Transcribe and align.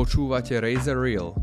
Počúvate 0.00 0.56
Razer 0.56 0.96
Reel. 0.96 1.36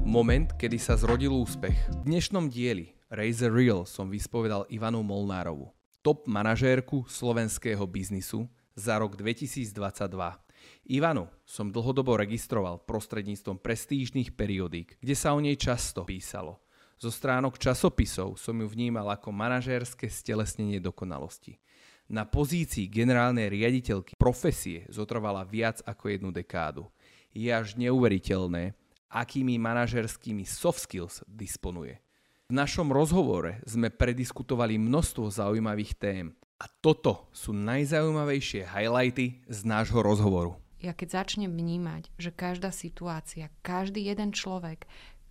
Moment, 0.00 0.48
kedy 0.56 0.80
sa 0.80 0.96
zrodil 0.96 1.28
úspech. 1.28 1.76
V 2.00 2.08
dnešnom 2.08 2.48
dieli 2.48 2.96
Razer 3.12 3.52
Reel 3.52 3.84
som 3.84 4.08
vyspovedal 4.08 4.64
Ivanu 4.72 5.04
Molnárovu, 5.04 5.68
top 6.00 6.24
manažérku 6.24 7.04
slovenského 7.04 7.84
biznisu 7.84 8.48
za 8.72 8.96
rok 8.96 9.20
2022. 9.20 9.76
Ivanu 10.88 11.28
som 11.44 11.68
dlhodobo 11.68 12.16
registroval 12.16 12.80
prostredníctvom 12.88 13.60
prestížnych 13.60 14.32
periodík, 14.32 14.96
kde 14.96 15.12
sa 15.12 15.36
o 15.36 15.40
nej 15.44 15.60
často 15.60 16.08
písalo. 16.08 16.64
Zo 16.96 17.12
stránok 17.12 17.60
časopisov 17.60 18.40
som 18.40 18.56
ju 18.56 18.64
vnímal 18.72 19.12
ako 19.12 19.28
manažérske 19.36 20.08
stelesnenie 20.08 20.80
dokonalosti 20.80 21.60
na 22.12 22.28
pozícii 22.28 22.92
generálnej 22.92 23.48
riaditeľky 23.48 24.20
profesie 24.20 24.84
zotrvala 24.92 25.48
viac 25.48 25.80
ako 25.88 26.12
jednu 26.12 26.28
dekádu. 26.28 26.84
Je 27.32 27.48
až 27.48 27.80
neuveriteľné, 27.80 28.76
akými 29.12 29.60
manažerskými 29.60 30.44
soft 30.48 30.84
skills 30.84 31.20
disponuje. 31.28 32.00
V 32.48 32.52
našom 32.52 32.92
rozhovore 32.92 33.64
sme 33.64 33.88
prediskutovali 33.88 34.76
množstvo 34.76 35.32
zaujímavých 35.32 35.92
tém 35.96 36.26
a 36.60 36.68
toto 36.68 37.32
sú 37.32 37.56
najzaujímavejšie 37.56 38.68
highlighty 38.68 39.40
z 39.48 39.58
nášho 39.64 40.04
rozhovoru. 40.04 40.60
Ja 40.82 40.92
keď 40.92 41.24
začnem 41.24 41.48
vnímať, 41.48 42.10
že 42.18 42.34
každá 42.34 42.74
situácia, 42.74 43.48
každý 43.62 44.04
jeden 44.04 44.34
človek, 44.34 44.84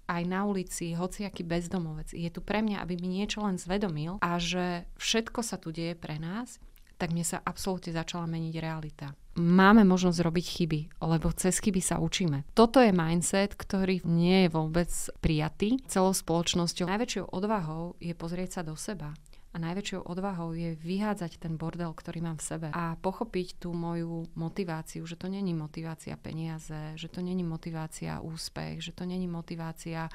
aj 0.07 0.23
na 0.27 0.43
ulici, 0.43 0.91
hociaký 0.95 1.43
bezdomovec, 1.45 2.11
je 2.11 2.27
tu 2.31 2.43
pre 2.43 2.59
mňa, 2.59 2.83
aby 2.83 2.99
mi 2.99 3.21
niečo 3.21 3.43
len 3.43 3.55
zvedomil 3.55 4.19
a 4.19 4.41
že 4.41 4.87
všetko 4.99 5.39
sa 5.39 5.55
tu 5.55 5.71
deje 5.71 5.95
pre 5.95 6.19
nás 6.19 6.59
tak 7.01 7.17
mne 7.17 7.25
sa 7.25 7.41
absolútne 7.41 7.89
začala 7.89 8.29
meniť 8.29 8.55
realita. 8.61 9.17
Máme 9.39 9.87
možnosť 9.87 10.19
robiť 10.27 10.45
chyby, 10.45 10.79
lebo 11.07 11.31
cez 11.31 11.63
chyby 11.63 11.79
sa 11.79 12.03
učíme. 12.03 12.43
Toto 12.51 12.83
je 12.83 12.91
mindset, 12.91 13.55
ktorý 13.55 14.03
nie 14.03 14.43
je 14.43 14.49
vôbec 14.51 14.91
prijatý 15.23 15.79
celou 15.87 16.11
spoločnosťou. 16.11 16.91
Najväčšou 16.91 17.31
odvahou 17.31 17.95
je 18.03 18.11
pozrieť 18.11 18.59
sa 18.59 18.61
do 18.67 18.75
seba 18.75 19.15
a 19.51 19.57
najväčšou 19.59 20.07
odvahou 20.07 20.55
je 20.55 20.79
vyhádzať 20.79 21.43
ten 21.43 21.59
bordel, 21.59 21.91
ktorý 21.91 22.23
mám 22.23 22.39
v 22.39 22.47
sebe 22.47 22.67
a 22.71 22.95
pochopiť 22.95 23.59
tú 23.59 23.75
moju 23.75 24.27
motiváciu, 24.35 25.03
že 25.03 25.19
to 25.19 25.27
není 25.27 25.51
motivácia 25.51 26.15
peniaze, 26.15 26.95
že 26.95 27.11
to 27.11 27.19
není 27.19 27.43
motivácia 27.43 28.23
úspech, 28.23 28.79
že 28.79 28.91
to 28.95 29.03
není 29.03 29.27
motivácia 29.27 30.07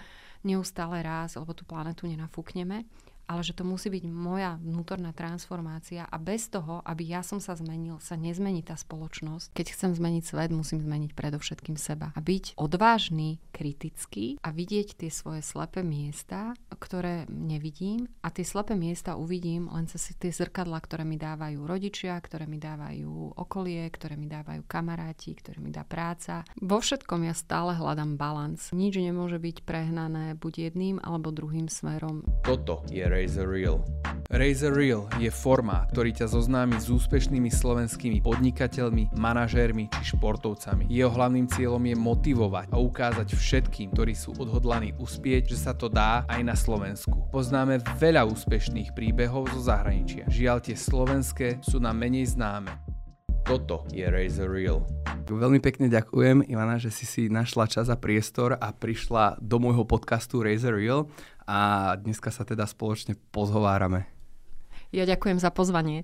neustále 0.45 1.05
raz, 1.05 1.37
lebo 1.37 1.53
tú 1.53 1.69
planetu 1.69 2.09
nenafúkneme, 2.09 2.89
ale 3.27 3.43
že 3.43 3.55
to 3.55 3.67
musí 3.67 3.91
byť 3.91 4.05
moja 4.07 4.59
vnútorná 4.63 5.11
transformácia 5.11 6.07
a 6.07 6.17
bez 6.17 6.47
toho, 6.51 6.81
aby 6.87 7.11
ja 7.11 7.27
som 7.27 7.43
sa 7.43 7.59
zmenil, 7.59 7.99
sa 7.99 8.15
nezmení 8.15 8.63
tá 8.63 8.79
spoločnosť. 8.79 9.53
Keď 9.53 9.67
chcem 9.75 9.91
zmeniť 9.95 10.25
svet, 10.25 10.51
musím 10.55 10.83
zmeniť 10.83 11.13
predovšetkým 11.13 11.75
seba. 11.75 12.15
A 12.15 12.21
byť 12.23 12.59
odvážny, 12.59 13.43
kritický 13.51 14.39
a 14.41 14.55
vidieť 14.55 14.99
tie 15.01 15.11
svoje 15.11 15.43
slepé 15.43 15.83
miesta, 15.83 16.55
ktoré 16.71 17.27
nevidím 17.27 18.07
a 18.23 18.31
tie 18.31 18.47
slepé 18.47 18.79
miesta 18.79 19.19
uvidím 19.19 19.67
len 19.73 19.91
cez 19.91 20.15
tie 20.15 20.31
zrkadla, 20.31 20.79
ktoré 20.79 21.03
mi 21.03 21.19
dávajú 21.19 21.67
rodičia, 21.67 22.15
ktoré 22.23 22.47
mi 22.47 22.63
dávajú 22.63 23.35
okolie, 23.35 23.83
ktoré 23.91 24.15
mi 24.15 24.31
dávajú 24.31 24.63
kamaráti, 24.69 25.35
ktoré 25.35 25.59
mi 25.59 25.75
dá 25.75 25.83
práca. 25.83 26.47
Vo 26.63 26.79
všetkom 26.79 27.27
ja 27.27 27.35
stále 27.35 27.75
hľadám 27.75 28.15
balans. 28.15 28.71
Nič 28.71 29.01
nemôže 29.01 29.41
byť 29.43 29.67
prehnané 29.67 30.39
buď 30.39 30.71
jedným 30.71 30.97
alebo 31.03 31.35
druhým 31.35 31.67
smerom. 31.67 32.23
Toto 32.45 32.87
je 32.93 33.03
Razer 33.17 33.48
Reel. 33.48 33.81
Razer 34.28 34.77
Reel 34.77 35.09
je 35.17 35.33
formát, 35.33 35.89
ktorý 35.89 36.12
ťa 36.12 36.28
zoznámi 36.36 36.77
s 36.77 36.92
úspešnými 36.92 37.48
slovenskými 37.48 38.20
podnikateľmi, 38.20 39.17
manažérmi 39.17 39.89
či 39.89 40.12
športovcami. 40.12 40.84
Jeho 40.92 41.09
hlavným 41.09 41.48
cieľom 41.48 41.81
je 41.81 41.97
motivovať 41.97 42.69
a 42.69 42.77
ukázať 42.77 43.33
všetkým, 43.33 43.97
ktorí 43.97 44.12
sú 44.12 44.37
odhodlaní 44.37 44.92
uspieť, 45.00 45.56
že 45.56 45.64
sa 45.64 45.72
to 45.72 45.89
dá 45.89 46.28
aj 46.28 46.44
na 46.44 46.53
Slovensku. 46.53 47.33
Poznáme 47.33 47.81
veľa 47.97 48.28
úspešných 48.28 48.92
príbehov 48.92 49.48
zo 49.56 49.65
zahraničia. 49.65 50.28
Žiaľ 50.28 50.59
tie 50.60 50.76
slovenské 50.76 51.65
sú 51.65 51.81
nám 51.81 51.97
menej 51.97 52.37
známe. 52.37 52.69
Toto 53.49 53.88
je 53.94 54.05
Razer 54.05 54.50
Reel. 54.50 54.84
Veľmi 55.26 55.62
pekne 55.62 55.87
ďakujem, 55.87 56.44
Ivana, 56.50 56.82
že 56.82 56.91
si 56.91 57.06
si 57.06 57.22
našla 57.31 57.71
čas 57.71 57.87
a 57.91 57.97
priestor 57.99 58.59
a 58.59 58.75
prišla 58.75 59.38
do 59.38 59.62
môjho 59.62 59.87
podcastu 59.87 60.43
Razer 60.43 60.75
Reel 60.75 61.06
a 61.47 61.95
dneska 61.95 62.34
sa 62.34 62.43
teda 62.43 62.67
spoločne 62.67 63.15
pozhovárame. 63.31 64.11
Ja 64.91 65.07
ďakujem 65.07 65.39
za 65.39 65.55
pozvanie. 65.55 66.03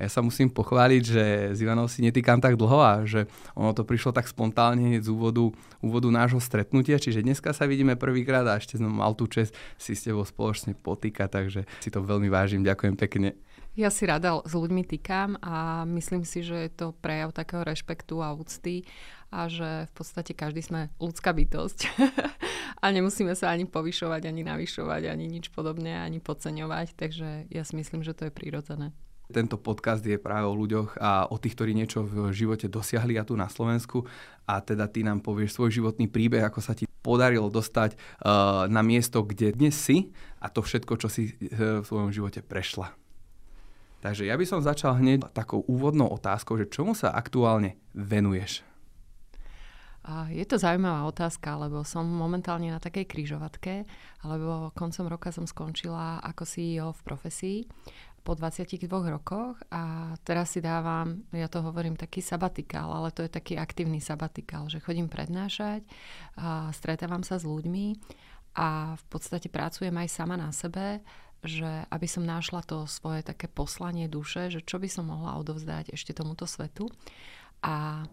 Ja 0.00 0.10
sa 0.10 0.18
musím 0.18 0.50
pochváliť, 0.50 1.02
že 1.06 1.24
s 1.54 1.62
Ivanou 1.62 1.86
si 1.86 2.02
netýkam 2.02 2.42
tak 2.42 2.58
dlho 2.58 2.80
a 2.82 3.06
že 3.06 3.30
ono 3.54 3.70
to 3.70 3.86
prišlo 3.86 4.10
tak 4.10 4.26
spontánne 4.26 4.98
z 4.98 5.06
úvodu, 5.06 5.54
úvodu 5.78 6.10
nášho 6.10 6.42
stretnutia, 6.42 6.98
čiže 6.98 7.22
dneska 7.22 7.54
sa 7.54 7.70
vidíme 7.70 7.94
prvýkrát 7.94 8.42
a 8.50 8.58
ešte 8.58 8.82
som 8.82 8.90
mal 8.90 9.14
tú 9.14 9.30
čest 9.30 9.54
si 9.78 9.94
s 9.94 10.02
tebou 10.02 10.26
spoločne 10.26 10.74
potýkať, 10.74 11.28
takže 11.30 11.60
si 11.78 11.92
to 11.92 12.02
veľmi 12.02 12.26
vážim, 12.26 12.66
ďakujem 12.66 12.98
pekne. 12.98 13.38
Ja 13.72 13.88
si 13.88 14.04
rada 14.04 14.36
s 14.44 14.52
ľuďmi 14.52 14.84
týkam 14.84 15.40
a 15.40 15.86
myslím 15.88 16.28
si, 16.28 16.44
že 16.44 16.68
je 16.68 16.70
to 16.72 16.86
prejav 16.98 17.32
takého 17.32 17.64
rešpektu 17.64 18.20
a 18.20 18.36
úcty 18.36 18.84
a 19.32 19.48
že 19.48 19.88
v 19.88 19.92
podstate 19.96 20.36
každý 20.36 20.60
sme 20.60 20.92
ľudská 21.00 21.32
bytosť 21.32 21.78
a 22.82 22.86
nemusíme 22.90 23.30
sa 23.38 23.54
ani 23.54 23.64
povyšovať, 23.70 24.26
ani 24.26 24.42
navyšovať, 24.42 25.06
ani 25.06 25.30
nič 25.30 25.54
podobné, 25.54 25.94
ani 26.02 26.18
podceňovať, 26.18 26.98
takže 26.98 27.46
ja 27.46 27.62
si 27.62 27.78
myslím, 27.78 28.02
že 28.02 28.12
to 28.12 28.26
je 28.26 28.34
prirodzené. 28.34 28.90
Tento 29.32 29.56
podcast 29.56 30.04
je 30.04 30.18
práve 30.20 30.44
o 30.44 30.52
ľuďoch 30.52 30.98
a 31.00 31.30
o 31.30 31.40
tých, 31.40 31.56
ktorí 31.56 31.72
niečo 31.72 32.04
v 32.04 32.34
živote 32.34 32.68
dosiahli 32.68 33.16
a 33.16 33.24
tu 33.24 33.38
na 33.38 33.48
Slovensku 33.48 34.04
a 34.44 34.60
teda 34.60 34.90
ty 34.90 35.06
nám 35.06 35.24
povieš 35.24 35.56
svoj 35.56 35.72
životný 35.72 36.10
príbeh, 36.10 36.44
ako 36.44 36.60
sa 36.60 36.76
ti 36.76 36.84
podarilo 37.00 37.48
dostať 37.48 37.96
uh, 37.96 38.68
na 38.68 38.84
miesto, 38.84 39.24
kde 39.24 39.54
dnes 39.56 39.78
si 39.78 40.12
a 40.42 40.52
to 40.52 40.60
všetko, 40.60 41.00
čo 41.00 41.08
si 41.08 41.32
uh, 41.32 41.80
v 41.80 41.84
svojom 41.86 42.12
živote 42.12 42.44
prešla. 42.44 42.92
Takže 44.02 44.26
ja 44.26 44.34
by 44.34 44.44
som 44.44 44.58
začal 44.58 44.98
hneď 44.98 45.30
takou 45.30 45.62
úvodnou 45.70 46.10
otázkou, 46.10 46.58
že 46.58 46.66
čomu 46.66 46.92
sa 46.92 47.14
aktuálne 47.14 47.78
venuješ? 47.94 48.66
Je 50.34 50.42
to 50.42 50.58
zaujímavá 50.58 51.06
otázka, 51.06 51.54
lebo 51.62 51.86
som 51.86 52.02
momentálne 52.02 52.74
na 52.74 52.82
takej 52.82 53.06
kryžovatke, 53.06 53.86
lebo 54.26 54.74
koncom 54.74 55.06
roka 55.06 55.30
som 55.30 55.46
skončila 55.46 56.18
ako 56.26 56.42
CEO 56.42 56.90
v 56.90 57.00
profesii 57.06 57.58
po 58.22 58.38
22 58.38 58.86
rokoch 58.86 59.58
a 59.70 60.14
teraz 60.22 60.54
si 60.54 60.62
dávam, 60.62 61.26
ja 61.34 61.50
to 61.50 61.58
hovorím 61.58 61.98
taký 61.98 62.22
sabatikál, 62.22 62.94
ale 62.94 63.10
to 63.10 63.26
je 63.26 63.30
taký 63.30 63.58
aktívny 63.58 63.98
sabatikál, 63.98 64.70
že 64.70 64.78
chodím 64.78 65.10
prednášať, 65.10 65.82
a 66.38 66.70
stretávam 66.70 67.26
sa 67.26 67.38
s 67.38 67.46
ľuďmi 67.46 67.98
a 68.58 68.94
v 68.94 69.04
podstate 69.10 69.50
pracujem 69.50 69.94
aj 69.94 70.08
sama 70.10 70.38
na 70.38 70.54
sebe 70.54 71.02
že 71.42 71.66
aby 71.90 72.06
som 72.06 72.22
našla 72.22 72.62
to 72.62 72.86
svoje 72.86 73.26
také 73.26 73.50
poslanie 73.50 74.06
duše, 74.06 74.46
že 74.46 74.62
čo 74.62 74.78
by 74.78 74.86
som 74.86 75.10
mohla 75.10 75.34
odovzdať 75.42 75.90
ešte 75.90 76.14
tomuto 76.14 76.46
svetu. 76.46 76.86
A 77.66 78.06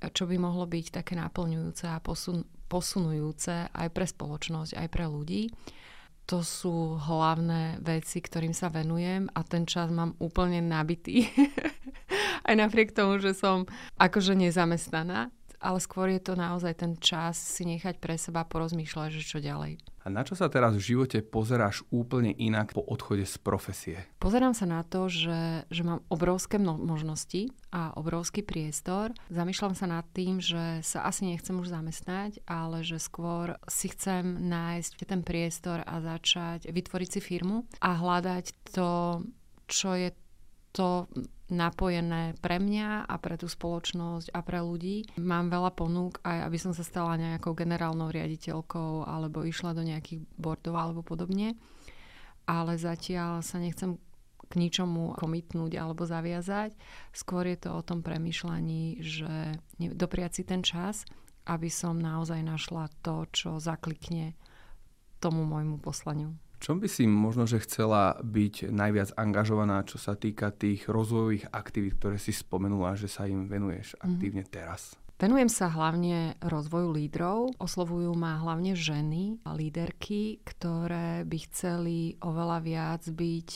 čo 0.00 0.28
by 0.28 0.36
mohlo 0.36 0.68
byť 0.68 1.02
také 1.02 1.16
naplňujúce 1.16 1.88
a 1.88 1.98
posun, 1.98 2.44
posunujúce 2.68 3.72
aj 3.72 3.88
pre 3.90 4.06
spoločnosť, 4.06 4.76
aj 4.76 4.88
pre 4.92 5.06
ľudí. 5.08 5.48
To 6.26 6.42
sú 6.42 6.98
hlavné 6.98 7.78
veci, 7.78 8.18
ktorým 8.18 8.50
sa 8.50 8.66
venujem 8.66 9.30
a 9.30 9.40
ten 9.46 9.62
čas 9.62 9.94
mám 9.94 10.18
úplne 10.18 10.58
nabitý. 10.58 11.30
aj 12.48 12.54
napriek 12.58 12.90
tomu, 12.90 13.22
že 13.22 13.32
som 13.32 13.64
akože 13.96 14.34
nezamestnaná, 14.34 15.30
ale 15.62 15.78
skôr 15.78 16.10
je 16.10 16.20
to 16.20 16.34
naozaj 16.34 16.74
ten 16.76 16.98
čas 16.98 17.38
si 17.38 17.62
nechať 17.64 18.02
pre 18.02 18.18
seba 18.18 18.42
porozmýšľať, 18.42 19.08
že 19.14 19.22
čo 19.22 19.38
ďalej. 19.38 19.95
A 20.06 20.12
na 20.14 20.22
čo 20.22 20.38
sa 20.38 20.46
teraz 20.46 20.78
v 20.78 20.94
živote 20.94 21.18
pozeráš 21.18 21.82
úplne 21.90 22.30
inak 22.30 22.70
po 22.70 22.78
odchode 22.78 23.26
z 23.26 23.42
profesie? 23.42 23.98
Pozerám 24.22 24.54
sa 24.54 24.62
na 24.62 24.86
to, 24.86 25.10
že, 25.10 25.66
že 25.66 25.82
mám 25.82 26.06
obrovské 26.06 26.62
možnosti 26.62 27.50
a 27.74 27.90
obrovský 27.98 28.46
priestor. 28.46 29.10
Zamýšľam 29.34 29.74
sa 29.74 29.90
nad 29.90 30.06
tým, 30.14 30.38
že 30.38 30.78
sa 30.86 31.10
asi 31.10 31.26
nechcem 31.26 31.58
už 31.58 31.74
zamestnať, 31.74 32.38
ale 32.46 32.86
že 32.86 33.02
skôr 33.02 33.58
si 33.66 33.90
chcem 33.90 34.46
nájsť 34.46 35.10
ten 35.10 35.26
priestor 35.26 35.82
a 35.82 35.98
začať 35.98 36.70
vytvoriť 36.70 37.08
si 37.10 37.18
firmu 37.18 37.66
a 37.82 37.98
hľadať 37.98 38.54
to, 38.78 39.26
čo 39.66 39.90
je 39.98 40.14
to 40.70 41.10
napojené 41.46 42.34
pre 42.42 42.58
mňa 42.58 43.06
a 43.06 43.14
pre 43.22 43.38
tú 43.38 43.46
spoločnosť 43.46 44.34
a 44.34 44.40
pre 44.42 44.58
ľudí. 44.58 45.06
Mám 45.18 45.54
veľa 45.54 45.70
ponúk 45.78 46.18
aj, 46.26 46.50
aby 46.50 46.58
som 46.58 46.74
sa 46.74 46.82
stala 46.82 47.14
nejakou 47.14 47.54
generálnou 47.54 48.10
riaditeľkou 48.10 49.06
alebo 49.06 49.46
išla 49.46 49.70
do 49.74 49.86
nejakých 49.86 50.26
bordov 50.34 50.74
alebo 50.74 51.00
podobne. 51.06 51.54
Ale 52.46 52.78
zatiaľ 52.78 53.46
sa 53.46 53.62
nechcem 53.62 53.98
k 54.46 54.52
ničomu 54.54 55.18
komitnúť 55.18 55.74
alebo 55.74 56.06
zaviazať. 56.06 56.74
Skôr 57.10 57.50
je 57.50 57.58
to 57.58 57.74
o 57.74 57.82
tom 57.82 58.02
premyšľaní, 58.02 59.02
že 59.02 59.58
dopriať 59.78 60.32
si 60.38 60.42
ten 60.46 60.62
čas, 60.62 61.02
aby 61.46 61.70
som 61.70 61.98
naozaj 61.98 62.42
našla 62.42 62.90
to, 63.02 63.26
čo 63.34 63.58
zaklikne 63.58 64.38
tomu 65.18 65.42
môjmu 65.42 65.82
poslaniu 65.82 66.34
čom 66.58 66.80
by 66.80 66.88
si 66.88 67.04
možno, 67.04 67.44
že 67.44 67.62
chcela 67.62 68.16
byť 68.20 68.72
najviac 68.72 69.12
angažovaná, 69.16 69.84
čo 69.84 70.00
sa 70.00 70.16
týka 70.16 70.52
tých 70.52 70.88
rozvojových 70.88 71.52
aktivít, 71.52 72.00
ktoré 72.00 72.16
si 72.16 72.32
spomenula, 72.32 72.96
že 72.96 73.08
sa 73.08 73.28
im 73.28 73.48
venuješ 73.48 73.96
mhm. 73.96 74.00
aktívne 74.02 74.44
teraz? 74.46 74.96
Venujem 75.16 75.48
sa 75.48 75.72
hlavne 75.72 76.36
rozvoju 76.44 76.92
lídrov. 76.92 77.56
Oslovujú 77.56 78.12
ma 78.12 78.36
hlavne 78.36 78.76
ženy, 78.76 79.40
líderky, 79.48 80.44
ktoré 80.44 81.24
by 81.24 81.38
chceli 81.48 82.20
oveľa 82.20 82.58
viac 82.60 83.02
byť 83.08 83.48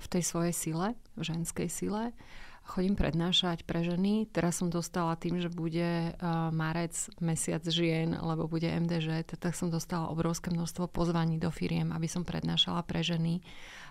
v 0.00 0.06
tej 0.10 0.22
svojej 0.26 0.54
sile, 0.56 0.88
v 1.14 1.22
ženskej 1.22 1.70
sile 1.70 2.10
chodím 2.70 2.94
prednášať 2.94 3.66
pre 3.66 3.82
ženy. 3.82 4.30
Teraz 4.30 4.62
som 4.62 4.70
dostala 4.70 5.18
tým, 5.18 5.42
že 5.42 5.50
bude 5.50 6.14
uh, 6.14 6.48
marec, 6.54 6.94
mesiac 7.18 7.66
žien, 7.66 8.14
lebo 8.14 8.46
bude 8.46 8.70
MDŽ, 8.70 9.26
tak 9.26 9.58
som 9.58 9.74
dostala 9.74 10.06
obrovské 10.06 10.54
množstvo 10.54 10.86
pozvaní 10.86 11.42
do 11.42 11.50
firiem, 11.50 11.90
aby 11.90 12.06
som 12.06 12.22
prednášala 12.22 12.86
pre 12.86 13.02
ženy, 13.02 13.42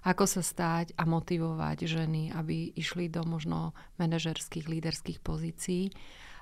ako 0.07 0.23
sa 0.23 0.39
stať 0.39 0.95
a 0.95 1.03
motivovať 1.03 1.83
ženy, 1.83 2.31
aby 2.31 2.71
išli 2.79 3.11
do 3.11 3.27
možno 3.27 3.75
manažerských, 3.99 4.71
líderských 4.71 5.19
pozícií. 5.19 5.91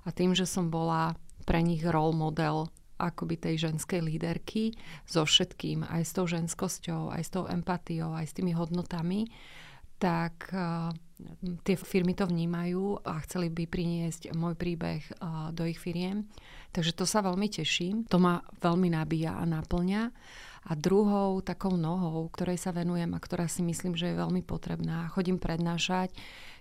A 0.06 0.13
tým, 0.13 0.38
že 0.38 0.45
som 0.45 0.69
bola 0.69 1.18
pre 1.50 1.66
nich 1.66 1.81
role 1.81 2.13
model 2.13 2.69
akoby 2.98 3.38
tej 3.38 3.69
ženskej 3.69 4.01
líderky 4.01 4.74
so 5.06 5.25
všetkým, 5.25 5.86
aj 5.86 6.01
s 6.06 6.12
tou 6.13 6.25
ženskosťou, 6.25 7.13
aj 7.13 7.22
s 7.22 7.30
tou 7.33 7.45
empatiou, 7.45 8.13
aj 8.13 8.25
s 8.30 8.36
tými 8.38 8.57
hodnotami, 8.57 9.30
tak 9.98 10.50
uh, 10.54 10.94
tie 11.66 11.75
firmy 11.75 12.14
to 12.14 12.30
vnímajú 12.30 13.02
a 13.02 13.18
chceli 13.25 13.50
by 13.50 13.66
priniesť 13.66 14.34
môj 14.38 14.54
príbeh 14.54 15.02
uh, 15.18 15.50
do 15.50 15.66
ich 15.66 15.81
firiem. 15.81 16.30
Takže 16.72 16.94
to 16.94 17.10
sa 17.10 17.25
veľmi 17.25 17.50
teším. 17.50 18.06
To 18.14 18.22
ma 18.22 18.44
veľmi 18.62 18.94
nabíja 18.94 19.34
a 19.38 19.44
naplňa. 19.50 20.14
A 20.68 20.72
druhou 20.75 21.40
takou 21.40 21.80
nohou, 21.80 22.28
ktorej 22.28 22.60
sa 22.60 22.75
venujem 22.75 23.08
a 23.16 23.24
ktorá 23.24 23.48
si 23.48 23.64
myslím, 23.64 23.96
že 23.96 24.12
je 24.12 24.19
veľmi 24.19 24.44
potrebná, 24.44 25.08
chodím 25.08 25.40
prednášať, 25.40 26.12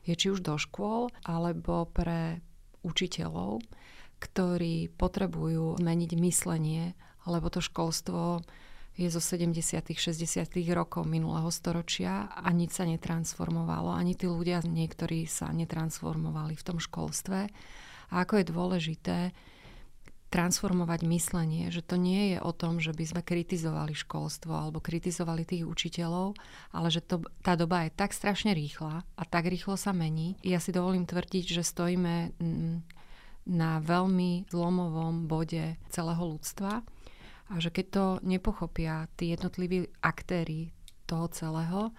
je 0.07 0.15
či 0.15 0.31
už 0.31 0.47
do 0.47 0.55
škôl, 0.55 1.11
alebo 1.27 1.91
pre 1.91 2.39
učiteľov, 2.87 3.67
ktorí 4.23 4.95
potrebujú 4.95 5.83
zmeniť 5.83 6.11
myslenie, 6.23 6.95
lebo 7.27 7.51
to 7.51 7.59
školstvo 7.59 8.47
je 8.97 9.09
zo 9.13 9.21
70 9.21 9.85
60 9.85 10.57
rokov 10.73 11.05
minulého 11.05 11.53
storočia 11.53 12.33
a 12.33 12.49
nič 12.49 12.81
sa 12.81 12.89
netransformovalo. 12.89 13.93
Ani 13.93 14.17
tí 14.17 14.25
ľudia, 14.25 14.65
niektorí 14.65 15.29
sa 15.29 15.53
netransformovali 15.53 16.57
v 16.57 16.65
tom 16.65 16.81
školstve. 16.81 17.53
A 18.09 18.15
ako 18.25 18.41
je 18.41 18.45
dôležité 18.49 19.19
transformovať 20.27 21.07
myslenie, 21.07 21.71
že 21.71 21.87
to 21.87 21.95
nie 21.95 22.35
je 22.35 22.39
o 22.43 22.51
tom, 22.51 22.83
že 22.83 22.91
by 22.91 23.05
sme 23.07 23.23
kritizovali 23.23 23.95
školstvo 23.95 24.51
alebo 24.51 24.83
kritizovali 24.83 25.47
tých 25.47 25.63
učiteľov, 25.63 26.35
ale 26.75 26.89
že 26.91 26.99
to, 26.99 27.23
tá 27.47 27.55
doba 27.55 27.87
je 27.87 27.95
tak 27.95 28.11
strašne 28.11 28.51
rýchla 28.51 29.07
a 29.07 29.23
tak 29.23 29.47
rýchlo 29.47 29.79
sa 29.79 29.95
mení. 29.95 30.35
Ja 30.43 30.59
si 30.59 30.75
dovolím 30.75 31.07
tvrdiť, 31.07 31.45
že 31.57 31.63
stojíme 31.63 32.35
mm, 32.43 32.77
na 33.55 33.79
veľmi 33.79 34.51
zlomovom 34.51 35.31
bode 35.31 35.79
celého 35.95 36.23
ľudstva 36.27 36.83
a 37.47 37.63
že 37.63 37.71
keď 37.71 37.87
to 37.91 38.05
nepochopia 38.27 39.07
tí 39.15 39.31
jednotliví 39.31 39.87
aktéry 40.03 40.75
toho 41.07 41.31
celého, 41.31 41.95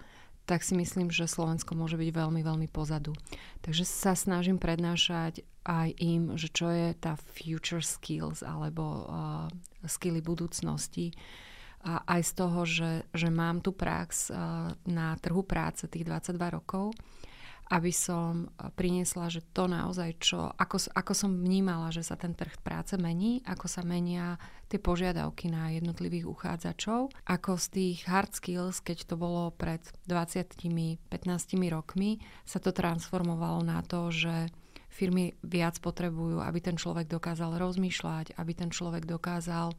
tak 0.48 0.64
si 0.64 0.72
myslím, 0.76 1.12
že 1.12 1.28
Slovensko 1.28 1.76
môže 1.76 2.00
byť 2.00 2.08
veľmi, 2.08 2.40
veľmi 2.40 2.68
pozadu. 2.72 3.12
Takže 3.60 3.84
sa 3.84 4.16
snažím 4.16 4.56
prednášať 4.56 5.44
aj 5.68 5.92
im, 6.00 6.40
že 6.40 6.48
čo 6.48 6.72
je 6.72 6.96
tá 6.96 7.20
future 7.36 7.84
skills 7.84 8.40
alebo 8.40 9.04
uh, 9.04 9.04
skilly 9.84 10.24
budúcnosti. 10.24 11.12
A 11.84 12.00
aj 12.08 12.20
z 12.24 12.32
toho, 12.32 12.60
že, 12.64 12.92
že 13.12 13.28
mám 13.28 13.60
tu 13.60 13.76
prax 13.76 14.32
uh, 14.32 14.72
na 14.88 15.12
trhu 15.20 15.44
práce 15.44 15.84
tých 15.84 16.08
22 16.08 16.40
rokov, 16.56 16.96
aby 17.68 17.92
som 17.92 18.48
e, 18.48 18.72
priniesla, 18.72 19.28
že 19.28 19.44
to 19.52 19.68
naozaj, 19.68 20.16
čo, 20.20 20.48
ako, 20.56 20.88
ako 20.96 21.12
som 21.12 21.30
vnímala, 21.36 21.92
že 21.92 22.00
sa 22.00 22.16
ten 22.16 22.32
trh 22.32 22.56
práce 22.64 22.96
mení, 22.96 23.44
ako 23.44 23.68
sa 23.68 23.84
menia 23.84 24.40
tie 24.72 24.80
požiadavky 24.80 25.52
na 25.52 25.72
jednotlivých 25.76 26.28
uchádzačov, 26.28 27.12
ako 27.28 27.50
z 27.60 27.66
tých 27.72 27.98
hard 28.08 28.32
skills, 28.32 28.80
keď 28.80 29.08
to 29.08 29.14
bolo 29.20 29.52
pred 29.52 29.80
20-15 30.08 31.00
rokmi, 31.68 32.20
sa 32.48 32.60
to 32.60 32.72
transformovalo 32.72 33.60
na 33.64 33.84
to, 33.84 34.08
že 34.12 34.48
firmy 34.88 35.36
viac 35.44 35.78
potrebujú, 35.78 36.40
aby 36.40 36.58
ten 36.58 36.76
človek 36.76 37.06
dokázal 37.06 37.60
rozmýšľať, 37.60 38.34
aby 38.40 38.52
ten 38.56 38.72
človek 38.72 39.04
dokázal 39.04 39.76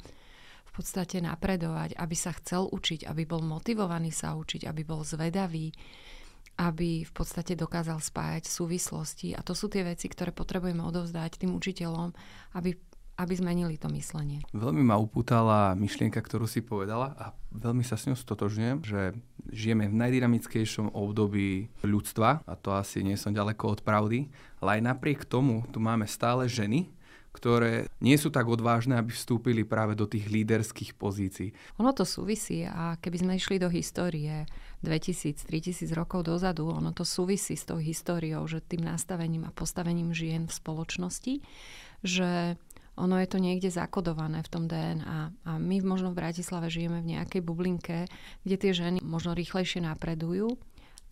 v 0.69 0.71
podstate 0.71 1.19
napredovať, 1.19 1.97
aby 1.97 2.15
sa 2.15 2.31
chcel 2.37 2.69
učiť, 2.69 3.09
aby 3.09 3.25
bol 3.25 3.41
motivovaný 3.41 4.13
sa 4.13 4.37
učiť, 4.37 4.69
aby 4.69 4.81
bol 4.85 5.01
zvedavý, 5.01 5.73
aby 6.59 7.07
v 7.07 7.13
podstate 7.15 7.55
dokázal 7.55 8.03
spájať 8.03 8.51
súvislosti. 8.51 9.31
A 9.31 9.39
to 9.39 9.55
sú 9.55 9.71
tie 9.71 9.87
veci, 9.87 10.11
ktoré 10.11 10.35
potrebujeme 10.35 10.83
odovzdať 10.83 11.39
tým 11.39 11.55
učiteľom, 11.55 12.11
aby, 12.59 12.75
aby 13.15 13.33
zmenili 13.39 13.79
to 13.79 13.87
myslenie. 13.95 14.43
Veľmi 14.51 14.83
ma 14.83 14.99
upútala 14.99 15.71
myšlienka, 15.79 16.19
ktorú 16.19 16.51
si 16.51 16.59
povedala 16.59 17.15
a 17.15 17.31
veľmi 17.55 17.87
sa 17.87 17.95
s 17.95 18.11
ňou 18.11 18.19
stotožňujem, 18.19 18.77
že 18.83 19.15
žijeme 19.55 19.87
v 19.87 19.95
najdynamickejšom 20.03 20.91
období 20.91 21.71
ľudstva 21.79 22.43
a 22.43 22.53
to 22.59 22.75
asi 22.75 23.07
nie 23.07 23.15
som 23.15 23.31
ďaleko 23.31 23.79
od 23.79 23.81
pravdy, 23.87 24.27
ale 24.59 24.83
aj 24.83 24.85
napriek 24.91 25.23
tomu 25.23 25.63
tu 25.71 25.79
máme 25.79 26.03
stále 26.11 26.43
ženy, 26.51 26.91
ktoré 27.29 27.87
nie 28.01 28.17
sú 28.17 28.33
tak 28.33 28.49
odvážne, 28.49 28.97
aby 28.97 29.13
vstúpili 29.13 29.61
práve 29.61 29.93
do 29.93 30.09
tých 30.09 30.27
líderských 30.27 30.97
pozícií. 30.97 31.53
Ono 31.77 31.93
to 31.93 32.03
súvisí 32.03 32.65
a 32.65 32.97
keby 32.97 33.17
sme 33.21 33.33
išli 33.37 33.61
do 33.61 33.69
histórie 33.69 34.49
2000-3000 34.83 35.91
rokov 35.91 36.27
dozadu, 36.27 36.71
ono 36.71 36.95
to 36.95 37.03
súvisí 37.03 37.59
s 37.59 37.67
tou 37.67 37.77
históriou, 37.79 38.47
že 38.47 38.63
tým 38.63 38.83
nastavením 38.83 39.47
a 39.47 39.55
postavením 39.55 40.15
žien 40.15 40.47
v 40.47 40.53
spoločnosti, 40.53 41.33
že 42.05 42.55
ono 42.99 43.15
je 43.15 43.27
to 43.31 43.39
niekde 43.39 43.71
zakodované 43.71 44.43
v 44.43 44.51
tom 44.51 44.67
DNA. 44.67 45.19
A 45.47 45.51
my 45.55 45.75
možno 45.87 46.11
v 46.11 46.19
Bratislave 46.19 46.67
žijeme 46.67 46.99
v 46.99 47.15
nejakej 47.15 47.39
bublinke, 47.39 48.11
kde 48.43 48.55
tie 48.59 48.71
ženy 48.75 48.99
možno 48.99 49.31
rýchlejšie 49.31 49.79
napredujú. 49.87 50.59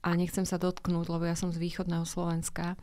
A 0.04 0.16
nechcem 0.19 0.44
sa 0.44 0.60
dotknúť, 0.60 1.08
lebo 1.08 1.24
ja 1.24 1.36
som 1.40 1.56
z 1.56 1.64
východného 1.64 2.04
Slovenska, 2.04 2.75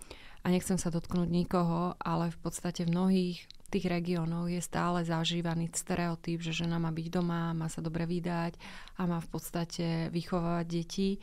a 0.45 0.53
nechcem 0.53 0.77
sa 0.77 0.93
dotknúť 0.93 1.29
nikoho, 1.33 1.97
ale 1.97 2.29
v 2.29 2.39
podstate 2.45 2.85
v 2.85 2.93
mnohých 2.93 3.49
tých 3.75 3.91
regiónoch 3.91 4.47
je 4.47 4.63
stále 4.63 5.03
zažívaný 5.03 5.67
stereotyp, 5.75 6.39
že 6.39 6.55
žena 6.55 6.79
má 6.79 6.95
byť 6.95 7.07
doma, 7.11 7.51
má 7.51 7.67
sa 7.67 7.83
dobre 7.83 8.07
vydať 8.07 8.55
a 9.03 9.11
má 9.11 9.19
v 9.19 9.29
podstate 9.35 9.87
vychovávať 10.15 10.67
deti. 10.71 11.19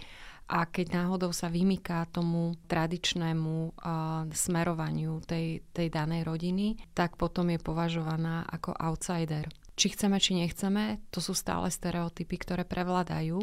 A 0.52 0.68
keď 0.68 1.00
náhodou 1.00 1.32
sa 1.32 1.48
vymyká 1.48 2.12
tomu 2.12 2.60
tradičnému 2.68 3.56
uh, 3.72 4.28
smerovaniu 4.36 5.24
tej, 5.24 5.64
tej 5.72 5.88
danej 5.88 6.28
rodiny, 6.28 6.76
tak 6.92 7.16
potom 7.16 7.48
je 7.56 7.60
považovaná 7.64 8.44
ako 8.52 8.76
outsider. 8.76 9.48
Či 9.80 9.96
chceme, 9.96 10.20
či 10.20 10.36
nechceme, 10.36 11.00
to 11.08 11.24
sú 11.24 11.32
stále 11.32 11.72
stereotypy, 11.72 12.36
ktoré 12.36 12.68
prevládajú 12.68 13.40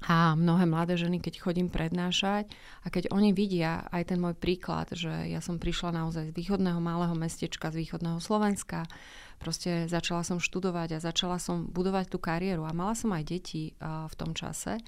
a 0.00 0.32
mnohé 0.32 0.64
mladé 0.64 0.96
ženy, 0.96 1.20
keď 1.20 1.44
chodím 1.44 1.68
prednášať 1.68 2.48
a 2.80 2.88
keď 2.88 3.12
oni 3.12 3.36
vidia 3.36 3.84
aj 3.92 4.08
ten 4.08 4.18
môj 4.20 4.32
príklad, 4.32 4.88
že 4.96 5.12
ja 5.28 5.44
som 5.44 5.60
prišla 5.60 5.92
naozaj 5.92 6.32
z 6.32 6.36
východného 6.36 6.80
malého 6.80 7.12
mestečka, 7.12 7.68
z 7.68 7.84
východného 7.84 8.16
Slovenska, 8.16 8.88
proste 9.36 9.84
začala 9.92 10.24
som 10.24 10.40
študovať 10.40 10.96
a 10.96 11.04
začala 11.04 11.36
som 11.36 11.68
budovať 11.68 12.12
tú 12.12 12.16
kariéru 12.16 12.64
a 12.64 12.72
mala 12.72 12.96
som 12.96 13.12
aj 13.12 13.28
deti 13.28 13.76
v 13.80 14.14
tom 14.16 14.32
čase, 14.32 14.80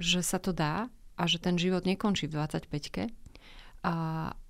že 0.00 0.24
sa 0.24 0.40
to 0.40 0.56
dá 0.56 0.88
a 1.20 1.22
že 1.28 1.36
ten 1.36 1.60
život 1.60 1.84
nekončí 1.84 2.24
v 2.24 2.40
25-ke, 2.40 3.12
a, 3.84 3.94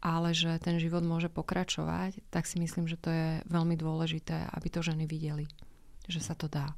ale 0.03 0.29
že 0.35 0.59
ten 0.63 0.79
život 0.79 1.03
môže 1.03 1.31
pokračovať, 1.31 2.19
tak 2.31 2.47
si 2.47 2.63
myslím, 2.63 2.87
že 2.87 2.99
to 2.99 3.11
je 3.11 3.29
veľmi 3.47 3.75
dôležité, 3.75 4.55
aby 4.55 4.69
to 4.71 4.83
ženy 4.83 5.07
videli, 5.07 5.51
že 6.07 6.23
sa 6.23 6.39
to 6.39 6.47
dá. 6.47 6.75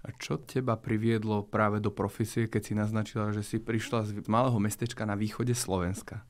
A 0.00 0.16
čo 0.16 0.40
teba 0.40 0.80
priviedlo 0.80 1.44
práve 1.44 1.76
do 1.76 1.92
profesie, 1.92 2.48
keď 2.48 2.62
si 2.64 2.72
naznačila, 2.72 3.36
že 3.36 3.44
si 3.44 3.60
prišla 3.60 4.00
z 4.08 4.10
malého 4.32 4.56
mestečka 4.56 5.04
na 5.04 5.12
východe 5.12 5.52
Slovenska? 5.52 6.24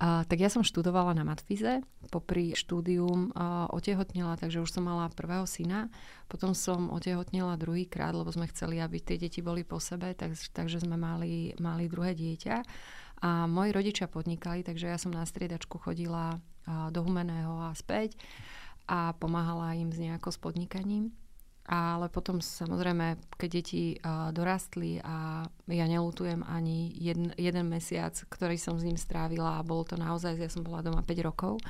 A, 0.00 0.24
tak 0.24 0.40
ja 0.40 0.48
som 0.48 0.64
študovala 0.64 1.12
na 1.12 1.24
matfize, 1.28 1.84
popri 2.08 2.56
štúdium 2.56 3.32
a, 3.36 3.68
otehotnila, 3.72 4.36
takže 4.40 4.64
už 4.64 4.72
som 4.72 4.88
mala 4.88 5.12
prvého 5.12 5.44
syna. 5.44 5.92
Potom 6.24 6.56
som 6.56 6.88
otehotnila 6.88 7.60
druhýkrát, 7.60 8.16
lebo 8.16 8.32
sme 8.32 8.48
chceli, 8.48 8.80
aby 8.80 9.00
tie 9.00 9.20
deti 9.20 9.44
boli 9.44 9.64
po 9.64 9.76
sebe, 9.76 10.12
tak, 10.16 10.36
takže 10.52 10.84
sme 10.84 10.96
mali, 10.96 11.52
mali 11.60 11.88
druhé 11.88 12.16
dieťa. 12.16 12.56
A 13.20 13.44
moji 13.44 13.76
rodičia 13.76 14.08
podnikali, 14.08 14.64
takže 14.64 14.88
ja 14.88 14.96
som 14.96 15.12
na 15.12 15.24
striedačku 15.24 15.76
chodila 15.76 16.36
a, 16.64 16.88
do 16.88 17.00
Humeného 17.04 17.64
a 17.64 17.76
späť 17.76 18.16
a 18.88 19.12
pomáhala 19.16 19.76
im 19.76 19.92
s 19.92 20.00
nejako 20.00 20.32
s 20.32 20.38
podnikaním. 20.40 21.12
Ale 21.70 22.10
potom 22.10 22.42
samozrejme, 22.42 23.14
keď 23.38 23.48
deti 23.62 23.94
uh, 23.94 24.34
dorastli 24.34 24.98
a 25.06 25.46
ja 25.70 25.86
nelutujem 25.86 26.42
ani 26.42 26.90
jeden, 26.98 27.30
jeden 27.38 27.70
mesiac, 27.70 28.10
ktorý 28.26 28.58
som 28.58 28.74
s 28.74 28.82
ním 28.82 28.98
strávila 28.98 29.62
a 29.62 29.66
bolo 29.66 29.86
to 29.86 29.94
naozaj, 29.94 30.34
ja 30.34 30.50
som 30.50 30.66
bola 30.66 30.82
doma 30.82 31.06
5 31.06 31.28
rokov, 31.30 31.62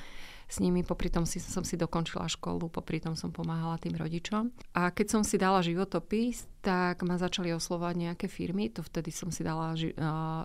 s 0.50 0.59
nimi, 0.59 0.83
popri 0.83 1.14
tom 1.14 1.23
si, 1.23 1.38
som 1.38 1.62
si 1.62 1.78
dokončila 1.78 2.26
školu, 2.26 2.66
popri 2.66 2.99
tom 2.99 3.14
som 3.14 3.30
pomáhala 3.30 3.78
tým 3.78 3.95
rodičom. 3.95 4.50
A 4.75 4.90
keď 4.90 5.07
som 5.07 5.23
si 5.23 5.38
dala 5.38 5.62
životopis, 5.62 6.50
tak 6.59 7.07
ma 7.07 7.14
začali 7.16 7.54
oslovať 7.54 7.95
nejaké 7.95 8.26
firmy, 8.26 8.66
to 8.66 8.83
vtedy 8.83 9.14
som 9.14 9.30
si 9.30 9.47
dala, 9.47 9.78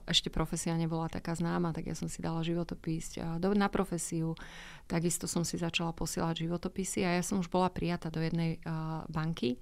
ešte 0.05 0.29
profesia 0.29 0.77
nebola 0.77 1.09
taká 1.09 1.33
známa, 1.33 1.73
tak 1.73 1.89
ja 1.89 1.97
som 1.97 2.05
si 2.05 2.21
dala 2.21 2.45
životopis 2.45 3.17
na 3.41 3.67
profesiu, 3.67 4.37
takisto 4.85 5.25
som 5.25 5.41
si 5.41 5.57
začala 5.57 5.91
posielať 5.91 6.45
životopisy 6.45 7.05
a 7.05 7.17
ja 7.17 7.23
som 7.25 7.41
už 7.41 7.49
bola 7.49 7.69
prijata 7.73 8.13
do 8.13 8.21
jednej 8.21 8.61
banky 9.09 9.57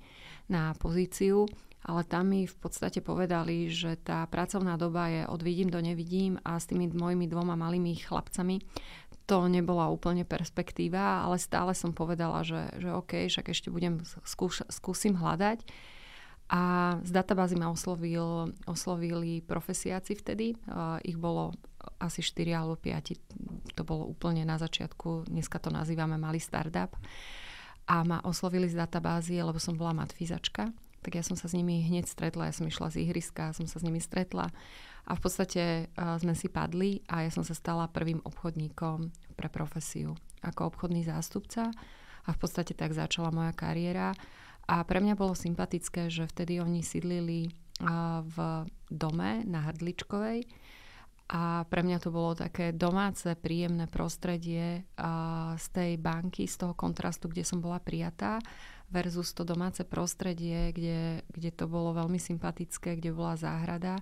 na 0.51 0.75
pozíciu 0.77 1.48
ale 1.84 2.08
tam 2.08 2.32
mi 2.32 2.48
v 2.48 2.56
podstate 2.63 3.03
povedali, 3.03 3.68
že 3.68 4.00
tá 4.00 4.24
pracovná 4.24 4.80
doba 4.80 5.12
je 5.12 5.27
od 5.27 5.44
vidím 5.44 5.68
do 5.68 5.84
nevidím 5.84 6.39
a 6.48 6.56
s 6.56 6.72
tými 6.72 6.88
mojimi 6.88 7.27
dvoma 7.27 7.60
malými 7.60 8.00
chlapcami 8.00 8.63
to 9.24 9.48
nebola 9.48 9.88
úplne 9.88 10.27
perspektíva, 10.27 11.24
ale 11.24 11.39
stále 11.39 11.72
som 11.72 11.96
povedala, 11.96 12.44
že, 12.44 12.68
že 12.75 12.92
OK, 12.92 13.32
však 13.32 13.56
ešte 13.56 13.72
budem 13.72 14.03
skúš, 14.27 14.68
skúsim 14.68 15.15
hľadať. 15.15 15.63
A 16.51 16.96
z 17.01 17.10
databázy 17.15 17.56
ma 17.56 17.72
oslovil, 17.72 18.51
oslovili 18.68 19.39
profesiáci 19.39 20.20
vtedy. 20.20 20.60
Uh, 20.68 21.00
ich 21.08 21.15
bolo 21.15 21.56
asi 22.03 22.20
4 22.20 22.51
alebo 22.51 22.75
5. 22.75 23.42
To 23.84 23.92
bolo 23.92 24.08
úplne 24.08 24.48
na 24.48 24.56
začiatku. 24.56 25.28
Dneska 25.28 25.60
to 25.60 25.68
nazývame 25.68 26.16
malý 26.16 26.40
startup. 26.40 26.96
A 27.84 28.08
ma 28.08 28.24
oslovili 28.24 28.72
z 28.72 28.80
databázy, 28.80 29.44
lebo 29.44 29.60
som 29.60 29.75
bola 29.75 29.92
matfizačka 29.92 30.72
tak 31.04 31.20
ja 31.20 31.24
som 31.28 31.36
sa 31.36 31.52
s 31.52 31.54
nimi 31.54 31.84
hneď 31.84 32.08
stretla, 32.08 32.48
ja 32.48 32.56
som 32.56 32.63
išla 32.63 32.88
z 32.96 33.04
ihriska, 33.04 33.52
som 33.52 33.68
sa 33.68 33.78
s 33.78 33.84
nimi 33.84 34.00
stretla 34.00 34.48
a 35.04 35.12
v 35.12 35.20
podstate 35.20 35.92
uh, 36.00 36.16
sme 36.16 36.32
si 36.32 36.48
padli 36.48 37.04
a 37.12 37.28
ja 37.28 37.30
som 37.30 37.44
sa 37.44 37.52
stala 37.52 37.92
prvým 37.92 38.24
obchodníkom 38.24 39.12
pre 39.36 39.52
profesiu 39.52 40.16
ako 40.40 40.72
obchodný 40.72 41.04
zástupca 41.04 41.75
a 42.24 42.30
v 42.32 42.40
podstate 42.40 42.72
tak 42.72 42.96
začala 42.96 43.36
moja 43.36 43.52
kariéra 43.52 44.16
a 44.63 44.80
pre 44.88 45.04
mňa 45.04 45.20
bolo 45.20 45.36
sympatické, 45.36 46.08
že 46.08 46.24
vtedy 46.24 46.63
oni 46.63 46.80
sídlili 46.80 47.52
uh, 47.84 48.24
v 48.24 48.63
dome 48.88 49.44
na 49.44 49.68
Hrdličkovej 49.68 50.48
a 51.32 51.63
pre 51.72 51.82
mňa 51.82 51.98
to 52.03 52.10
bolo 52.12 52.36
také 52.36 52.75
domáce, 52.75 53.32
príjemné 53.39 53.88
prostredie 53.88 54.84
uh, 55.00 55.56
z 55.56 55.65
tej 55.72 55.92
banky, 55.98 56.46
z 56.46 56.68
toho 56.68 56.74
kontrastu, 56.75 57.32
kde 57.32 57.48
som 57.48 57.63
bola 57.63 57.80
prijatá 57.80 58.44
versus 58.94 59.34
to 59.34 59.42
domáce 59.42 59.82
prostredie, 59.88 60.70
kde, 60.70 61.25
kde 61.34 61.50
to 61.50 61.65
bolo 61.65 61.98
veľmi 61.98 62.22
sympatické, 62.22 63.01
kde 63.01 63.10
bola 63.10 63.34
záhrada, 63.34 63.98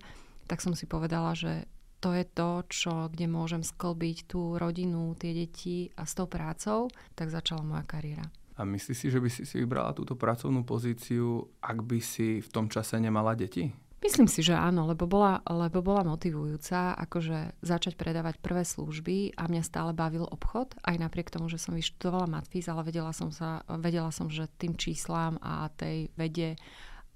tak 0.52 0.60
som 0.60 0.76
si 0.76 0.84
povedala, 0.84 1.32
že 1.32 1.64
to 2.04 2.12
je 2.12 2.26
to, 2.28 2.66
čo, 2.68 2.94
kde 3.08 3.30
môžem 3.30 3.64
sklbiť 3.64 4.28
tú 4.28 4.60
rodinu, 4.60 5.16
tie 5.16 5.32
deti 5.32 5.94
a 5.96 6.04
s 6.04 6.18
tou 6.18 6.28
prácou, 6.28 6.92
tak 7.16 7.32
začala 7.32 7.64
moja 7.64 7.86
kariéra. 7.88 8.28
A 8.60 8.68
myslíš 8.68 8.98
si, 8.98 9.08
že 9.08 9.22
by 9.22 9.30
si 9.32 9.48
si 9.48 9.56
vybrala 9.64 9.96
túto 9.96 10.18
pracovnú 10.18 10.68
pozíciu, 10.68 11.48
ak 11.64 11.78
by 11.86 12.04
si 12.04 12.44
v 12.44 12.50
tom 12.52 12.68
čase 12.68 13.00
nemala 13.00 13.38
deti? 13.38 13.72
Myslím 14.02 14.26
si, 14.26 14.42
že 14.42 14.58
áno, 14.58 14.90
lebo 14.90 15.06
bola, 15.06 15.46
lebo 15.46 15.86
bola 15.86 16.02
motivujúca, 16.02 16.98
akože 17.06 17.62
začať 17.62 17.94
predávať 17.94 18.42
prvé 18.42 18.66
služby 18.66 19.38
a 19.38 19.46
mňa 19.46 19.62
stále 19.62 19.94
bavil 19.94 20.26
obchod, 20.26 20.74
aj 20.82 20.98
napriek 20.98 21.30
tomu, 21.30 21.46
že 21.54 21.62
som 21.62 21.78
vyštudovala 21.78 22.26
matfiz, 22.26 22.66
ale 22.66 22.82
vedela 22.82 23.14
som, 23.14 23.30
sa, 23.30 23.62
vedela 23.78 24.10
som, 24.10 24.26
že 24.26 24.50
tým 24.58 24.74
číslám 24.74 25.38
a 25.38 25.70
tej 25.78 26.10
vede 26.18 26.58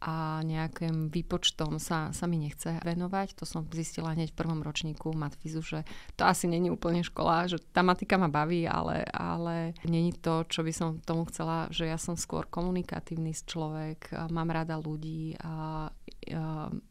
a 0.04 0.44
nejakým 0.44 1.10
výpočtom 1.10 1.80
sa, 1.80 2.12
sa 2.12 2.26
mi 2.28 2.38
nechce 2.38 2.78
venovať. 2.84 3.34
To 3.40 3.48
som 3.48 3.66
zistila 3.72 4.14
hneď 4.14 4.36
v 4.36 4.40
prvom 4.44 4.62
ročníku 4.62 5.16
matfizu, 5.16 5.64
že 5.64 5.80
to 6.20 6.28
asi 6.28 6.46
není 6.52 6.70
úplne 6.70 7.02
škola, 7.02 7.48
že 7.48 7.58
tá 7.74 7.82
matika 7.82 8.20
ma 8.20 8.30
baví, 8.30 8.68
ale, 8.68 9.08
ale 9.10 9.74
není 9.88 10.14
to, 10.14 10.46
čo 10.46 10.62
by 10.62 10.72
som 10.76 11.02
tomu 11.02 11.26
chcela, 11.32 11.72
že 11.72 11.90
ja 11.90 11.98
som 11.98 12.20
skôr 12.20 12.46
komunikatívny 12.46 13.34
človek, 13.34 14.14
mám 14.30 14.52
rada 14.52 14.78
ľudí 14.78 15.40
a 15.42 15.88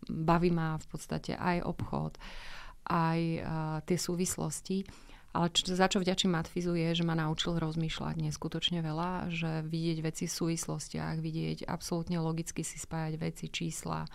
baví 0.09 0.51
ma 0.51 0.81
v 0.81 0.87
podstate 0.89 1.37
aj 1.39 1.63
obchod, 1.67 2.19
aj 2.89 3.21
tie 3.85 3.99
súvislosti. 4.01 4.85
Ale 5.35 5.51
čo, 5.51 5.75
za 5.75 5.91
čo 5.91 5.99
vďačím 5.99 6.31
Matfizu 6.31 6.79
je, 6.79 6.95
že 6.95 7.03
ma 7.03 7.19
naučil 7.19 7.59
rozmýšľať 7.59 8.23
neskutočne 8.23 8.79
veľa, 8.87 9.35
že 9.35 9.67
vidieť 9.67 9.99
veci 9.99 10.25
v 10.31 10.37
súvislostiach, 10.39 11.19
vidieť 11.19 11.67
absolútne 11.67 12.23
logicky 12.23 12.63
si 12.63 12.79
spájať 12.79 13.15
veci, 13.19 13.51
čísla. 13.51 14.07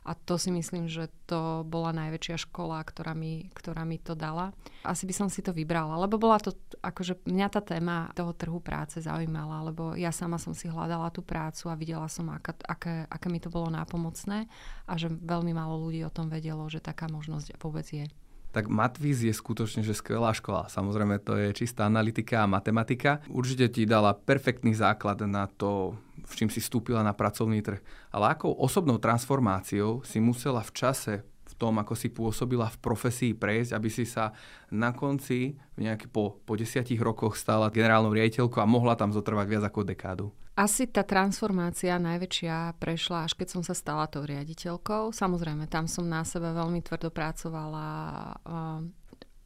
A 0.00 0.16
to 0.16 0.40
si 0.40 0.48
myslím, 0.48 0.88
že 0.88 1.12
to 1.28 1.60
bola 1.68 1.92
najväčšia 1.92 2.48
škola, 2.48 2.80
ktorá 2.80 3.12
mi, 3.12 3.52
ktorá 3.52 3.84
mi 3.84 4.00
to 4.00 4.16
dala. 4.16 4.54
Asi 4.80 5.04
by 5.04 5.12
som 5.12 5.28
si 5.28 5.44
to 5.44 5.52
vybrala, 5.52 6.00
lebo 6.00 6.16
bola 6.16 6.40
to, 6.40 6.56
akože 6.80 7.20
mňa 7.28 7.48
tá 7.52 7.60
téma 7.60 8.08
toho 8.16 8.32
trhu 8.32 8.64
práce 8.64 8.96
zaujímala, 9.02 9.60
lebo 9.68 9.92
ja 9.98 10.08
sama 10.08 10.40
som 10.40 10.56
si 10.56 10.72
hľadala 10.72 11.12
tú 11.12 11.20
prácu 11.20 11.68
a 11.68 11.76
videla 11.76 12.08
som, 12.08 12.32
aká, 12.32 12.56
aké, 12.64 13.04
aké 13.12 13.26
mi 13.28 13.42
to 13.44 13.52
bolo 13.52 13.68
nápomocné 13.68 14.48
a 14.88 14.92
že 14.96 15.12
veľmi 15.12 15.52
málo 15.52 15.76
ľudí 15.84 16.00
o 16.06 16.14
tom 16.14 16.32
vedelo, 16.32 16.64
že 16.72 16.80
taká 16.80 17.04
možnosť 17.12 17.60
vôbec 17.60 17.84
je 17.84 18.08
tak 18.50 18.66
Matviz 18.66 19.22
je 19.22 19.30
skutočne 19.30 19.86
že 19.86 19.94
skvelá 19.94 20.34
škola. 20.34 20.66
Samozrejme, 20.66 21.22
to 21.22 21.38
je 21.38 21.54
čistá 21.54 21.86
analytika 21.86 22.42
a 22.42 22.50
matematika. 22.50 23.22
Určite 23.30 23.70
ti 23.70 23.86
dala 23.86 24.14
perfektný 24.14 24.74
základ 24.74 25.22
na 25.26 25.46
to, 25.46 25.94
v 26.26 26.32
čím 26.34 26.50
si 26.50 26.58
vstúpila 26.58 27.06
na 27.06 27.14
pracovný 27.14 27.62
trh. 27.62 27.78
Ale 28.10 28.34
akou 28.34 28.50
osobnou 28.50 28.98
transformáciou 28.98 30.02
si 30.02 30.18
musela 30.18 30.62
v 30.66 30.74
čase 30.74 31.14
v 31.22 31.54
tom, 31.58 31.78
ako 31.82 31.94
si 31.98 32.10
pôsobila 32.10 32.70
v 32.70 32.78
profesii 32.78 33.32
prejsť, 33.34 33.74
aby 33.74 33.90
si 33.90 34.06
sa 34.06 34.30
na 34.70 34.94
konci, 34.94 35.58
nejaký 35.74 36.06
po, 36.06 36.38
po 36.46 36.54
desiatich 36.54 37.02
rokoch 37.02 37.34
stala 37.34 37.74
generálnou 37.74 38.14
riaditeľkou 38.14 38.62
a 38.62 38.70
mohla 38.70 38.94
tam 38.94 39.10
zotrvať 39.10 39.46
viac 39.50 39.64
ako 39.66 39.82
dekádu. 39.82 40.26
Asi 40.58 40.84
tá 40.90 41.06
transformácia 41.06 41.96
najväčšia 41.96 42.76
prešla, 42.76 43.24
až 43.24 43.32
keď 43.38 43.48
som 43.48 43.62
sa 43.64 43.72
stala 43.72 44.10
tou 44.10 44.26
riaditeľkou. 44.26 45.14
Samozrejme, 45.14 45.70
tam 45.70 45.88
som 45.88 46.04
na 46.04 46.26
sebe 46.26 46.52
veľmi 46.52 46.84
tvrdo 46.84 47.08
pracovala 47.08 47.86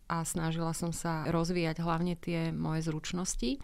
a 0.04 0.16
snažila 0.26 0.74
som 0.76 0.90
sa 0.90 1.24
rozvíjať 1.30 1.80
hlavne 1.80 2.18
tie 2.18 2.50
moje 2.50 2.88
zručnosti. 2.90 3.62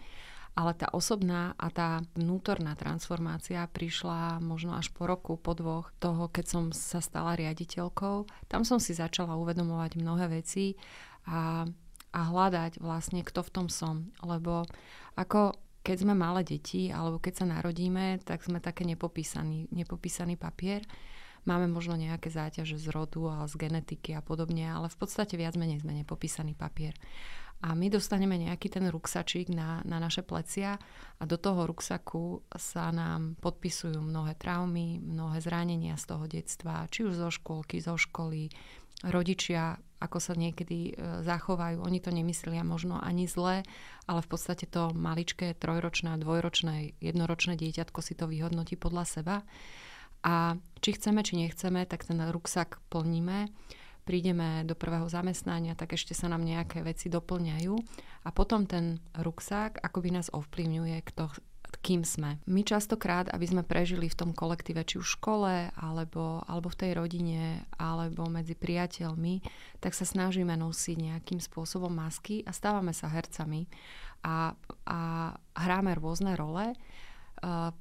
Ale 0.51 0.75
tá 0.75 0.91
osobná 0.91 1.55
a 1.55 1.71
tá 1.71 2.03
vnútorná 2.11 2.75
transformácia 2.75 3.63
prišla 3.71 4.43
možno 4.43 4.75
až 4.75 4.91
po 4.91 5.07
roku, 5.07 5.39
po 5.39 5.55
dvoch 5.55 5.95
toho, 6.03 6.27
keď 6.27 6.45
som 6.45 6.63
sa 6.75 6.99
stala 6.99 7.39
riaditeľkou. 7.39 8.27
Tam 8.51 8.67
som 8.67 8.75
si 8.75 8.91
začala 8.91 9.39
uvedomovať 9.39 9.95
mnohé 9.95 10.27
veci 10.27 10.75
a, 11.23 11.63
a 12.11 12.19
hľadať 12.19 12.83
vlastne, 12.83 13.23
kto 13.23 13.47
v 13.47 13.53
tom 13.55 13.67
som. 13.71 14.11
Lebo 14.27 14.67
ako 15.15 15.55
keď 15.81 15.97
sme 16.05 16.13
malé 16.13 16.45
deti 16.45 16.93
alebo 16.93 17.17
keď 17.17 17.43
sa 17.43 17.45
narodíme, 17.49 18.21
tak 18.21 18.45
sme 18.45 18.61
také 18.61 18.85
nepopísaný, 18.85 19.69
nepopísaný 19.73 20.37
papier. 20.37 20.85
Máme 21.49 21.65
možno 21.65 21.97
nejaké 21.97 22.29
záťaže 22.29 22.77
z 22.77 22.93
rodu 22.93 23.25
a 23.25 23.49
z 23.49 23.57
genetiky 23.57 24.13
a 24.13 24.21
podobne, 24.21 24.69
ale 24.69 24.93
v 24.93 24.97
podstate 24.97 25.33
viac 25.41 25.57
menej 25.57 25.81
sme 25.81 25.97
nepopísaný 25.97 26.53
papier. 26.53 26.93
A 27.61 27.77
my 27.77 27.93
dostaneme 27.93 28.41
nejaký 28.41 28.73
ten 28.73 28.89
ruksačík 28.89 29.53
na, 29.53 29.85
na 29.85 30.01
naše 30.01 30.25
plecia 30.25 30.81
a 31.17 31.23
do 31.29 31.37
toho 31.37 31.69
ruksaku 31.69 32.41
sa 32.57 32.89
nám 32.89 33.37
podpisujú 33.37 34.01
mnohé 34.01 34.33
traumy, 34.33 34.97
mnohé 34.97 35.37
zranenia 35.45 35.93
z 35.97 36.05
toho 36.09 36.25
detstva, 36.25 36.89
či 36.89 37.05
už 37.05 37.21
zo 37.21 37.29
škôlky, 37.29 37.77
zo 37.77 38.01
školy, 38.01 38.49
rodičia 39.05 39.77
ako 40.01 40.17
sa 40.17 40.33
niekedy 40.33 40.91
e, 40.91 41.21
zachovajú. 41.21 41.85
Oni 41.85 42.01
to 42.01 42.09
nemyslia 42.09 42.65
možno 42.65 42.97
ani 42.97 43.29
zle, 43.29 43.61
ale 44.09 44.19
v 44.25 44.29
podstate 44.29 44.65
to 44.65 44.89
maličké 44.97 45.53
trojročné, 45.53 46.17
dvojročné, 46.17 46.97
jednoročné 46.97 47.53
dieťatko 47.55 47.99
si 48.01 48.17
to 48.17 48.25
vyhodnotí 48.25 48.75
podľa 48.75 49.05
seba. 49.05 49.35
A 50.25 50.57
či 50.81 50.97
chceme, 50.97 51.21
či 51.21 51.37
nechceme, 51.37 51.85
tak 51.85 52.09
ten 52.09 52.17
ruksak 52.17 52.81
plníme 52.89 53.53
prídeme 54.01 54.65
do 54.65 54.73
prvého 54.73 55.05
zamestnania, 55.05 55.77
tak 55.77 55.93
ešte 55.93 56.17
sa 56.17 56.25
nám 56.25 56.41
nejaké 56.41 56.81
veci 56.81 57.07
doplňajú 57.07 57.73
a 58.25 58.29
potom 58.33 58.65
ten 58.65 58.97
ruksak 59.13 59.77
akoby 59.77 60.09
nás 60.17 60.33
ovplyvňuje, 60.33 60.97
kto, 61.05 61.29
kým 61.81 62.05
sme. 62.05 62.37
My 62.45 62.61
častokrát, 62.61 63.27
aby 63.33 63.45
sme 63.49 63.63
prežili 63.65 64.05
v 64.07 64.17
tom 64.17 64.31
kolektíve, 64.31 64.85
či 64.85 65.01
už 65.01 65.05
v 65.09 65.15
škole, 65.17 65.53
alebo, 65.73 66.45
alebo 66.45 66.69
v 66.69 66.79
tej 66.79 66.91
rodine, 66.93 67.65
alebo 67.81 68.29
medzi 68.29 68.53
priateľmi, 68.53 69.41
tak 69.81 69.97
sa 69.97 70.05
snažíme 70.05 70.53
nosiť 70.53 70.97
nejakým 70.97 71.41
spôsobom 71.41 71.89
masky 71.89 72.45
a 72.45 72.53
stávame 72.53 72.93
sa 72.93 73.09
hercami 73.09 73.65
a, 74.21 74.53
a 74.85 74.99
hráme 75.57 75.97
rôzne 75.97 76.37
role 76.37 76.77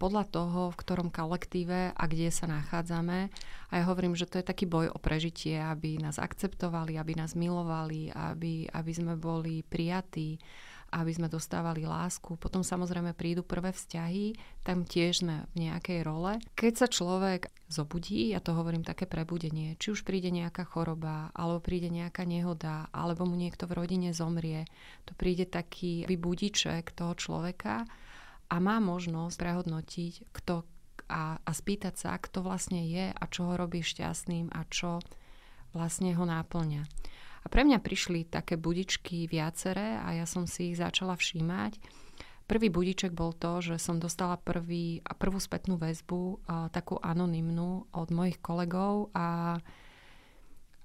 podľa 0.00 0.24
toho, 0.32 0.72
v 0.72 0.80
ktorom 0.80 1.12
kolektíve 1.12 1.92
a 1.92 2.04
kde 2.08 2.32
sa 2.32 2.48
nachádzame. 2.48 3.28
A 3.68 3.72
ja 3.76 3.84
hovorím, 3.84 4.16
že 4.16 4.24
to 4.24 4.40
je 4.40 4.48
taký 4.48 4.64
boj 4.64 4.88
o 4.88 4.96
prežitie, 4.96 5.60
aby 5.60 6.00
nás 6.00 6.16
akceptovali, 6.16 6.96
aby 6.96 7.12
nás 7.12 7.36
milovali, 7.36 8.08
aby, 8.08 8.64
aby 8.72 8.92
sme 8.96 9.20
boli 9.20 9.60
prijatí, 9.60 10.40
aby 10.90 11.12
sme 11.14 11.30
dostávali 11.30 11.86
lásku. 11.86 12.34
Potom 12.36 12.66
samozrejme 12.66 13.14
prídu 13.14 13.46
prvé 13.46 13.70
vzťahy, 13.70 14.34
tam 14.66 14.82
tiež 14.82 15.22
sme 15.22 15.46
v 15.54 15.70
nejakej 15.70 16.02
role. 16.02 16.42
Keď 16.58 16.72
sa 16.74 16.86
človek 16.90 17.50
zobudí, 17.70 18.34
ja 18.34 18.42
to 18.42 18.54
hovorím 18.54 18.82
také 18.82 19.06
prebudenie, 19.06 19.78
či 19.78 19.94
už 19.94 20.02
príde 20.02 20.34
nejaká 20.34 20.66
choroba, 20.66 21.30
alebo 21.32 21.62
príde 21.62 21.88
nejaká 21.88 22.26
nehoda, 22.26 22.90
alebo 22.90 23.22
mu 23.24 23.38
niekto 23.38 23.70
v 23.70 23.78
rodine 23.78 24.10
zomrie, 24.10 24.66
to 25.06 25.14
príde 25.14 25.46
taký 25.46 26.04
vybudiček 26.10 26.90
toho 26.92 27.14
človeka 27.14 27.86
a 28.50 28.56
má 28.58 28.82
možnosť 28.82 29.38
prehodnotiť, 29.38 30.12
kto 30.34 30.66
a, 31.10 31.42
a 31.42 31.50
spýtať 31.50 31.94
sa, 31.98 32.14
kto 32.18 32.46
vlastne 32.46 32.86
je 32.86 33.10
a 33.10 33.24
čo 33.26 33.50
ho 33.50 33.54
robí 33.58 33.82
šťastným 33.82 34.54
a 34.54 34.62
čo 34.70 35.02
vlastne 35.74 36.14
ho 36.14 36.22
náplňa. 36.22 36.86
A 37.40 37.46
pre 37.48 37.64
mňa 37.64 37.80
prišli 37.80 38.28
také 38.28 38.60
budičky 38.60 39.24
viaceré 39.24 39.96
a 39.96 40.12
ja 40.12 40.28
som 40.28 40.44
si 40.44 40.72
ich 40.72 40.76
začala 40.76 41.16
všímať. 41.16 41.80
Prvý 42.50 42.66
budiček 42.66 43.14
bol 43.14 43.30
to, 43.30 43.62
že 43.62 43.78
som 43.78 44.02
dostala 44.02 44.34
prvý, 44.34 45.06
prvú 45.22 45.38
spätnú 45.38 45.78
väzbu, 45.78 46.42
takú 46.74 46.98
anonymnú 46.98 47.86
od 47.94 48.08
mojich 48.10 48.42
kolegov 48.42 49.14
a, 49.14 49.54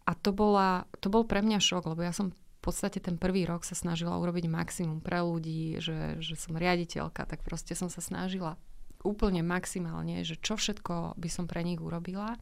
a 0.05 0.11
to, 0.13 0.29
bola, 0.29 0.85
to 1.01 1.09
bol 1.09 1.25
pre 1.25 1.41
mňa 1.41 1.57
šok, 1.57 1.89
lebo 1.89 2.05
ja 2.05 2.13
som 2.13 2.29
v 2.29 2.59
podstate 2.61 3.01
ten 3.01 3.17
prvý 3.17 3.49
rok 3.49 3.65
sa 3.65 3.73
snažila 3.73 4.13
urobiť 4.21 4.45
maximum 4.45 5.01
pre 5.01 5.25
ľudí, 5.25 5.81
že, 5.81 6.21
že 6.21 6.37
som 6.37 6.53
riaditeľka, 6.53 7.25
tak 7.25 7.41
proste 7.41 7.73
som 7.73 7.89
sa 7.89 8.01
snažila 8.01 8.61
úplne 9.01 9.45
maximálne, 9.45 10.25
že 10.25 10.37
čo 10.37 10.57
všetko 10.57 11.17
by 11.17 11.29
som 11.29 11.45
pre 11.45 11.61
nich 11.61 11.77
urobila, 11.77 12.37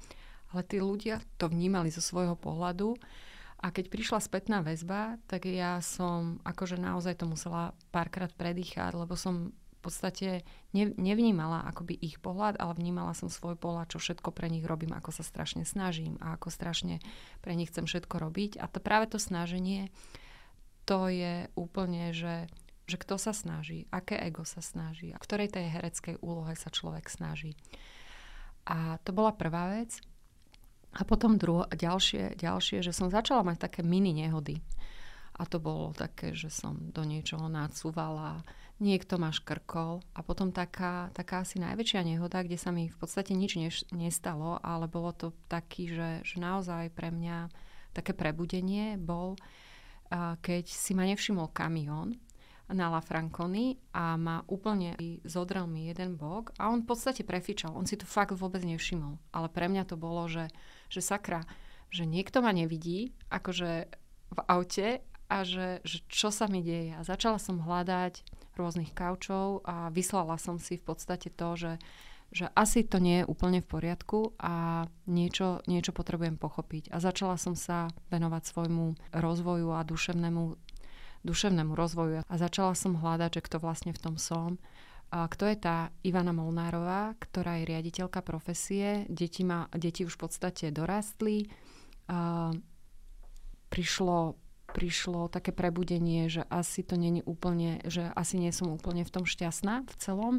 ale 0.51 0.61
tí 0.67 0.79
ľudia 0.79 1.23
to 1.39 1.47
vnímali 1.47 1.91
zo 1.91 1.99
svojho 1.99 2.35
pohľadu 2.39 2.95
a 3.63 3.71
keď 3.71 3.87
prišla 3.87 4.19
spätná 4.19 4.59
väzba, 4.59 5.15
tak 5.31 5.47
ja 5.47 5.79
som 5.79 6.43
akože 6.43 6.75
naozaj 6.75 7.23
to 7.23 7.25
musela 7.31 7.71
párkrát 7.95 8.27
predýchať, 8.35 8.91
lebo 8.91 9.15
som 9.15 9.55
v 9.55 9.91
podstate 9.91 10.43
nevnímala 10.75 11.63
akoby 11.71 11.95
ich 11.95 12.19
pohľad, 12.19 12.59
ale 12.59 12.75
vnímala 12.75 13.15
som 13.15 13.31
svoj 13.31 13.55
pohľad, 13.55 13.91
čo 13.95 14.03
všetko 14.03 14.35
pre 14.35 14.51
nich 14.51 14.63
robím, 14.67 14.91
ako 14.91 15.15
sa 15.15 15.23
strašne 15.23 15.63
snažím 15.63 16.19
a 16.19 16.35
ako 16.35 16.51
strašne 16.51 16.99
pre 17.39 17.55
nich 17.55 17.71
chcem 17.71 17.87
všetko 17.87 18.15
robiť. 18.19 18.59
A 18.59 18.67
to 18.67 18.83
práve 18.83 19.11
to 19.11 19.19
snaženie, 19.19 19.91
to 20.83 21.07
je 21.07 21.47
úplne, 21.55 22.11
že, 22.11 22.51
že 22.87 22.95
kto 22.99 23.15
sa 23.15 23.31
snaží, 23.31 23.87
aké 23.91 24.19
ego 24.19 24.43
sa 24.43 24.59
snaží, 24.59 25.11
a 25.11 25.19
v 25.19 25.25
ktorej 25.27 25.51
tej 25.55 25.71
hereckej 25.71 26.15
úlohe 26.19 26.55
sa 26.55 26.67
človek 26.67 27.07
snaží. 27.07 27.55
A 28.63 28.99
to 29.03 29.11
bola 29.11 29.35
prvá 29.35 29.71
vec. 29.71 29.99
A 30.93 31.01
potom 31.01 31.41
druho, 31.41 31.65
ďalšie, 31.73 32.37
ďalšie, 32.37 32.85
že 32.85 32.93
som 32.93 33.09
začala 33.09 33.41
mať 33.41 33.69
také 33.69 33.81
mini 33.81 34.13
nehody. 34.13 34.61
A 35.33 35.49
to 35.49 35.57
bolo 35.57 35.97
také, 35.97 36.37
že 36.37 36.53
som 36.53 36.77
do 36.93 37.01
niečoho 37.01 37.49
nadsúvala, 37.49 38.45
niekto 38.77 39.17
ma 39.17 39.33
škrkol 39.33 40.05
a 40.13 40.19
potom 40.21 40.53
taká, 40.53 41.09
taká 41.17 41.41
asi 41.41 41.57
najväčšia 41.57 42.05
nehoda, 42.05 42.45
kde 42.45 42.57
sa 42.61 42.69
mi 42.69 42.89
v 42.89 42.97
podstate 43.01 43.33
nič 43.33 43.57
neš, 43.57 43.75
nestalo, 43.89 44.61
ale 44.61 44.85
bolo 44.85 45.09
to 45.13 45.33
taký, 45.49 45.89
že, 45.89 46.21
že 46.21 46.37
naozaj 46.37 46.93
pre 46.93 47.09
mňa 47.09 47.49
také 47.97 48.13
prebudenie 48.13 48.97
bol, 48.97 49.37
keď 50.41 50.65
si 50.69 50.93
ma 50.93 51.09
nevšimol 51.09 51.49
kamión 51.49 52.17
na 52.69 52.89
La 52.89 53.01
Franconi 53.01 53.77
a 53.93 54.17
ma 54.17 54.41
úplne 54.49 54.97
zodrel 55.25 55.65
mi 55.69 55.89
jeden 55.89 56.17
bok 56.17 56.53
a 56.57 56.69
on 56.69 56.81
v 56.81 56.89
podstate 56.89 57.21
prefičal. 57.21 57.73
On 57.73 57.85
si 57.85 57.97
to 57.97 58.09
fakt 58.09 58.33
vôbec 58.33 58.65
nevšimol. 58.65 59.19
Ale 59.35 59.47
pre 59.49 59.69
mňa 59.69 59.83
to 59.85 59.95
bolo, 59.99 60.25
že, 60.25 60.49
že 60.93 61.01
sakra, 61.01 61.41
že 61.89 62.05
niekto 62.05 62.45
ma 62.45 62.53
nevidí, 62.53 63.17
akože 63.33 63.89
v 64.33 64.39
aute 64.45 65.01
a 65.29 65.37
že, 65.41 65.81
že 65.81 66.05
čo 66.09 66.29
sa 66.29 66.45
mi 66.45 66.61
deje. 66.61 66.93
A 66.93 67.01
začala 67.01 67.41
som 67.41 67.61
hľadať 67.61 68.21
rôznych 68.53 68.93
kaučov 68.93 69.65
a 69.65 69.89
vyslala 69.89 70.37
som 70.37 70.61
si 70.61 70.77
v 70.77 70.85
podstate 70.85 71.33
to, 71.33 71.57
že, 71.57 71.73
že 72.29 72.45
asi 72.53 72.85
to 72.85 73.01
nie 73.01 73.25
je 73.25 73.29
úplne 73.29 73.65
v 73.65 73.69
poriadku 73.69 74.37
a 74.37 74.85
niečo, 75.09 75.65
niečo 75.65 75.89
potrebujem 75.89 76.37
pochopiť. 76.37 76.93
A 76.93 77.01
začala 77.01 77.41
som 77.41 77.57
sa 77.57 77.89
venovať 78.13 78.45
svojmu 78.45 78.85
rozvoju 79.13 79.73
a 79.73 79.81
duševnému 79.81 80.61
duševnému 81.23 81.71
rozvoju 81.71 82.27
a 82.27 82.33
začala 82.35 82.75
som 82.75 82.99
hľadať, 82.99 83.39
že 83.39 83.45
kto 83.47 83.57
vlastne 83.63 83.95
v 83.95 84.01
tom 84.03 84.19
som. 84.19 84.59
A 85.13 85.29
kto 85.29 85.45
je 85.45 85.57
tá 85.61 85.93
Ivana 86.01 86.33
Molnárová, 86.33 87.13
ktorá 87.21 87.61
je 87.61 87.69
riaditeľka 87.69 88.25
profesie. 88.25 89.05
Deti, 89.05 89.45
ma, 89.45 89.69
deti 89.69 90.01
už 90.09 90.17
v 90.17 90.21
podstate 90.25 90.73
dorastli. 90.73 91.45
Prišlo, 93.69 94.17
prišlo 94.73 95.29
také 95.29 95.53
prebudenie, 95.53 96.33
že 96.33 96.41
asi 96.49 96.81
to 96.81 96.97
není 96.97 97.21
úplne, 97.21 97.77
že 97.85 98.09
asi 98.17 98.41
nie 98.41 98.49
som 98.49 98.73
úplne 98.73 99.05
v 99.05 99.13
tom 99.13 99.25
šťastná 99.29 99.85
v 99.85 99.95
celom 100.01 100.35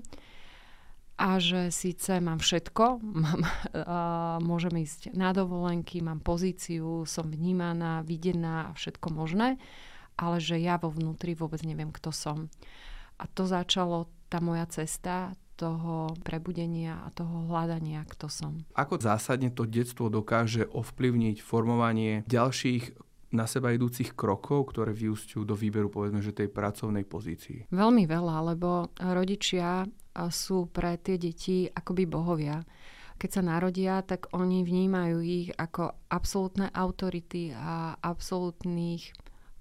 a 1.15 1.39
že 1.39 1.71
síce 1.71 2.19
mám 2.19 2.43
všetko, 2.43 2.99
mám, 3.25 3.43
môžem 4.43 4.83
ísť 4.83 5.15
na 5.15 5.31
dovolenky, 5.31 6.03
mám 6.03 6.19
pozíciu, 6.19 7.07
som 7.07 7.31
vnímaná, 7.31 8.03
videná 8.03 8.71
a 8.71 8.75
všetko 8.75 9.07
možné, 9.15 9.63
ale 10.19 10.43
že 10.43 10.59
ja 10.59 10.79
vo 10.83 10.91
vnútri 10.91 11.39
vôbec 11.39 11.63
neviem, 11.63 11.95
kto 11.95 12.11
som. 12.11 12.51
A 13.15 13.31
to 13.31 13.47
začalo 13.47 14.11
tá 14.35 14.43
moja 14.43 14.67
cesta 14.67 15.39
toho 15.55 16.11
prebudenia 16.27 16.99
a 17.07 17.15
toho 17.15 17.47
hľadania, 17.47 18.03
kto 18.11 18.27
som. 18.27 18.67
Ako 18.75 18.99
zásadne 18.99 19.55
to 19.55 19.63
detstvo 19.63 20.11
dokáže 20.11 20.67
ovplyvniť 20.67 21.39
formovanie 21.39 22.27
ďalších 22.27 22.99
na 23.31 23.47
seba 23.47 23.71
idúcich 23.71 24.19
krokov, 24.19 24.75
ktoré 24.75 24.91
vyústiujú 24.91 25.47
do 25.47 25.55
výberu 25.55 25.87
povedzme, 25.87 26.19
že 26.19 26.35
tej 26.35 26.51
pracovnej 26.51 27.07
pozícii? 27.07 27.71
Veľmi 27.71 28.11
veľa, 28.11 28.55
lebo 28.55 28.91
rodičia 28.99 29.87
sú 30.31 30.71
pre 30.71 30.99
tie 30.99 31.15
deti 31.19 31.71
akoby 31.71 32.07
bohovia. 32.07 32.63
Keď 33.15 33.31
sa 33.31 33.43
narodia, 33.47 34.03
tak 34.03 34.35
oni 34.35 34.67
vnímajú 34.67 35.19
ich 35.23 35.55
ako 35.55 35.95
absolútne 36.11 36.67
autority 36.75 37.55
a 37.55 37.95
absolútnych 38.03 39.15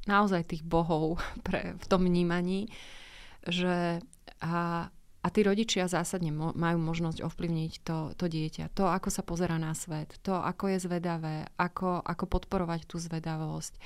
naozaj 0.09 0.49
tých 0.49 0.63
bohov 0.65 1.21
pre, 1.45 1.77
v 1.77 1.85
tom 1.85 2.05
vnímaní, 2.05 2.69
že 3.45 4.01
a, 4.43 4.91
a 5.23 5.27
tí 5.31 5.39
rodičia 5.47 5.87
zásadne 5.87 6.35
mo, 6.35 6.51
majú 6.51 6.83
možnosť 6.83 7.23
ovplyvniť 7.23 7.71
to, 7.87 8.11
to 8.19 8.25
dieťa. 8.27 8.75
To, 8.75 8.91
ako 8.91 9.07
sa 9.07 9.23
pozera 9.23 9.55
na 9.55 9.71
svet, 9.71 10.19
to, 10.19 10.35
ako 10.35 10.75
je 10.75 10.83
zvedavé, 10.83 11.47
ako, 11.55 12.03
ako 12.03 12.25
podporovať 12.27 12.83
tú 12.83 12.99
zvedavosť, 12.99 13.79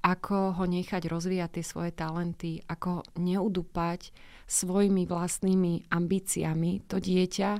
ako 0.00 0.56
ho 0.56 0.64
nechať 0.64 1.10
rozvíjať 1.10 1.60
tie 1.60 1.64
svoje 1.66 1.90
talenty, 1.92 2.64
ako 2.64 3.04
neudupať 3.20 4.14
svojimi 4.48 5.04
vlastnými 5.04 5.92
ambíciami. 5.92 6.88
To 6.88 6.96
dieťa, 6.96 7.50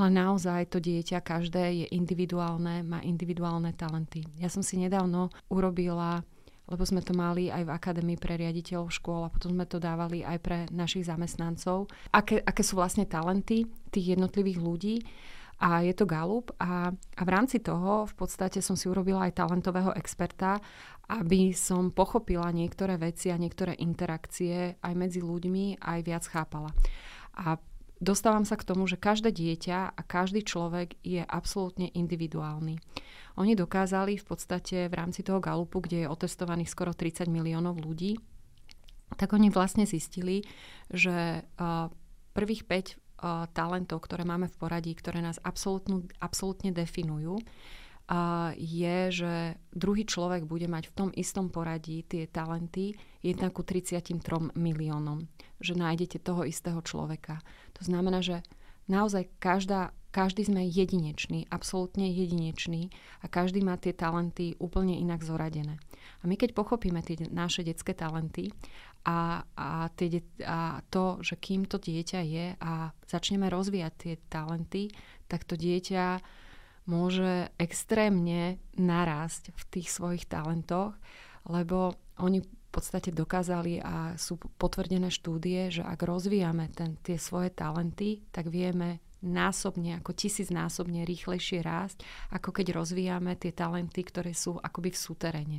ale 0.00 0.08
naozaj 0.08 0.70
to 0.72 0.78
dieťa 0.78 1.20
každé 1.20 1.84
je 1.84 1.86
individuálne, 1.92 2.86
má 2.86 3.02
individuálne 3.04 3.74
talenty. 3.74 4.24
Ja 4.38 4.48
som 4.48 4.62
si 4.62 4.78
nedávno 4.78 5.28
urobila 5.50 6.22
lebo 6.70 6.82
sme 6.86 7.02
to 7.02 7.12
mali 7.12 7.50
aj 7.50 7.66
v 7.66 7.74
Akadémii 7.74 8.16
pre 8.16 8.38
riaditeľov 8.38 8.94
škôl 8.94 9.26
a 9.26 9.32
potom 9.34 9.52
sme 9.52 9.66
to 9.66 9.82
dávali 9.82 10.22
aj 10.22 10.38
pre 10.38 10.58
našich 10.70 11.10
zamestnancov. 11.10 11.90
Aké, 12.14 12.38
aké 12.40 12.62
sú 12.62 12.78
vlastne 12.78 13.04
talenty 13.04 13.66
tých 13.90 14.16
jednotlivých 14.16 14.58
ľudí 14.62 14.96
a 15.60 15.84
je 15.84 15.92
to 15.92 16.08
Galup 16.08 16.56
a, 16.56 16.88
a 16.94 17.22
v 17.26 17.30
rámci 17.30 17.60
toho 17.60 18.08
v 18.08 18.14
podstate 18.16 18.64
som 18.64 18.80
si 18.80 18.88
urobila 18.88 19.28
aj 19.28 19.44
talentového 19.44 19.92
experta, 19.92 20.56
aby 21.10 21.52
som 21.52 21.92
pochopila 21.92 22.48
niektoré 22.54 22.96
veci 22.96 23.28
a 23.28 23.36
niektoré 23.36 23.76
interakcie 23.76 24.80
aj 24.80 24.94
medzi 24.96 25.20
ľuďmi 25.20 25.82
aj 25.82 25.98
viac 26.06 26.24
chápala. 26.24 26.72
A 27.36 27.60
dostávam 28.00 28.48
sa 28.48 28.56
k 28.56 28.64
tomu, 28.64 28.88
že 28.88 28.96
každé 28.96 29.34
dieťa 29.36 29.98
a 29.98 30.00
každý 30.00 30.46
človek 30.46 30.96
je 31.04 31.20
absolútne 31.20 31.92
individuálny. 31.92 32.80
Oni 33.40 33.56
dokázali 33.56 34.20
v 34.20 34.24
podstate 34.28 34.92
v 34.92 34.94
rámci 35.00 35.24
toho 35.24 35.40
Galupu, 35.40 35.80
kde 35.80 36.04
je 36.04 36.12
otestovaných 36.12 36.68
skoro 36.68 36.92
30 36.92 37.24
miliónov 37.32 37.80
ľudí, 37.80 38.20
tak 39.16 39.32
oni 39.32 39.48
vlastne 39.48 39.88
zistili, 39.88 40.44
že 40.92 41.48
prvých 42.36 42.68
5 42.68 43.56
talentov, 43.56 44.04
ktoré 44.04 44.28
máme 44.28 44.52
v 44.52 44.56
poradí, 44.60 44.92
ktoré 44.92 45.24
nás 45.24 45.40
absolútne 46.20 46.70
definujú, 46.70 47.40
je, 48.60 48.98
že 49.08 49.54
druhý 49.70 50.02
človek 50.02 50.42
bude 50.44 50.66
mať 50.66 50.90
v 50.90 50.96
tom 50.98 51.08
istom 51.14 51.46
poradí 51.46 52.02
tie 52.04 52.26
talenty 52.26 52.98
1 53.22 53.40
ku 53.54 53.62
33 53.62 54.18
miliónom. 54.58 55.30
Že 55.62 55.78
nájdete 55.78 56.18
toho 56.20 56.42
istého 56.42 56.82
človeka. 56.82 57.38
To 57.78 57.86
znamená, 57.86 58.18
že 58.18 58.42
naozaj 58.90 59.30
každá 59.38 59.94
každý 60.10 60.42
sme 60.42 60.66
jedinečný, 60.66 61.46
absolútne 61.54 62.10
jedinečný 62.10 62.90
a 63.22 63.30
každý 63.30 63.62
má 63.62 63.78
tie 63.78 63.94
talenty 63.94 64.58
úplne 64.58 64.98
inak 64.98 65.22
zoradené. 65.22 65.78
A 66.20 66.24
my 66.26 66.34
keď 66.34 66.50
pochopíme 66.50 66.98
tie 67.06 67.30
naše 67.30 67.62
detské 67.62 67.94
talenty 67.94 68.50
a, 69.06 69.46
a, 69.54 69.86
tie, 69.94 70.18
a 70.42 70.82
to, 70.90 71.22
že 71.22 71.38
kým 71.38 71.64
to 71.64 71.78
dieťa 71.78 72.20
je 72.26 72.46
a 72.58 72.90
začneme 73.06 73.46
rozvíjať 73.46 73.92
tie 73.96 74.14
talenty, 74.26 74.90
tak 75.30 75.46
to 75.46 75.54
dieťa 75.54 76.18
môže 76.90 77.54
extrémne 77.54 78.58
narásť 78.74 79.54
v 79.54 79.62
tých 79.78 79.94
svojich 79.94 80.26
talentoch, 80.26 80.98
lebo 81.46 81.94
oni 82.18 82.42
podstate 82.70 83.10
dokázali 83.10 83.82
a 83.82 84.14
sú 84.14 84.38
potvrdené 84.38 85.10
štúdie, 85.10 85.74
že 85.74 85.82
ak 85.82 86.06
rozvíjame 86.06 86.70
ten, 86.70 86.94
tie 87.02 87.18
svoje 87.18 87.50
talenty, 87.50 88.22
tak 88.30 88.46
vieme 88.48 89.02
násobne, 89.20 90.00
ako 90.00 90.16
tisícnásobne 90.16 91.04
rýchlejšie 91.04 91.60
rásť, 91.60 92.02
ako 92.32 92.56
keď 92.56 92.72
rozvíjame 92.72 93.36
tie 93.36 93.52
talenty, 93.52 94.00
ktoré 94.00 94.32
sú 94.32 94.56
akoby 94.56 94.90
v 94.94 95.02
súteréne. 95.02 95.58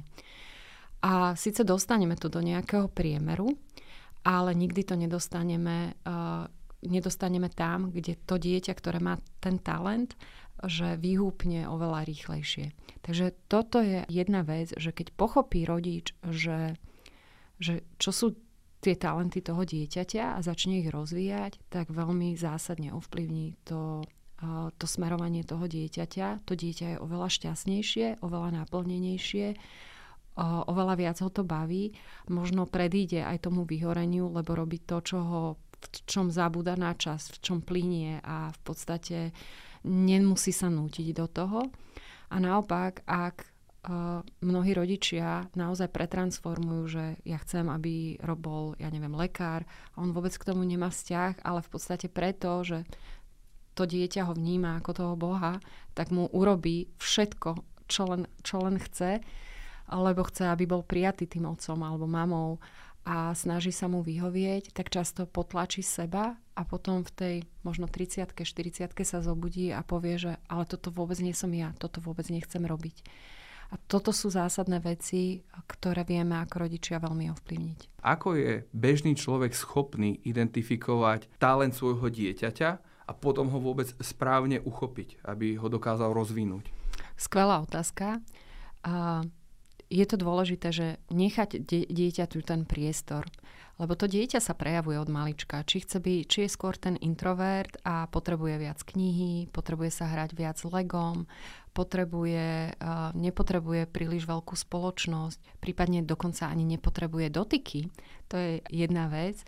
A 1.02 1.34
síce 1.34 1.66
dostaneme 1.66 2.18
to 2.18 2.30
do 2.30 2.42
nejakého 2.42 2.90
priemeru, 2.90 3.54
ale 4.22 4.54
nikdy 4.54 4.86
to 4.86 4.94
nedostaneme, 4.94 5.98
uh, 6.06 6.46
nedostaneme 6.86 7.50
tam, 7.50 7.90
kde 7.90 8.18
to 8.22 8.38
dieťa, 8.38 8.74
ktoré 8.78 9.02
má 9.02 9.18
ten 9.42 9.58
talent, 9.58 10.14
že 10.62 10.94
vyhúpne 10.98 11.66
oveľa 11.66 12.06
rýchlejšie. 12.06 12.78
Takže 13.02 13.34
toto 13.50 13.82
je 13.82 14.06
jedna 14.06 14.46
vec, 14.46 14.70
že 14.78 14.94
keď 14.94 15.10
pochopí 15.18 15.66
rodič, 15.66 16.14
že 16.22 16.78
že 17.62 17.86
čo 18.02 18.10
sú 18.10 18.28
tie 18.82 18.98
talenty 18.98 19.46
toho 19.46 19.62
dieťaťa 19.62 20.36
a 20.36 20.40
začne 20.42 20.82
ich 20.82 20.90
rozvíjať, 20.90 21.62
tak 21.70 21.94
veľmi 21.94 22.34
zásadne 22.34 22.90
ovplyvní 22.98 23.54
to, 23.62 24.02
to 24.82 24.86
smerovanie 24.90 25.46
toho 25.46 25.70
dieťaťa. 25.70 26.50
To 26.50 26.58
dieťa 26.58 26.98
je 26.98 26.98
oveľa 26.98 27.30
šťastnejšie, 27.30 28.26
oveľa 28.26 28.66
naplnenejšie, 28.66 29.54
oveľa 30.42 30.96
viac 30.98 31.22
ho 31.22 31.30
to 31.30 31.46
baví. 31.46 31.94
Možno 32.26 32.66
predíde 32.66 33.22
aj 33.22 33.46
tomu 33.46 33.70
vyhoreniu, 33.70 34.34
lebo 34.34 34.58
robí 34.58 34.82
to, 34.82 35.06
čo 35.06 35.22
ho 35.22 35.42
v 35.82 35.88
čom 36.10 36.34
zabúda 36.34 36.74
na 36.74 36.98
čas, 36.98 37.30
v 37.30 37.38
čom 37.42 37.58
plinie 37.62 38.18
a 38.26 38.50
v 38.50 38.60
podstate 38.66 39.30
nemusí 39.86 40.50
sa 40.50 40.70
nútiť 40.74 41.08
do 41.14 41.26
toho. 41.30 41.60
A 42.32 42.36
naopak, 42.42 43.06
ak 43.06 43.51
mnohí 44.46 44.72
rodičia 44.78 45.50
naozaj 45.58 45.90
pretransformujú, 45.90 46.84
že 46.86 47.06
ja 47.26 47.42
chcem, 47.42 47.66
aby 47.66 48.22
Rob 48.22 48.38
bol, 48.38 48.66
ja 48.78 48.94
neviem, 48.94 49.14
lekár 49.18 49.66
a 49.98 50.06
on 50.06 50.14
vôbec 50.14 50.38
k 50.38 50.46
tomu 50.46 50.62
nemá 50.62 50.94
vzťah, 50.94 51.42
ale 51.42 51.66
v 51.66 51.70
podstate 51.74 52.06
preto, 52.06 52.62
že 52.62 52.86
to 53.74 53.90
dieťa 53.90 54.30
ho 54.30 54.38
vníma 54.38 54.78
ako 54.78 54.92
toho 54.94 55.16
Boha, 55.18 55.58
tak 55.98 56.14
mu 56.14 56.30
urobí 56.30 56.94
všetko, 57.02 57.58
čo 57.90 58.04
len, 58.06 58.30
čo 58.46 58.62
len 58.62 58.78
chce, 58.78 59.26
lebo 59.90 60.22
chce, 60.30 60.46
aby 60.46 60.70
bol 60.70 60.86
prijatý 60.86 61.26
tým 61.26 61.50
otcom 61.50 61.82
alebo 61.82 62.06
mamou 62.06 62.62
a 63.02 63.34
snaží 63.34 63.74
sa 63.74 63.90
mu 63.90 64.06
vyhovieť, 64.06 64.78
tak 64.78 64.94
často 64.94 65.26
potlačí 65.26 65.82
seba 65.82 66.38
a 66.54 66.62
potom 66.62 67.02
v 67.02 67.12
tej 67.18 67.36
možno 67.66 67.90
30 67.90 68.30
40 68.30 68.94
sa 69.02 69.26
zobudí 69.26 69.74
a 69.74 69.82
povie, 69.82 70.22
že 70.22 70.38
ale 70.46 70.70
toto 70.70 70.94
vôbec 70.94 71.18
nie 71.18 71.34
som 71.34 71.50
ja, 71.50 71.74
toto 71.82 71.98
vôbec 71.98 72.30
nechcem 72.30 72.62
robiť. 72.62 73.02
A 73.72 73.80
toto 73.88 74.12
sú 74.12 74.28
zásadné 74.28 74.84
veci, 74.84 75.40
ktoré 75.48 76.04
vieme 76.04 76.36
ako 76.44 76.68
rodičia 76.68 77.00
veľmi 77.00 77.32
ovplyvniť. 77.32 78.04
Ako 78.04 78.36
je 78.36 78.68
bežný 78.76 79.16
človek 79.16 79.56
schopný 79.56 80.20
identifikovať 80.28 81.32
talent 81.40 81.72
svojho 81.72 82.12
dieťaťa 82.12 82.70
a 83.08 83.12
potom 83.16 83.48
ho 83.48 83.60
vôbec 83.64 83.88
správne 84.04 84.60
uchopiť, 84.60 85.24
aby 85.24 85.56
ho 85.56 85.72
dokázal 85.72 86.12
rozvinúť? 86.12 86.68
Skvelá 87.16 87.64
otázka. 87.64 88.20
A 88.84 89.24
je 89.92 90.06
to 90.08 90.16
dôležité, 90.20 90.72
že 90.72 90.88
nechať 91.12 91.64
dieťaťu 91.92 92.40
ten 92.44 92.64
priestor. 92.64 93.28
Lebo 93.82 93.98
to 93.98 94.06
dieťa 94.06 94.38
sa 94.38 94.54
prejavuje 94.54 95.02
od 95.02 95.10
malička. 95.10 95.66
Či 95.66 95.84
chce 95.84 95.98
byť, 95.98 96.22
či 96.30 96.40
je 96.46 96.54
skôr 96.54 96.78
ten 96.78 96.96
introvert 97.02 97.82
a 97.82 98.06
potrebuje 98.06 98.62
viac 98.62 98.80
knihy, 98.86 99.50
potrebuje 99.50 99.90
sa 99.90 100.06
hrať 100.06 100.38
viac 100.38 100.62
legom, 100.70 101.26
potrebuje, 101.72 102.76
nepotrebuje 103.16 103.88
príliš 103.88 104.28
veľkú 104.28 104.54
spoločnosť, 104.54 105.64
prípadne 105.64 106.04
dokonca 106.04 106.52
ani 106.52 106.68
nepotrebuje 106.78 107.32
dotyky. 107.32 107.88
To 108.28 108.36
je 108.36 108.60
jedna 108.68 109.08
vec 109.08 109.40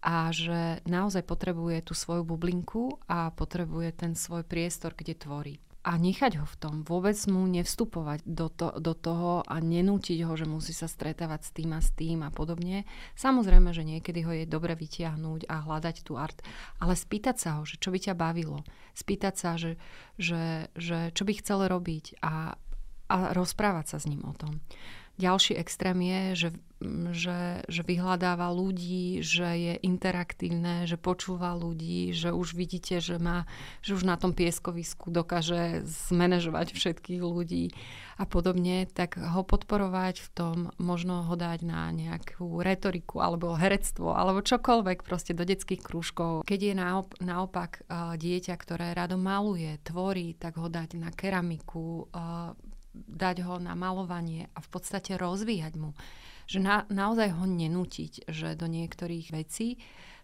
a 0.00 0.32
že 0.32 0.80
naozaj 0.88 1.28
potrebuje 1.28 1.84
tú 1.84 1.92
svoju 1.92 2.24
bublinku 2.24 2.96
a 3.04 3.28
potrebuje 3.36 3.92
ten 3.92 4.12
svoj 4.16 4.48
priestor, 4.48 4.96
kde 4.96 5.12
tvorí 5.12 5.54
a 5.80 5.96
nechať 5.96 6.36
ho 6.36 6.44
v 6.44 6.56
tom, 6.60 6.74
vôbec 6.84 7.16
mu 7.32 7.48
nevstupovať 7.48 8.20
do, 8.28 8.52
to, 8.52 8.76
do 8.76 8.92
toho 8.92 9.40
a 9.48 9.56
nenútiť 9.64 10.20
ho, 10.28 10.36
že 10.36 10.44
musí 10.44 10.76
sa 10.76 10.84
stretávať 10.84 11.40
s 11.40 11.50
tým 11.56 11.72
a 11.72 11.80
s 11.80 11.90
tým 11.96 12.20
a 12.20 12.28
podobne. 12.28 12.84
Samozrejme, 13.16 13.72
že 13.72 13.88
niekedy 13.88 14.20
ho 14.28 14.32
je 14.36 14.44
dobre 14.44 14.76
vytiahnuť 14.76 15.48
a 15.48 15.64
hľadať 15.64 15.96
tú 16.04 16.20
art, 16.20 16.36
ale 16.84 16.92
spýtať 16.92 17.36
sa 17.40 17.50
ho, 17.56 17.62
že 17.64 17.80
čo 17.80 17.88
by 17.88 17.96
ťa 17.96 18.12
bavilo. 18.12 18.60
Spýtať 18.92 19.34
sa, 19.40 19.56
že, 19.56 19.80
že, 20.20 20.68
že 20.76 21.16
čo 21.16 21.24
by 21.24 21.32
chcel 21.40 21.64
robiť 21.64 22.20
a, 22.20 22.60
a 23.08 23.16
rozprávať 23.32 23.96
sa 23.96 23.98
s 24.04 24.04
ním 24.04 24.20
o 24.28 24.36
tom. 24.36 24.60
Ďalší 25.20 25.52
extrém 25.60 26.00
je, 26.00 26.22
že, 26.32 26.48
že, 27.12 27.40
že 27.68 27.82
vyhľadáva 27.84 28.48
ľudí, 28.56 29.20
že 29.20 29.44
je 29.44 29.74
interaktívne, 29.84 30.88
že 30.88 30.96
počúva 30.96 31.52
ľudí, 31.52 32.16
že 32.16 32.32
už 32.32 32.56
vidíte, 32.56 33.04
že, 33.04 33.20
má, 33.20 33.44
že 33.84 34.00
už 34.00 34.08
na 34.08 34.16
tom 34.16 34.32
pieskovisku 34.32 35.12
dokáže 35.12 35.84
zmanéžovať 35.84 36.72
všetkých 36.76 37.20
ľudí 37.20 37.76
a 38.16 38.24
podobne, 38.24 38.88
tak 38.88 39.20
ho 39.20 39.44
podporovať 39.44 40.24
v 40.24 40.28
tom, 40.32 40.56
možno 40.80 41.24
ho 41.28 41.36
dať 41.36 41.68
na 41.68 41.92
nejakú 41.92 42.64
retoriku 42.64 43.20
alebo 43.20 43.56
herectvo 43.56 44.16
alebo 44.16 44.40
čokoľvek 44.40 45.04
proste 45.04 45.36
do 45.36 45.44
detských 45.44 45.84
krúžkov. 45.84 46.48
Keď 46.48 46.60
je 46.60 46.74
naop- 46.76 47.16
naopak 47.20 47.84
uh, 47.84 48.16
dieťa, 48.16 48.56
ktoré 48.56 48.96
rado 48.96 49.20
maluje, 49.20 49.76
tvorí, 49.84 50.32
tak 50.36 50.56
ho 50.56 50.68
dať 50.68 50.96
na 50.96 51.12
keramiku, 51.12 52.08
uh, 52.08 52.52
dať 52.94 53.46
ho 53.46 53.62
na 53.62 53.78
malovanie 53.78 54.50
a 54.54 54.58
v 54.58 54.68
podstate 54.68 55.14
rozvíjať 55.14 55.74
mu. 55.78 55.94
Že 56.50 56.58
na, 56.62 56.76
naozaj 56.90 57.38
ho 57.38 57.44
nenútiť, 57.46 58.26
že 58.26 58.58
do 58.58 58.66
niektorých 58.66 59.30
vecí 59.30 59.78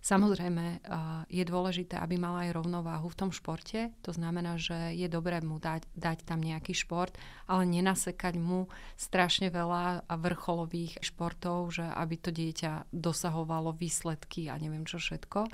Samozrejme 0.06 0.86
je 1.26 1.42
dôležité, 1.42 1.98
aby 1.98 2.14
mala 2.14 2.46
aj 2.46 2.54
rovnováhu 2.54 3.10
v 3.10 3.18
tom 3.26 3.30
športe. 3.34 3.90
To 4.06 4.14
znamená, 4.14 4.54
že 4.54 4.94
je 4.94 5.10
dobré 5.10 5.42
mu 5.42 5.58
dať, 5.58 5.82
dať 5.98 6.22
tam 6.22 6.46
nejaký 6.46 6.78
šport, 6.78 7.10
ale 7.50 7.66
nenasekať 7.66 8.38
mu 8.38 8.70
strašne 8.94 9.50
veľa 9.50 10.06
vrcholových 10.06 11.02
športov, 11.02 11.74
že 11.74 11.90
aby 11.90 12.22
to 12.22 12.30
dieťa 12.30 12.94
dosahovalo 12.94 13.74
výsledky 13.74 14.46
a 14.46 14.54
neviem 14.62 14.86
čo 14.86 15.02
všetko 15.02 15.50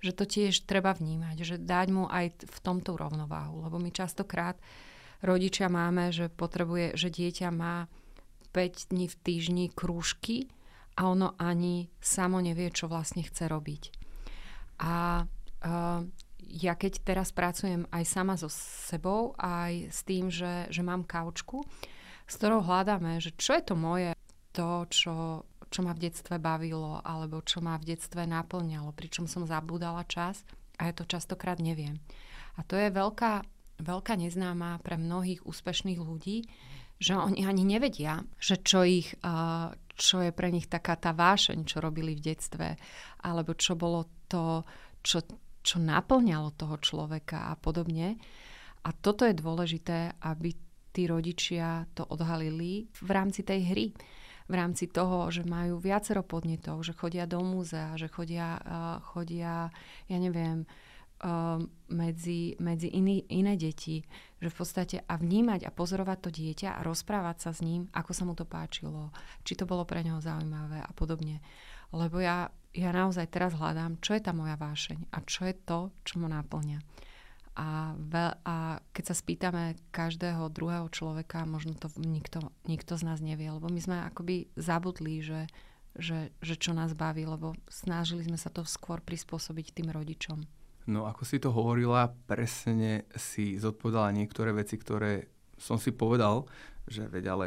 že 0.00 0.16
to 0.16 0.24
tiež 0.24 0.64
treba 0.64 0.96
vnímať, 0.96 1.36
že 1.44 1.56
dať 1.60 1.88
mu 1.92 2.08
aj 2.08 2.32
v 2.40 2.58
tomto 2.64 2.96
rovnováhu, 2.96 3.68
lebo 3.68 3.76
my 3.76 3.92
častokrát 3.92 4.56
rodičia 5.20 5.68
máme, 5.68 6.12
že 6.12 6.32
potrebuje, 6.32 6.96
že 6.96 7.08
dieťa 7.12 7.48
má 7.52 7.88
5 8.52 8.90
dní 8.90 9.06
v 9.06 9.16
týždni 9.20 9.66
krúžky 9.70 10.50
a 10.98 11.06
ono 11.08 11.38
ani 11.38 11.88
samo 12.02 12.42
nevie, 12.42 12.68
čo 12.74 12.90
vlastne 12.90 13.22
chce 13.22 13.46
robiť. 13.46 13.82
A 14.80 15.24
uh, 15.24 16.00
ja 16.50 16.74
keď 16.74 16.92
teraz 17.06 17.30
pracujem 17.30 17.86
aj 17.94 18.04
sama 18.08 18.34
so 18.34 18.50
sebou, 18.50 19.38
aj 19.38 19.92
s 19.92 20.00
tým, 20.02 20.32
že, 20.32 20.66
že 20.72 20.82
mám 20.82 21.06
kaučku, 21.06 21.62
s 22.26 22.34
ktorou 22.38 22.66
hľadáme, 22.66 23.22
že 23.22 23.30
čo 23.38 23.54
je 23.54 23.62
to 23.62 23.74
moje, 23.78 24.10
to, 24.50 24.86
čo, 24.90 25.46
čo 25.70 25.80
ma 25.86 25.94
v 25.94 26.10
detstve 26.10 26.42
bavilo, 26.42 26.98
alebo 27.06 27.38
čo 27.46 27.62
ma 27.62 27.78
v 27.78 27.94
detstve 27.94 28.26
naplňalo, 28.26 28.90
pričom 28.90 29.30
som 29.30 29.46
zabúdala 29.46 30.02
čas 30.10 30.42
a 30.80 30.90
ja 30.90 30.92
to 30.96 31.06
častokrát 31.06 31.62
neviem. 31.62 32.02
A 32.58 32.66
to 32.66 32.74
je 32.74 32.90
veľká 32.90 33.46
veľká 33.80 34.14
neznáma 34.16 34.80
pre 34.84 35.00
mnohých 35.00 35.44
úspešných 35.44 36.00
ľudí, 36.00 36.46
že 37.00 37.16
oni 37.16 37.48
ani 37.48 37.64
nevedia, 37.64 38.20
že 38.36 38.60
čo, 38.60 38.84
ich, 38.84 39.16
čo 39.96 40.16
je 40.20 40.30
pre 40.36 40.48
nich 40.52 40.68
taká 40.68 41.00
tá 41.00 41.16
vášeň, 41.16 41.64
čo 41.64 41.80
robili 41.80 42.12
v 42.12 42.24
detstve, 42.32 42.76
alebo 43.24 43.56
čo 43.56 43.72
bolo 43.74 44.04
to, 44.28 44.62
čo, 45.00 45.24
čo 45.64 45.76
naplňalo 45.80 46.52
toho 46.54 46.76
človeka 46.76 47.48
a 47.48 47.54
podobne. 47.56 48.20
A 48.84 48.88
toto 48.92 49.24
je 49.24 49.32
dôležité, 49.32 50.20
aby 50.20 50.52
tí 50.92 51.08
rodičia 51.08 51.88
to 51.96 52.04
odhalili 52.04 52.88
v 53.00 53.10
rámci 53.10 53.44
tej 53.44 53.60
hry 53.72 53.86
v 54.50 54.58
rámci 54.58 54.90
toho, 54.90 55.30
že 55.30 55.46
majú 55.46 55.78
viacero 55.78 56.26
podnetov, 56.26 56.82
že 56.82 56.90
chodia 56.98 57.22
do 57.30 57.38
múzea, 57.38 57.94
že 57.94 58.10
chodia, 58.10 58.58
chodia 59.14 59.70
ja 60.10 60.18
neviem, 60.18 60.66
medzi, 61.92 62.56
medzi 62.56 62.88
iný, 62.96 63.28
iné 63.28 63.52
deti, 63.60 64.00
že 64.40 64.48
v 64.48 64.56
podstate 64.56 64.96
a 65.04 65.14
vnímať 65.20 65.68
a 65.68 65.74
pozorovať 65.74 66.18
to 66.24 66.30
dieťa 66.32 66.80
a 66.80 66.84
rozprávať 66.84 67.36
sa 67.44 67.50
s 67.52 67.60
ním, 67.60 67.92
ako 67.92 68.12
sa 68.16 68.24
mu 68.24 68.32
to 68.32 68.48
páčilo, 68.48 69.12
či 69.44 69.52
to 69.52 69.68
bolo 69.68 69.84
pre 69.84 70.00
neho 70.00 70.16
zaujímavé 70.16 70.80
a 70.80 70.90
podobne. 70.96 71.44
Lebo 71.92 72.24
ja, 72.24 72.48
ja 72.72 72.90
naozaj 72.96 73.28
teraz 73.28 73.52
hľadám, 73.52 74.00
čo 74.00 74.16
je 74.16 74.24
tá 74.24 74.32
moja 74.32 74.56
vášeň 74.56 75.12
a 75.12 75.18
čo 75.20 75.44
je 75.44 75.54
to, 75.60 75.92
čo 76.08 76.16
ma 76.24 76.32
náplňa. 76.32 76.80
A, 77.60 77.92
ve, 77.98 78.32
a 78.46 78.80
keď 78.96 79.04
sa 79.12 79.14
spýtame 79.18 79.76
každého 79.92 80.48
druhého 80.48 80.88
človeka, 80.88 81.44
možno 81.44 81.76
to 81.76 81.92
nikto, 82.00 82.48
nikto 82.64 82.96
z 82.96 83.02
nás 83.04 83.20
nevie, 83.20 83.52
lebo 83.52 83.68
my 83.68 83.80
sme 83.82 83.96
akoby 84.08 84.48
zabudli, 84.56 85.20
že, 85.20 85.50
že, 85.98 86.32
že 86.40 86.54
čo 86.56 86.72
nás 86.72 86.96
baví, 86.96 87.28
lebo 87.28 87.52
snažili 87.68 88.24
sme 88.24 88.40
sa 88.40 88.48
to 88.48 88.64
skôr 88.64 89.04
prispôsobiť 89.04 89.76
tým 89.76 89.92
rodičom. 89.92 90.59
No 90.88 91.04
ako 91.04 91.22
si 91.28 91.36
to 91.36 91.52
hovorila, 91.52 92.14
presne 92.24 93.04
si 93.18 93.60
zodpovedala 93.60 94.16
niektoré 94.16 94.56
veci, 94.56 94.80
ktoré 94.80 95.28
som 95.60 95.76
si 95.76 95.92
povedal, 95.92 96.48
že 96.88 97.04
veď 97.04 97.24
ale 97.28 97.46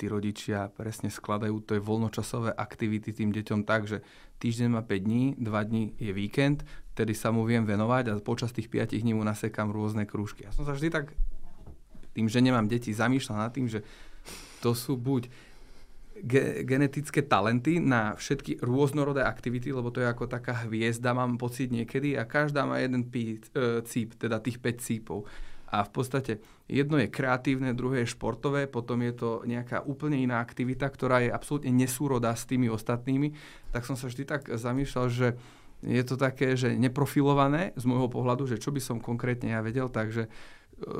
tí 0.00 0.08
rodičia 0.08 0.72
presne 0.72 1.12
skladajú 1.12 1.60
to 1.68 1.76
je 1.76 1.82
voľnočasové 1.84 2.56
aktivity 2.56 3.12
tým 3.12 3.28
deťom 3.34 3.68
tak, 3.68 3.84
že 3.84 4.00
týždeň 4.40 4.68
má 4.72 4.80
5 4.80 4.88
dní, 5.04 5.24
2 5.36 5.68
dní 5.68 5.84
je 6.00 6.12
víkend, 6.16 6.64
tedy 6.96 7.12
sa 7.12 7.28
mu 7.28 7.44
viem 7.44 7.68
venovať 7.68 8.04
a 8.08 8.12
počas 8.24 8.56
tých 8.56 8.72
5 8.72 8.96
dní 8.96 9.12
mu 9.12 9.22
nasekám 9.22 9.68
rôzne 9.68 10.08
krúžky. 10.08 10.48
Ja 10.48 10.52
som 10.56 10.64
sa 10.64 10.72
vždy 10.72 10.88
tak, 10.88 11.12
tým, 12.12 12.28
že 12.28 12.44
nemám 12.44 12.68
deti, 12.68 12.92
zamýšľal 12.92 13.36
nad 13.48 13.52
tým, 13.52 13.68
že 13.68 13.84
to 14.60 14.76
sú 14.76 14.96
buď 14.96 15.28
ge- 16.22 16.62
genetické 16.62 17.20
talenty 17.26 17.82
na 17.82 18.14
všetky 18.14 18.62
rôznorodé 18.62 19.26
aktivity, 19.26 19.74
lebo 19.74 19.90
to 19.90 20.00
je 20.00 20.08
ako 20.08 20.30
taká 20.30 20.64
hviezda, 20.64 21.12
mám 21.12 21.34
pocit 21.36 21.74
niekedy, 21.74 22.14
a 22.14 22.24
každá 22.24 22.62
má 22.62 22.78
jeden 22.78 23.10
pí, 23.10 23.42
e, 23.52 23.82
cíp, 23.82 24.14
teda 24.14 24.38
tých 24.38 24.62
5 24.62 24.78
cípov. 24.78 25.26
A 25.72 25.88
v 25.88 25.90
podstate 25.90 26.32
jedno 26.68 27.00
je 27.00 27.08
kreatívne, 27.08 27.72
druhé 27.72 28.04
je 28.04 28.12
športové, 28.12 28.68
potom 28.68 29.00
je 29.02 29.12
to 29.16 29.30
nejaká 29.48 29.80
úplne 29.88 30.20
iná 30.20 30.38
aktivita, 30.38 30.84
ktorá 30.84 31.24
je 31.24 31.32
absolútne 31.32 31.72
nesúrodá 31.72 32.36
s 32.36 32.44
tými 32.44 32.68
ostatnými. 32.68 33.32
Tak 33.72 33.88
som 33.88 33.96
sa 33.96 34.12
vždy 34.12 34.22
tak 34.28 34.52
zamýšľal, 34.52 35.06
že 35.08 35.28
je 35.82 36.02
to 36.04 36.14
také, 36.14 36.54
že 36.54 36.76
neprofilované 36.76 37.74
z 37.74 37.84
môjho 37.88 38.06
pohľadu, 38.06 38.46
že 38.46 38.60
čo 38.60 38.70
by 38.70 38.78
som 38.84 39.02
konkrétne 39.02 39.50
ja 39.50 39.64
vedel, 39.64 39.88
takže 39.88 40.28
e, 40.28 40.30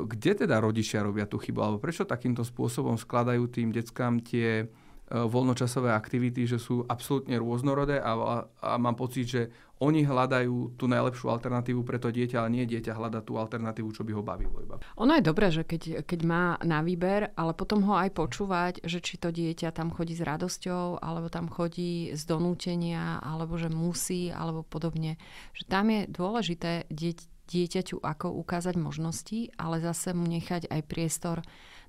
kde 0.08 0.48
teda 0.48 0.58
rodičia 0.58 1.04
robia 1.04 1.28
tú 1.28 1.36
chybu, 1.36 1.60
alebo 1.60 1.78
prečo 1.78 2.08
takýmto 2.08 2.40
spôsobom 2.42 2.96
skladajú 2.96 3.52
tým 3.52 3.70
deckám 3.76 4.24
tie 4.24 4.72
voľnočasové 5.12 5.92
aktivity, 5.92 6.48
že 6.48 6.56
sú 6.56 6.88
absolútne 6.88 7.36
rôznorodé 7.36 8.00
a, 8.00 8.16
a, 8.16 8.36
a 8.48 8.70
mám 8.80 8.96
pocit, 8.96 9.28
že 9.28 9.42
oni 9.82 10.06
hľadajú 10.06 10.78
tú 10.78 10.86
najlepšiu 10.86 11.26
alternatívu 11.26 11.82
pre 11.82 11.98
to 11.98 12.14
dieťa, 12.14 12.38
ale 12.38 12.54
nie 12.54 12.64
dieťa 12.70 12.94
hľada 12.94 13.18
tú 13.18 13.34
alternatívu, 13.34 13.90
čo 13.90 14.06
by 14.06 14.14
ho 14.14 14.22
bavilo 14.22 14.62
iba. 14.62 14.78
Ono 14.94 15.12
je 15.18 15.26
dobré, 15.26 15.50
že 15.50 15.66
keď, 15.66 16.06
keď 16.06 16.20
má 16.22 16.54
na 16.62 16.86
výber, 16.86 17.34
ale 17.34 17.50
potom 17.50 17.82
ho 17.90 17.98
aj 17.98 18.14
počúvať, 18.14 18.86
že 18.86 19.02
či 19.02 19.18
to 19.18 19.34
dieťa 19.34 19.74
tam 19.74 19.90
chodí 19.90 20.14
s 20.14 20.22
radosťou, 20.22 21.02
alebo 21.02 21.26
tam 21.26 21.50
chodí 21.50 22.14
z 22.14 22.22
donútenia, 22.30 23.18
alebo 23.18 23.58
že 23.58 23.74
musí, 23.74 24.30
alebo 24.30 24.62
podobne. 24.62 25.18
Že 25.58 25.64
tam 25.66 25.90
je 25.90 26.00
dôležité 26.06 26.86
dieť, 26.86 27.26
dieťaťu 27.50 28.06
ako 28.06 28.38
ukázať 28.38 28.78
možnosti, 28.78 29.50
ale 29.58 29.82
zase 29.82 30.14
mu 30.14 30.30
nechať 30.30 30.70
aj 30.70 30.80
priestor 30.86 31.42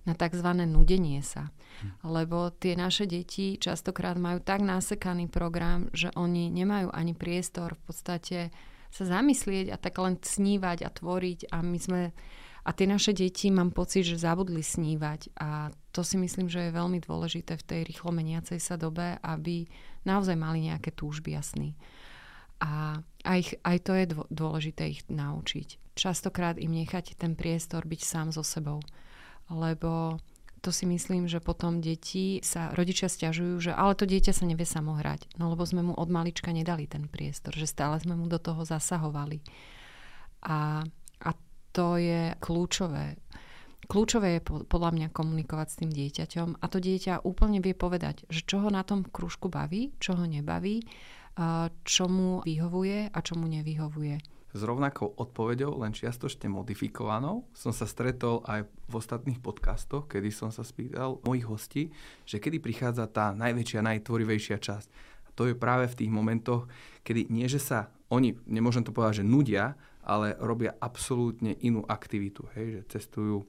na 0.04 0.14
tzv. 0.14 0.48
nudenie 0.68 1.24
sa. 1.24 1.52
Lebo 2.04 2.52
tie 2.52 2.76
naše 2.76 3.08
deti 3.08 3.56
častokrát 3.58 4.20
majú 4.20 4.44
tak 4.44 4.62
násekaný 4.62 5.32
program, 5.32 5.88
že 5.96 6.12
oni 6.14 6.52
nemajú 6.52 6.92
ani 6.92 7.16
priestor 7.16 7.76
v 7.80 7.82
podstate 7.88 8.40
sa 8.94 9.04
zamyslieť 9.10 9.74
a 9.74 9.78
tak 9.82 9.98
len 9.98 10.22
snívať 10.22 10.86
a 10.86 10.90
tvoriť 10.94 11.50
a 11.50 11.58
my 11.66 11.80
sme 11.82 12.02
a 12.64 12.72
tie 12.72 12.88
naše 12.88 13.12
deti 13.12 13.52
mám 13.52 13.76
pocit, 13.76 14.08
že 14.08 14.16
zabudli 14.16 14.64
snívať 14.64 15.36
a 15.36 15.68
to 15.92 16.00
si 16.00 16.16
myslím, 16.16 16.48
že 16.48 16.72
je 16.72 16.78
veľmi 16.80 17.04
dôležité 17.04 17.60
v 17.60 17.68
tej 17.68 17.82
rýchlo 17.84 18.16
meniacej 18.16 18.56
sa 18.64 18.80
dobe, 18.80 19.20
aby 19.20 19.68
naozaj 20.08 20.40
mali 20.40 20.72
nejaké 20.72 20.96
túžby 20.96 21.36
jasný. 21.36 21.76
A 22.64 23.04
aj, 23.28 23.60
aj 23.68 23.78
to 23.84 23.92
je 24.00 24.06
dôležité 24.32 24.96
ich 24.96 25.04
naučiť. 25.12 25.92
Častokrát 26.00 26.56
im 26.56 26.72
nechať 26.72 27.20
ten 27.20 27.36
priestor 27.36 27.84
byť 27.84 28.00
sám 28.00 28.32
so 28.32 28.48
sebou 28.48 28.80
lebo 29.52 30.20
to 30.64 30.72
si 30.72 30.88
myslím, 30.88 31.28
že 31.28 31.44
potom 31.44 31.84
deti 31.84 32.40
sa, 32.40 32.72
rodičia 32.72 33.12
stiažujú, 33.12 33.60
že 33.60 33.72
ale 33.76 34.00
to 34.00 34.08
dieťa 34.08 34.32
sa 34.32 34.48
nevie 34.48 34.64
samo 34.64 34.96
hrať. 34.96 35.36
No 35.36 35.52
lebo 35.52 35.68
sme 35.68 35.84
mu 35.84 35.92
od 35.92 36.08
malička 36.08 36.56
nedali 36.56 36.88
ten 36.88 37.12
priestor, 37.12 37.52
že 37.52 37.68
stále 37.68 38.00
sme 38.00 38.16
mu 38.16 38.32
do 38.32 38.40
toho 38.40 38.64
zasahovali. 38.64 39.44
A, 40.48 40.88
a 41.20 41.30
to 41.76 42.00
je 42.00 42.32
kľúčové. 42.40 43.20
Kľúčové 43.92 44.40
je 44.40 44.46
podľa 44.64 44.92
mňa 44.96 45.08
komunikovať 45.12 45.68
s 45.68 45.80
tým 45.84 45.92
dieťaťom 45.92 46.64
a 46.64 46.66
to 46.72 46.80
dieťa 46.80 47.28
úplne 47.28 47.60
vie 47.60 47.76
povedať, 47.76 48.24
že 48.32 48.48
čo 48.48 48.64
ho 48.64 48.72
na 48.72 48.88
tom 48.88 49.04
krúžku 49.04 49.52
baví, 49.52 49.92
čo 50.00 50.16
ho 50.16 50.24
nebaví, 50.24 50.80
čo 51.84 52.04
mu 52.08 52.40
vyhovuje 52.48 53.12
a 53.12 53.20
čo 53.20 53.36
mu 53.36 53.52
nevyhovuje 53.52 54.33
s 54.54 54.62
rovnakou 54.62 55.18
odpoveďou, 55.18 55.82
len 55.82 55.98
čiastočne 55.98 56.46
modifikovanou, 56.46 57.50
som 57.58 57.74
sa 57.74 57.90
stretol 57.90 58.46
aj 58.46 58.70
v 58.70 58.94
ostatných 58.94 59.42
podcastoch, 59.42 60.06
kedy 60.06 60.30
som 60.30 60.54
sa 60.54 60.62
spýtal 60.62 61.18
mojich 61.26 61.50
hostí, 61.50 61.84
že 62.24 62.38
kedy 62.38 62.62
prichádza 62.62 63.10
tá 63.10 63.34
najväčšia, 63.34 63.82
najtvorivejšia 63.82 64.62
časť. 64.62 64.88
A 65.26 65.30
to 65.34 65.50
je 65.50 65.58
práve 65.58 65.90
v 65.90 65.98
tých 66.06 66.12
momentoch, 66.14 66.70
kedy 67.02 67.34
nie, 67.34 67.50
že 67.50 67.58
sa 67.58 67.90
oni, 68.14 68.38
nemôžem 68.46 68.86
to 68.86 68.94
povedať, 68.94 69.26
že 69.26 69.30
nudia, 69.30 69.74
ale 70.06 70.38
robia 70.38 70.78
absolútne 70.78 71.58
inú 71.66 71.82
aktivitu. 71.90 72.46
Hej, 72.54 72.68
že 72.78 72.82
cestujú 73.00 73.48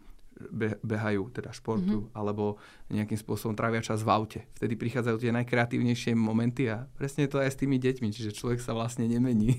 behajú, 0.83 1.31
teda 1.31 1.55
športu, 1.55 2.07
mm-hmm. 2.07 2.19
alebo 2.19 2.59
nejakým 2.91 3.17
spôsobom 3.17 3.55
trávia 3.55 3.81
čas 3.81 4.03
v 4.03 4.11
aute. 4.11 4.41
Vtedy 4.59 4.75
prichádzajú 4.75 5.17
tie 5.23 5.31
najkreatívnejšie 5.31 6.13
momenty 6.19 6.69
a 6.69 6.91
presne 6.99 7.31
to 7.31 7.39
aj 7.39 7.55
s 7.55 7.61
tými 7.61 7.79
deťmi, 7.79 8.11
čiže 8.11 8.35
človek 8.35 8.59
sa 8.59 8.75
vlastne 8.75 9.07
nemení. 9.07 9.57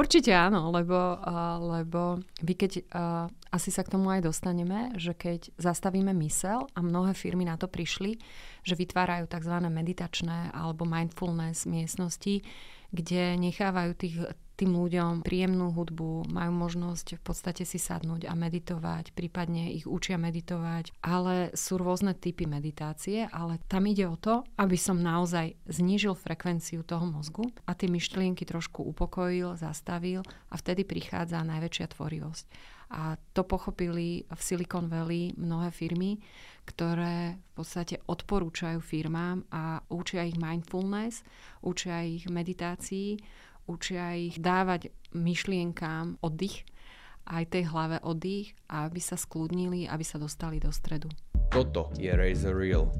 Určite 0.00 0.34
áno, 0.34 0.74
lebo, 0.74 0.98
uh, 1.22 1.80
lebo 1.80 2.18
vy 2.42 2.52
keď, 2.58 2.72
uh, 2.90 3.26
asi 3.50 3.74
sa 3.74 3.82
k 3.82 3.92
tomu 3.98 4.10
aj 4.14 4.26
dostaneme, 4.26 4.94
že 4.94 5.14
keď 5.14 5.50
zastavíme 5.58 6.14
mysel 6.22 6.70
a 6.74 6.80
mnohé 6.80 7.14
firmy 7.14 7.46
na 7.46 7.58
to 7.58 7.66
prišli, 7.66 8.22
že 8.62 8.78
vytvárajú 8.78 9.26
tzv. 9.26 9.54
meditačné 9.66 10.54
alebo 10.54 10.86
mindfulness 10.86 11.66
miestnosti, 11.66 12.46
kde 12.90 13.38
nechávajú 13.38 13.92
tých 13.94 14.16
tým 14.60 14.76
ľuďom 14.76 15.24
príjemnú 15.24 15.72
hudbu, 15.72 16.28
majú 16.28 16.52
možnosť 16.52 17.16
v 17.16 17.22
podstate 17.24 17.64
si 17.64 17.80
sadnúť 17.80 18.28
a 18.28 18.36
meditovať, 18.36 19.16
prípadne 19.16 19.72
ich 19.72 19.88
učia 19.88 20.20
meditovať, 20.20 20.92
ale 21.00 21.48
sú 21.56 21.80
rôzne 21.80 22.12
typy 22.12 22.44
meditácie, 22.44 23.24
ale 23.32 23.56
tam 23.72 23.88
ide 23.88 24.04
o 24.04 24.20
to, 24.20 24.44
aby 24.60 24.76
som 24.76 25.00
naozaj 25.00 25.56
znížil 25.64 26.12
frekvenciu 26.12 26.84
toho 26.84 27.08
mozgu 27.08 27.48
a 27.64 27.72
tie 27.72 27.88
myšlienky 27.88 28.44
trošku 28.44 28.84
upokojil, 28.84 29.56
zastavil 29.56 30.20
a 30.52 30.54
vtedy 30.60 30.84
prichádza 30.84 31.40
najväčšia 31.40 31.96
tvorivosť. 31.96 32.44
A 32.90 33.14
to 33.32 33.46
pochopili 33.46 34.26
v 34.26 34.40
Silicon 34.42 34.90
Valley 34.90 35.30
mnohé 35.38 35.70
firmy, 35.70 36.18
ktoré 36.66 37.38
v 37.38 37.50
podstate 37.54 38.02
odporúčajú 38.06 38.82
firmám 38.82 39.46
a 39.50 39.78
učia 39.90 40.26
ich 40.26 40.38
mindfulness, 40.38 41.22
učia 41.62 42.02
ich 42.02 42.26
meditácii, 42.26 43.18
učia 43.70 44.18
ich 44.18 44.42
dávať 44.42 44.90
myšlienkám 45.14 46.18
oddych, 46.22 46.66
aj 47.30 47.54
tej 47.54 47.70
hlave 47.70 48.02
oddych, 48.02 48.58
aby 48.66 48.98
sa 48.98 49.14
skľudnili, 49.14 49.86
aby 49.86 50.02
sa 50.02 50.18
dostali 50.18 50.58
do 50.58 50.74
stredu. 50.74 51.06
Toto 51.50 51.90
je 51.98 52.10
Razer 52.10 52.54
Real. 52.54 52.90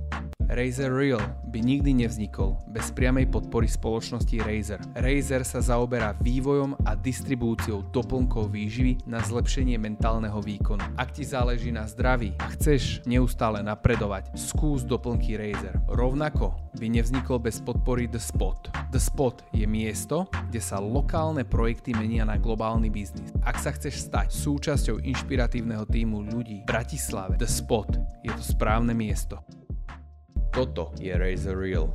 Razer 0.50 0.90
Real 0.90 1.22
by 1.54 1.62
nikdy 1.62 1.94
nevznikol 1.94 2.58
bez 2.74 2.90
priamej 2.90 3.30
podpory 3.30 3.70
spoločnosti 3.70 4.34
Razer. 4.42 4.82
Razer 4.98 5.46
sa 5.46 5.62
zaoberá 5.62 6.18
vývojom 6.18 6.74
a 6.82 6.98
distribúciou 6.98 7.86
doplnkov 7.94 8.50
výživy 8.50 9.06
na 9.06 9.22
zlepšenie 9.22 9.78
mentálneho 9.78 10.42
výkonu. 10.42 10.82
Ak 10.98 11.14
ti 11.14 11.22
záleží 11.22 11.70
na 11.70 11.86
zdraví 11.86 12.34
a 12.42 12.50
chceš 12.50 12.98
neustále 13.06 13.62
napredovať, 13.62 14.34
skús 14.34 14.82
doplnky 14.82 15.38
Razer. 15.38 15.78
Rovnako 15.86 16.58
by 16.82 16.86
nevznikol 16.90 17.38
bez 17.38 17.62
podpory 17.62 18.10
The 18.10 18.18
Spot. 18.18 18.74
The 18.90 18.98
Spot 18.98 19.38
je 19.54 19.70
miesto, 19.70 20.26
kde 20.50 20.58
sa 20.58 20.82
lokálne 20.82 21.46
projekty 21.46 21.94
menia 21.94 22.26
na 22.26 22.34
globálny 22.34 22.90
biznis. 22.90 23.30
Ak 23.46 23.62
sa 23.62 23.70
chceš 23.70 24.02
stať 24.02 24.19
súčasťou 24.28 25.00
inšpiratívneho 25.00 25.88
týmu 25.88 26.20
ľudí 26.26 26.60
v 26.60 26.68
Bratislave, 26.68 27.40
The 27.40 27.48
Spot 27.48 27.88
je 28.20 28.32
to 28.34 28.44
správne 28.44 28.92
miesto. 28.92 29.40
Toto 30.50 30.92
je 30.98 31.14
Razor 31.14 31.56
Real. 31.56 31.94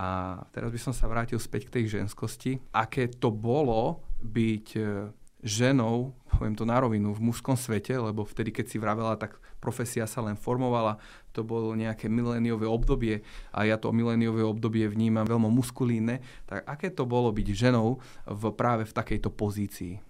A 0.00 0.40
teraz 0.50 0.72
by 0.72 0.80
som 0.80 0.96
sa 0.96 1.04
vrátil 1.04 1.36
späť 1.36 1.68
k 1.68 1.78
tej 1.78 2.00
ženskosti. 2.00 2.56
Aké 2.72 3.12
to 3.12 3.28
bolo 3.28 4.00
byť 4.24 4.66
e, 4.80 5.12
ženou, 5.44 6.16
poviem 6.32 6.56
to 6.56 6.64
na 6.64 6.80
rovinu, 6.80 7.12
v 7.12 7.28
mužskom 7.28 7.60
svete, 7.60 7.92
lebo 8.00 8.24
vtedy, 8.24 8.56
keď 8.56 8.66
si 8.66 8.80
vravela, 8.80 9.20
tak 9.20 9.36
profesia 9.60 10.08
sa 10.08 10.24
len 10.24 10.40
formovala, 10.40 10.96
to 11.36 11.44
bolo 11.44 11.76
nejaké 11.76 12.08
miléniové 12.08 12.64
obdobie 12.64 13.20
a 13.52 13.68
ja 13.68 13.76
to 13.76 13.92
miléniové 13.92 14.40
obdobie 14.40 14.88
vnímam 14.88 15.28
veľmi 15.28 15.52
muskulínne, 15.52 16.24
tak 16.48 16.64
aké 16.64 16.88
to 16.88 17.04
bolo 17.04 17.28
byť 17.28 17.46
ženou 17.52 18.00
v, 18.24 18.42
práve 18.56 18.88
v 18.88 18.96
takejto 18.96 19.28
pozícii? 19.28 20.09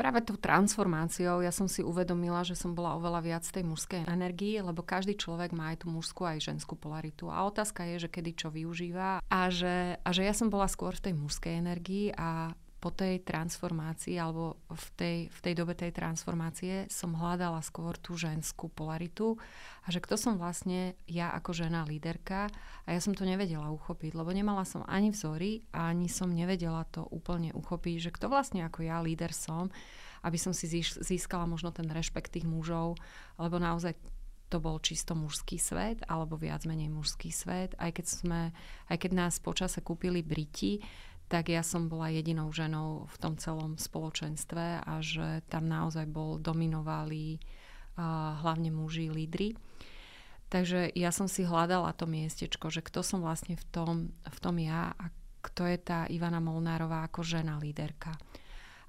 Práve 0.00 0.24
tou 0.24 0.40
transformáciou 0.40 1.44
ja 1.44 1.52
som 1.52 1.68
si 1.68 1.84
uvedomila, 1.84 2.40
že 2.40 2.56
som 2.56 2.72
bola 2.72 2.96
oveľa 2.96 3.20
viac 3.20 3.44
tej 3.44 3.68
mužskej 3.68 4.08
energii, 4.08 4.56
lebo 4.64 4.80
každý 4.80 5.12
človek 5.12 5.52
má 5.52 5.76
aj 5.76 5.84
tú 5.84 5.92
mužskú 5.92 6.24
aj 6.24 6.40
ženskú 6.40 6.72
polaritu. 6.72 7.28
A 7.28 7.44
otázka 7.44 7.84
je, 7.84 8.08
že 8.08 8.08
kedy 8.08 8.32
čo 8.32 8.48
využíva 8.48 9.20
a 9.20 9.40
že, 9.52 10.00
a 10.00 10.08
že 10.08 10.24
ja 10.24 10.32
som 10.32 10.48
bola 10.48 10.72
skôr 10.72 10.96
v 10.96 11.12
tej 11.12 11.14
mužskej 11.20 11.52
energii 11.52 12.16
a 12.16 12.56
po 12.80 12.88
tej 12.88 13.20
transformácii 13.22 14.16
alebo 14.16 14.56
v 14.72 14.86
tej, 14.96 15.16
v 15.28 15.40
tej 15.44 15.54
dobe 15.54 15.76
tej 15.76 15.92
transformácie 15.92 16.88
som 16.88 17.12
hľadala 17.12 17.60
skôr 17.60 18.00
tú 18.00 18.16
ženskú 18.16 18.72
polaritu 18.72 19.36
a 19.84 19.92
že 19.92 20.00
kto 20.00 20.16
som 20.16 20.40
vlastne 20.40 20.96
ja 21.04 21.28
ako 21.36 21.52
žena 21.52 21.84
líderka 21.84 22.48
a 22.84 22.88
ja 22.88 23.00
som 23.04 23.12
to 23.12 23.28
nevedela 23.28 23.68
uchopiť, 23.68 24.16
lebo 24.16 24.32
nemala 24.32 24.64
som 24.64 24.80
ani 24.88 25.12
vzory 25.12 25.60
ani 25.76 26.08
som 26.08 26.32
nevedela 26.32 26.88
to 26.88 27.04
úplne 27.12 27.52
uchopiť, 27.52 28.10
že 28.10 28.14
kto 28.16 28.32
vlastne 28.32 28.64
ako 28.64 28.88
ja 28.88 29.04
líder 29.04 29.36
som, 29.36 29.68
aby 30.24 30.40
som 30.40 30.56
si 30.56 30.66
získala 30.80 31.44
možno 31.44 31.70
ten 31.76 31.86
rešpekt 31.86 32.32
tých 32.32 32.48
mužov, 32.48 32.96
lebo 33.36 33.60
naozaj 33.60 33.92
to 34.50 34.58
bol 34.58 34.82
čisto 34.82 35.14
mužský 35.14 35.62
svet, 35.62 36.02
alebo 36.10 36.34
viac 36.34 36.66
menej 36.66 36.90
mužský 36.90 37.30
svet. 37.30 37.78
Aj 37.78 37.94
keď, 37.94 38.06
sme, 38.10 38.40
aj 38.90 38.96
keď 38.98 39.10
nás 39.14 39.38
počase 39.38 39.78
kúpili 39.78 40.26
Briti, 40.26 40.82
tak 41.30 41.46
ja 41.46 41.62
som 41.62 41.86
bola 41.86 42.10
jedinou 42.10 42.50
ženou 42.50 43.06
v 43.06 43.16
tom 43.22 43.38
celom 43.38 43.78
spoločenstve 43.78 44.82
a 44.82 44.98
že 44.98 45.46
tam 45.46 45.70
naozaj 45.70 46.10
bol, 46.10 46.42
dominovali 46.42 47.38
uh, 47.38 48.34
hlavne 48.42 48.74
muži, 48.74 49.06
lídry. 49.14 49.54
Takže 50.50 50.90
ja 50.98 51.14
som 51.14 51.30
si 51.30 51.46
hľadala 51.46 51.94
to 51.94 52.10
miestečko, 52.10 52.74
že 52.74 52.82
kto 52.82 53.06
som 53.06 53.22
vlastne 53.22 53.54
v 53.54 53.64
tom, 53.70 53.94
v 54.26 54.38
tom 54.42 54.58
ja 54.58 54.90
a 54.98 55.14
kto 55.40 55.70
je 55.70 55.78
tá 55.78 56.10
Ivana 56.10 56.42
Molnárová 56.42 57.06
ako 57.06 57.22
žena 57.22 57.62
líderka. 57.62 58.10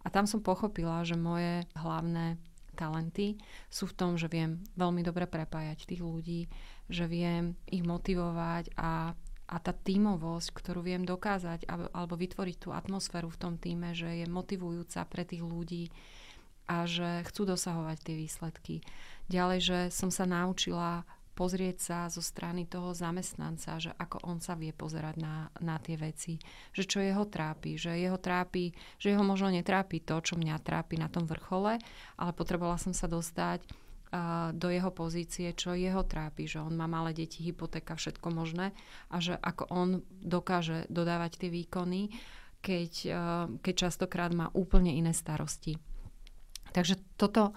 A 0.02 0.10
tam 0.10 0.26
som 0.26 0.42
pochopila, 0.42 1.06
že 1.06 1.14
moje 1.14 1.62
hlavné 1.78 2.42
talenty 2.74 3.38
sú 3.70 3.86
v 3.86 3.94
tom, 3.94 4.12
že 4.18 4.26
viem 4.26 4.66
veľmi 4.74 5.06
dobre 5.06 5.30
prepájať 5.30 5.86
tých 5.86 6.02
ľudí, 6.02 6.50
že 6.90 7.06
viem 7.06 7.54
ich 7.70 7.86
motivovať 7.86 8.74
a, 8.74 9.14
a 9.52 9.60
tá 9.60 9.76
tímovosť, 9.76 10.56
ktorú 10.56 10.80
viem 10.80 11.04
dokázať 11.04 11.68
alebo 11.68 12.16
vytvoriť 12.16 12.58
tú 12.58 12.70
atmosféru 12.72 13.28
v 13.28 13.42
tom 13.42 13.54
týme, 13.60 13.92
že 13.92 14.24
je 14.24 14.26
motivujúca 14.32 15.04
pre 15.12 15.28
tých 15.28 15.44
ľudí 15.44 15.92
a 16.72 16.88
že 16.88 17.28
chcú 17.28 17.52
dosahovať 17.52 17.98
tie 18.00 18.16
výsledky. 18.16 18.76
Ďalej, 19.28 19.60
že 19.60 19.80
som 19.92 20.08
sa 20.08 20.24
naučila 20.24 21.04
pozrieť 21.36 21.78
sa 21.80 22.00
zo 22.08 22.24
strany 22.24 22.68
toho 22.68 22.96
zamestnanca, 22.96 23.80
že 23.80 23.92
ako 23.96 24.24
on 24.24 24.40
sa 24.44 24.56
vie 24.56 24.72
pozerať 24.72 25.16
na, 25.20 25.52
na 25.60 25.80
tie 25.80 25.96
veci, 26.00 26.40
že 26.72 26.88
čo 26.88 27.04
jeho 27.04 27.28
trápi, 27.28 27.76
že 27.76 27.98
jeho 27.98 28.20
trápi, 28.20 28.72
že 29.00 29.16
jeho 29.16 29.24
možno 29.24 29.52
netrápi 29.52 30.04
to, 30.04 30.20
čo 30.24 30.36
mňa 30.36 30.64
trápi 30.64 31.00
na 31.00 31.08
tom 31.08 31.28
vrchole, 31.28 31.80
ale 32.20 32.32
potrebovala 32.36 32.80
som 32.80 32.92
sa 32.96 33.08
dostať 33.08 33.64
do 34.52 34.68
jeho 34.68 34.92
pozície, 34.92 35.56
čo 35.56 35.72
jeho 35.72 36.04
trápi, 36.04 36.44
že 36.44 36.60
on 36.60 36.76
má 36.76 36.84
malé 36.84 37.16
deti, 37.16 37.48
hypotéka, 37.48 37.96
všetko 37.96 38.28
možné 38.28 38.76
a 39.08 39.24
že 39.24 39.40
ako 39.40 39.64
on 39.72 39.90
dokáže 40.20 40.84
dodávať 40.92 41.40
tie 41.40 41.50
výkony, 41.50 42.12
keď, 42.60 42.92
uh, 43.10 43.48
keď 43.64 43.90
častokrát 43.90 44.36
má 44.36 44.52
úplne 44.54 44.94
iné 44.94 45.16
starosti. 45.16 45.80
Takže 46.76 47.00
toto, 47.16 47.56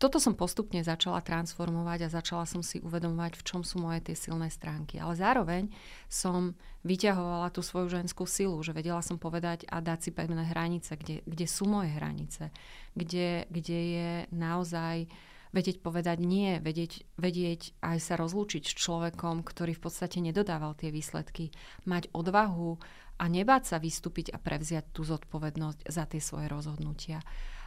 toto 0.00 0.16
som 0.16 0.32
postupne 0.32 0.80
začala 0.80 1.20
transformovať 1.20 2.08
a 2.08 2.14
začala 2.14 2.48
som 2.48 2.64
si 2.64 2.80
uvedomovať, 2.80 3.36
v 3.36 3.44
čom 3.44 3.60
sú 3.60 3.80
moje 3.80 4.00
tie 4.00 4.16
silné 4.16 4.48
stránky. 4.48 4.96
Ale 4.96 5.12
zároveň 5.12 5.68
som 6.08 6.56
vyťahovala 6.84 7.52
tú 7.52 7.60
svoju 7.60 8.00
ženskú 8.00 8.24
silu, 8.24 8.56
že 8.64 8.72
vedela 8.72 9.04
som 9.04 9.20
povedať 9.20 9.68
a 9.68 9.84
dať 9.84 9.98
si 10.00 10.10
pevné 10.16 10.48
hranice, 10.48 10.96
kde, 10.96 11.20
kde 11.28 11.46
sú 11.48 11.68
moje 11.68 11.92
hranice, 11.92 12.48
kde, 12.96 13.44
kde 13.52 13.80
je 13.92 14.10
naozaj 14.32 15.04
vedieť 15.50 15.82
povedať 15.82 16.18
nie, 16.22 16.62
vedieť, 16.62 17.04
vedieť 17.18 17.74
aj 17.82 17.98
sa 17.98 18.14
rozlúčiť 18.18 18.62
s 18.66 18.74
človekom, 18.74 19.42
ktorý 19.42 19.74
v 19.74 19.82
podstate 19.82 20.22
nedodával 20.22 20.78
tie 20.78 20.94
výsledky, 20.94 21.50
mať 21.86 22.10
odvahu 22.14 22.78
a 23.20 23.24
nebáť 23.28 23.62
sa 23.74 23.76
vystúpiť 23.76 24.32
a 24.32 24.38
prevziať 24.40 24.96
tú 24.96 25.04
zodpovednosť 25.04 25.90
za 25.90 26.04
tie 26.08 26.22
svoje 26.22 26.48
rozhodnutia. 26.48 27.20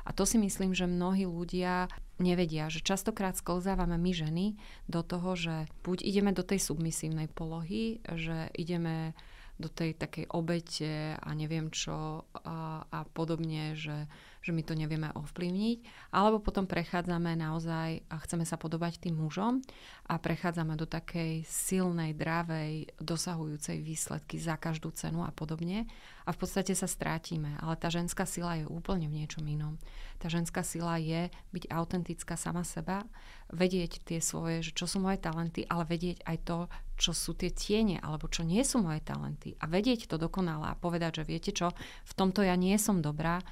A 0.04 0.12
to 0.12 0.28
si 0.28 0.36
myslím, 0.36 0.76
že 0.76 0.84
mnohí 0.84 1.24
ľudia 1.24 1.88
nevedia, 2.20 2.68
že 2.68 2.84
častokrát 2.84 3.40
sklzávame 3.40 3.96
my 3.96 4.12
ženy 4.12 4.46
do 4.92 5.00
toho, 5.00 5.40
že 5.40 5.56
buď 5.88 6.04
ideme 6.04 6.36
do 6.36 6.44
tej 6.44 6.60
submisívnej 6.60 7.32
polohy, 7.32 8.04
že 8.12 8.52
ideme 8.52 9.16
do 9.62 9.70
tej 9.72 9.96
takej 9.96 10.28
obete 10.34 11.16
a 11.16 11.30
neviem 11.38 11.72
čo 11.72 12.28
a, 12.36 12.84
a 12.84 13.00
podobne, 13.16 13.78
že 13.78 14.12
že 14.44 14.52
my 14.52 14.62
to 14.68 14.76
nevieme 14.76 15.08
ovplyvniť, 15.16 16.12
alebo 16.12 16.44
potom 16.44 16.68
prechádzame 16.68 17.40
naozaj 17.40 18.04
a 18.12 18.16
chceme 18.28 18.44
sa 18.44 18.60
podobať 18.60 19.08
tým 19.08 19.16
mužom 19.16 19.64
a 20.12 20.20
prechádzame 20.20 20.76
do 20.76 20.84
takej 20.84 21.48
silnej, 21.48 22.12
dravej, 22.12 22.92
dosahujúcej 23.00 23.80
výsledky 23.80 24.36
za 24.36 24.60
každú 24.60 24.92
cenu 24.92 25.24
a 25.24 25.32
podobne 25.32 25.88
a 26.28 26.30
v 26.36 26.38
podstate 26.38 26.76
sa 26.76 26.92
strátime. 26.92 27.56
Ale 27.64 27.80
tá 27.80 27.88
ženská 27.88 28.28
sila 28.28 28.60
je 28.60 28.68
úplne 28.68 29.08
v 29.08 29.24
niečom 29.24 29.48
inom. 29.48 29.80
Tá 30.20 30.28
ženská 30.28 30.64
sila 30.64 31.00
je 31.00 31.32
byť 31.56 31.64
autentická 31.72 32.36
sama 32.36 32.68
seba, 32.68 33.08
vedieť 33.52 34.04
tie 34.04 34.20
svoje, 34.20 34.64
že 34.64 34.72
čo 34.76 34.88
sú 34.88 35.00
moje 35.00 35.20
talenty, 35.24 35.64
ale 35.68 35.88
vedieť 35.88 36.24
aj 36.28 36.38
to, 36.44 36.60
čo 37.00 37.12
sú 37.12 37.32
tie 37.36 37.52
tiene, 37.52 38.00
alebo 38.00 38.28
čo 38.28 38.44
nie 38.44 38.64
sú 38.64 38.80
moje 38.80 39.04
talenty. 39.04 39.56
A 39.60 39.68
vedieť 39.68 40.08
to 40.08 40.20
dokonale 40.20 40.68
a 40.72 40.80
povedať, 40.80 41.24
že 41.24 41.28
viete 41.28 41.52
čo, 41.52 41.72
v 42.08 42.14
tomto 42.16 42.44
ja 42.44 42.56
nie 42.56 42.76
som 42.80 43.04
dobrá, 43.04 43.44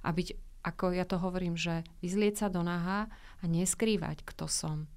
a 0.00 0.08
byť, 0.12 0.28
ako 0.64 0.84
ja 0.92 1.04
to 1.08 1.16
hovorím, 1.20 1.56
že 1.56 1.84
vyzlieť 2.04 2.44
sa 2.44 2.46
do 2.52 2.60
naha 2.60 3.08
a 3.40 3.44
neskrývať, 3.44 4.24
kto 4.24 4.48
som. 4.48 4.90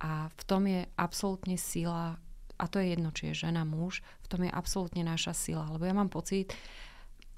A 0.00 0.32
v 0.32 0.42
tom 0.48 0.64
je 0.64 0.88
absolútne 0.96 1.60
sila, 1.60 2.16
a 2.56 2.64
to 2.68 2.80
je 2.80 2.96
jedno, 2.96 3.12
či 3.12 3.32
je 3.32 3.48
žena, 3.48 3.68
muž, 3.68 4.00
v 4.24 4.26
tom 4.28 4.40
je 4.44 4.52
absolútne 4.52 5.04
naša 5.04 5.36
sila. 5.36 5.68
Lebo 5.68 5.84
ja 5.84 5.94
mám 5.96 6.08
pocit, 6.08 6.52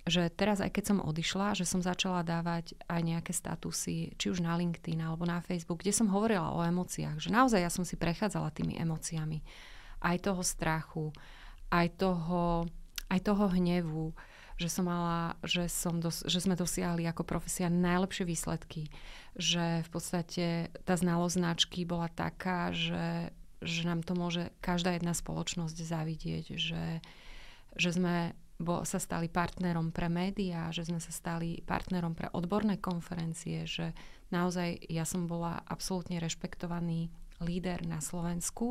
že 0.03 0.27
teraz, 0.35 0.59
aj 0.59 0.75
keď 0.75 0.85
som 0.95 0.99
odišla, 0.99 1.55
že 1.55 1.63
som 1.63 1.79
začala 1.79 2.27
dávať 2.27 2.75
aj 2.91 3.01
nejaké 3.07 3.31
statusy, 3.31 4.19
či 4.19 4.27
už 4.35 4.43
na 4.43 4.59
LinkedIn 4.59 4.99
alebo 4.99 5.23
na 5.23 5.39
Facebook, 5.39 5.87
kde 5.87 5.95
som 5.95 6.11
hovorila 6.11 6.51
o 6.51 6.67
emóciách, 6.67 7.23
že 7.23 7.31
naozaj 7.31 7.63
ja 7.63 7.71
som 7.71 7.87
si 7.87 7.95
prechádzala 7.95 8.51
tými 8.51 8.75
emóciami. 8.83 9.47
Aj 10.03 10.19
toho 10.19 10.43
strachu, 10.43 11.15
aj 11.71 11.87
toho, 12.03 12.67
aj 13.07 13.21
toho 13.23 13.47
hnevu, 13.55 14.11
že 14.63 14.71
som 14.71 14.87
mala, 14.87 15.35
že, 15.43 15.67
som 15.67 15.99
dos- 15.99 16.23
že 16.23 16.39
sme 16.39 16.55
dosiahli 16.55 17.03
ako 17.11 17.27
profesia 17.27 17.67
najlepšie 17.67 18.23
výsledky. 18.23 18.95
Že 19.35 19.83
v 19.83 19.91
podstate 19.91 20.47
tá 20.87 20.95
znalosť 20.95 21.35
značky 21.35 21.83
bola 21.83 22.07
taká, 22.07 22.71
že, 22.71 23.35
že 23.59 23.83
nám 23.83 24.07
to 24.07 24.15
môže 24.15 24.55
každá 24.63 24.95
jedna 24.95 25.11
spoločnosť 25.19 25.75
zavidieť, 25.75 26.47
že, 26.55 27.03
že 27.75 27.91
sme 27.91 28.39
bo 28.63 28.87
sa 28.87 29.03
stali 29.03 29.27
partnerom 29.27 29.91
pre 29.91 30.07
médiá, 30.07 30.71
že 30.71 30.87
sme 30.87 31.03
sa 31.03 31.11
stali 31.11 31.59
partnerom 31.67 32.15
pre 32.15 32.31
odborné 32.31 32.79
konferencie, 32.79 33.67
že 33.67 33.91
naozaj 34.31 34.87
ja 34.87 35.03
som 35.03 35.27
bola 35.27 35.59
absolútne 35.67 36.23
rešpektovaný 36.23 37.11
líder 37.43 37.83
na 37.83 37.99
Slovensku 37.99 38.71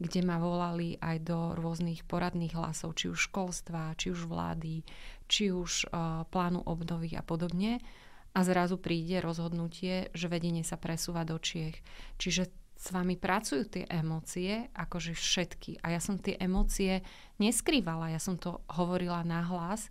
kde 0.00 0.24
ma 0.24 0.40
volali 0.40 0.96
aj 0.96 1.16
do 1.28 1.52
rôznych 1.60 2.08
poradných 2.08 2.56
hlasov, 2.56 2.96
či 2.96 3.12
už 3.12 3.28
školstva, 3.28 3.92
či 4.00 4.08
už 4.08 4.24
vlády, 4.24 4.80
či 5.30 5.54
už 5.54 5.86
uh, 5.88 6.26
plánu 6.26 6.66
obnovy 6.66 7.14
a 7.14 7.22
podobne. 7.22 7.78
A 8.34 8.42
zrazu 8.42 8.78
príde 8.78 9.22
rozhodnutie, 9.22 10.10
že 10.10 10.30
vedenie 10.30 10.62
sa 10.66 10.78
presúva 10.78 11.22
do 11.22 11.38
Čiech. 11.38 11.78
Čiže 12.18 12.50
s 12.80 12.86
vami 12.90 13.18
pracujú 13.18 13.66
tie 13.66 13.84
emócie, 13.90 14.70
akože 14.74 15.14
všetky. 15.14 15.82
A 15.86 15.94
ja 15.94 16.00
som 16.02 16.18
tie 16.18 16.38
emócie 16.38 17.06
neskrývala, 17.38 18.14
ja 18.14 18.18
som 18.22 18.38
to 18.38 18.62
hovorila 18.70 19.26
nahlas 19.26 19.90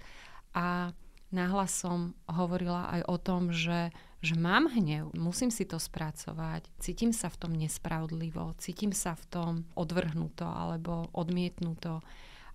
a 0.55 0.95
nahlas 1.29 1.75
som 1.75 2.17
hovorila 2.25 2.89
aj 2.99 3.01
o 3.07 3.17
tom, 3.19 3.53
že 3.55 3.95
že 4.19 4.35
mám 4.35 4.67
hnev, 4.67 5.15
musím 5.15 5.47
si 5.47 5.63
to 5.63 5.79
spracovať, 5.79 6.67
cítim 6.75 7.15
sa 7.15 7.31
v 7.31 7.39
tom 7.39 7.51
nespravodlivo, 7.55 8.51
cítim 8.59 8.91
sa 8.91 9.15
v 9.15 9.23
tom 9.31 9.51
odvrhnuto 9.79 10.43
alebo 10.43 11.07
odmietnuto. 11.15 12.03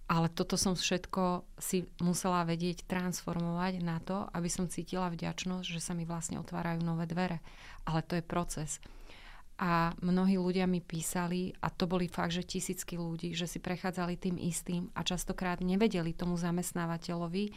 Ale 0.05 0.29
toto 0.29 0.61
som 0.61 0.77
všetko 0.77 1.49
si 1.57 1.89
musela 2.05 2.45
vedieť 2.45 2.85
transformovať 2.85 3.81
na 3.81 3.99
to, 4.05 4.29
aby 4.37 4.53
som 4.53 4.69
cítila 4.69 5.09
vďačnosť, 5.09 5.65
že 5.65 5.81
sa 5.81 5.97
mi 5.97 6.05
vlastne 6.05 6.37
otvárajú 6.37 6.85
nové 6.85 7.09
dvere. 7.09 7.41
Ale 7.89 8.05
to 8.05 8.21
je 8.21 8.25
proces. 8.25 8.85
A 9.55 9.95
mnohí 10.03 10.35
ľudia 10.35 10.67
mi 10.67 10.83
písali, 10.83 11.55
a 11.63 11.71
to 11.71 11.87
boli 11.87 12.11
fakt, 12.11 12.35
že 12.35 12.43
tisícky 12.43 12.99
ľudí, 12.99 13.39
že 13.39 13.47
si 13.47 13.63
prechádzali 13.63 14.19
tým 14.19 14.37
istým 14.37 14.91
a 14.99 15.07
častokrát 15.07 15.63
nevedeli 15.63 16.11
tomu 16.11 16.35
zamestnávateľovi, 16.35 17.55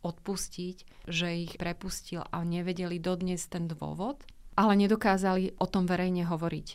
odpustiť, 0.00 0.76
že 1.10 1.28
ich 1.44 1.52
prepustil 1.60 2.24
a 2.24 2.40
nevedeli 2.40 2.96
dodnes 2.96 3.44
ten 3.50 3.68
dôvod, 3.68 4.24
ale 4.56 4.72
nedokázali 4.78 5.58
o 5.60 5.66
tom 5.68 5.84
verejne 5.84 6.24
hovoriť. 6.24 6.68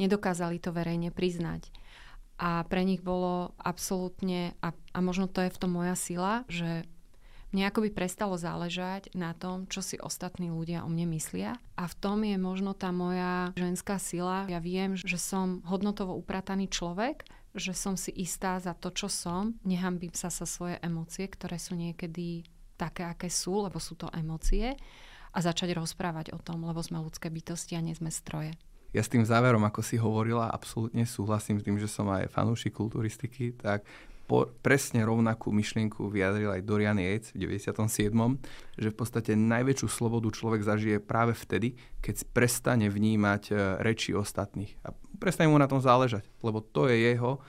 Nedokázali 0.00 0.56
to 0.58 0.72
verejne 0.72 1.12
priznať. 1.12 1.68
A 2.42 2.66
pre 2.66 2.82
nich 2.82 3.06
bolo 3.06 3.54
absolútne, 3.62 4.58
a, 4.58 4.74
a 4.74 4.98
možno 4.98 5.30
to 5.30 5.46
je 5.46 5.54
v 5.54 5.60
tom 5.62 5.78
moja 5.78 5.94
sila, 5.94 6.42
že 6.50 6.82
mne 7.54 7.68
akoby 7.68 7.94
prestalo 7.94 8.34
záležať 8.34 9.14
na 9.14 9.36
tom, 9.36 9.68
čo 9.68 9.84
si 9.84 10.00
ostatní 10.00 10.50
ľudia 10.50 10.82
o 10.82 10.90
mne 10.90 11.14
myslia. 11.14 11.54
A 11.78 11.84
v 11.86 11.94
tom 12.00 12.24
je 12.26 12.34
možno 12.40 12.72
tá 12.72 12.90
moja 12.90 13.52
ženská 13.54 14.00
sila. 14.02 14.48
Ja 14.48 14.58
viem, 14.58 14.96
že 14.98 15.20
som 15.20 15.60
hodnotovo 15.68 16.16
uprataný 16.16 16.72
človek, 16.72 17.28
že 17.52 17.76
som 17.76 18.00
si 18.00 18.08
istá 18.16 18.56
za 18.56 18.72
to, 18.72 18.88
čo 18.90 19.12
som. 19.12 19.60
Nehambím 19.68 20.16
sa 20.16 20.32
sa 20.32 20.48
svoje 20.48 20.80
emócie, 20.80 21.28
ktoré 21.28 21.60
sú 21.60 21.76
niekedy 21.76 22.48
také, 22.80 23.04
aké 23.04 23.28
sú, 23.28 23.68
lebo 23.68 23.76
sú 23.76 24.00
to 24.00 24.08
emócie 24.16 24.74
a 25.32 25.38
začať 25.38 25.76
rozprávať 25.76 26.32
o 26.32 26.40
tom, 26.40 26.64
lebo 26.64 26.80
sme 26.80 27.04
ľudské 27.04 27.28
bytosti 27.28 27.76
a 27.76 27.84
nie 27.84 27.92
sme 27.92 28.08
stroje. 28.08 28.56
Ja 28.92 29.00
s 29.00 29.08
tým 29.08 29.24
záverom, 29.24 29.64
ako 29.64 29.80
si 29.80 29.96
hovorila, 29.96 30.52
absolútne 30.52 31.08
súhlasím 31.08 31.60
s 31.60 31.64
tým, 31.64 31.80
že 31.80 31.88
som 31.88 32.08
aj 32.12 32.28
fanúšik 32.28 32.76
kulturistiky, 32.76 33.56
tak 33.56 33.88
po, 34.28 34.48
presne 34.64 35.02
rovnakú 35.02 35.52
myšlienku 35.52 36.08
vyjadril 36.08 36.52
aj 36.52 36.64
Dorian 36.64 36.96
Yates 37.00 37.34
v 37.36 37.52
97., 37.52 38.12
že 38.78 38.88
v 38.88 38.96
podstate 38.96 39.32
najväčšiu 39.36 39.88
slobodu 39.90 40.28
človek 40.32 40.62
zažije 40.62 40.96
práve 41.02 41.36
vtedy, 41.36 41.74
keď 42.00 42.24
prestane 42.30 42.86
vnímať 42.88 43.42
e, 43.50 43.54
reči 43.82 44.16
ostatných. 44.16 44.72
A 44.86 44.94
prestane 45.20 45.50
mu 45.52 45.58
na 45.60 45.68
tom 45.68 45.82
záležať, 45.82 46.28
lebo 46.40 46.62
to 46.62 46.88
je 46.88 46.96
jeho 47.12 47.42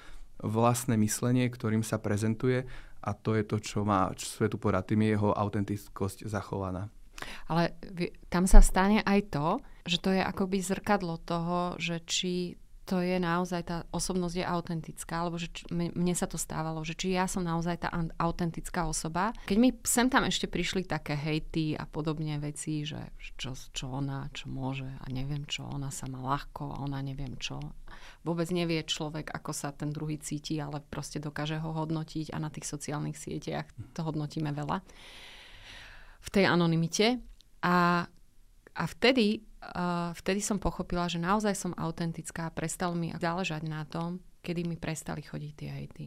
vlastné 0.43 0.99
myslenie, 0.99 1.47
ktorým 1.47 1.85
sa 1.87 2.01
prezentuje 2.01 2.67
a 3.03 3.11
to 3.11 3.35
je 3.35 3.43
to, 3.43 3.59
čo 3.59 3.83
má 3.83 4.11
svetu 4.15 4.55
povedať, 4.55 4.95
tým 4.95 5.07
je 5.07 5.09
jeho 5.15 5.29
autentickosť 5.35 6.27
zachovaná. 6.27 6.91
Ale 7.47 7.75
tam 8.27 8.47
sa 8.49 8.59
stane 8.63 9.03
aj 9.03 9.19
to, 9.33 9.47
že 9.83 9.99
to 9.99 10.09
je 10.15 10.23
akoby 10.23 10.63
zrkadlo 10.63 11.19
toho, 11.19 11.75
že 11.79 11.99
či 12.07 12.55
to 12.83 12.99
je 12.99 13.15
naozaj, 13.15 13.61
tá 13.63 13.77
osobnosť 13.95 14.43
je 14.43 14.45
autentická, 14.45 15.23
alebo 15.23 15.39
že 15.39 15.47
či, 15.55 15.63
mne 15.71 16.15
sa 16.15 16.27
to 16.27 16.35
stávalo, 16.35 16.83
že 16.83 16.99
či 16.99 17.15
ja 17.15 17.31
som 17.31 17.39
naozaj 17.39 17.87
tá 17.87 17.89
autentická 18.19 18.91
osoba. 18.91 19.31
Keď 19.47 19.57
mi 19.57 19.71
sem 19.87 20.11
tam 20.11 20.27
ešte 20.27 20.51
prišli 20.51 20.83
také 20.83 21.15
hejty 21.15 21.79
a 21.79 21.87
podobne 21.87 22.35
veci, 22.43 22.83
že 22.83 23.15
čo, 23.39 23.55
čo 23.55 23.87
ona, 23.87 24.27
čo 24.35 24.51
môže 24.51 24.87
a 24.99 25.05
neviem 25.07 25.47
čo, 25.47 25.63
ona 25.63 25.95
sa 25.95 26.11
má 26.11 26.19
ľahko 26.19 26.75
a 26.75 26.83
ona 26.83 26.99
neviem 26.99 27.39
čo. 27.39 27.63
Vôbec 28.27 28.51
nevie 28.51 28.83
človek, 28.83 29.31
ako 29.31 29.51
sa 29.55 29.71
ten 29.71 29.95
druhý 29.95 30.19
cíti, 30.19 30.59
ale 30.59 30.83
proste 30.83 31.23
dokáže 31.23 31.63
ho 31.63 31.71
hodnotiť 31.71 32.35
a 32.35 32.37
na 32.43 32.51
tých 32.51 32.67
sociálnych 32.67 33.15
sieťach 33.15 33.71
to 33.95 34.03
hodnotíme 34.03 34.51
veľa. 34.51 34.83
V 36.23 36.29
tej 36.31 36.47
anonimite. 36.47 37.19
A, 37.63 38.07
a 38.73 38.83
vtedy 38.87 39.43
uh, 39.71 40.11
vtedy 40.11 40.43
som 40.43 40.59
pochopila, 40.59 41.07
že 41.07 41.21
naozaj 41.21 41.55
som 41.55 41.77
autentická 41.77 42.51
a 42.51 42.55
prestalo 42.55 42.93
mi 42.93 43.15
záležať 43.15 43.63
na 43.63 43.87
tom, 43.87 44.19
kedy 44.43 44.67
mi 44.67 44.75
prestali 44.75 45.23
chodiť 45.23 45.51
tie 45.55 45.69
hejty. 45.71 46.05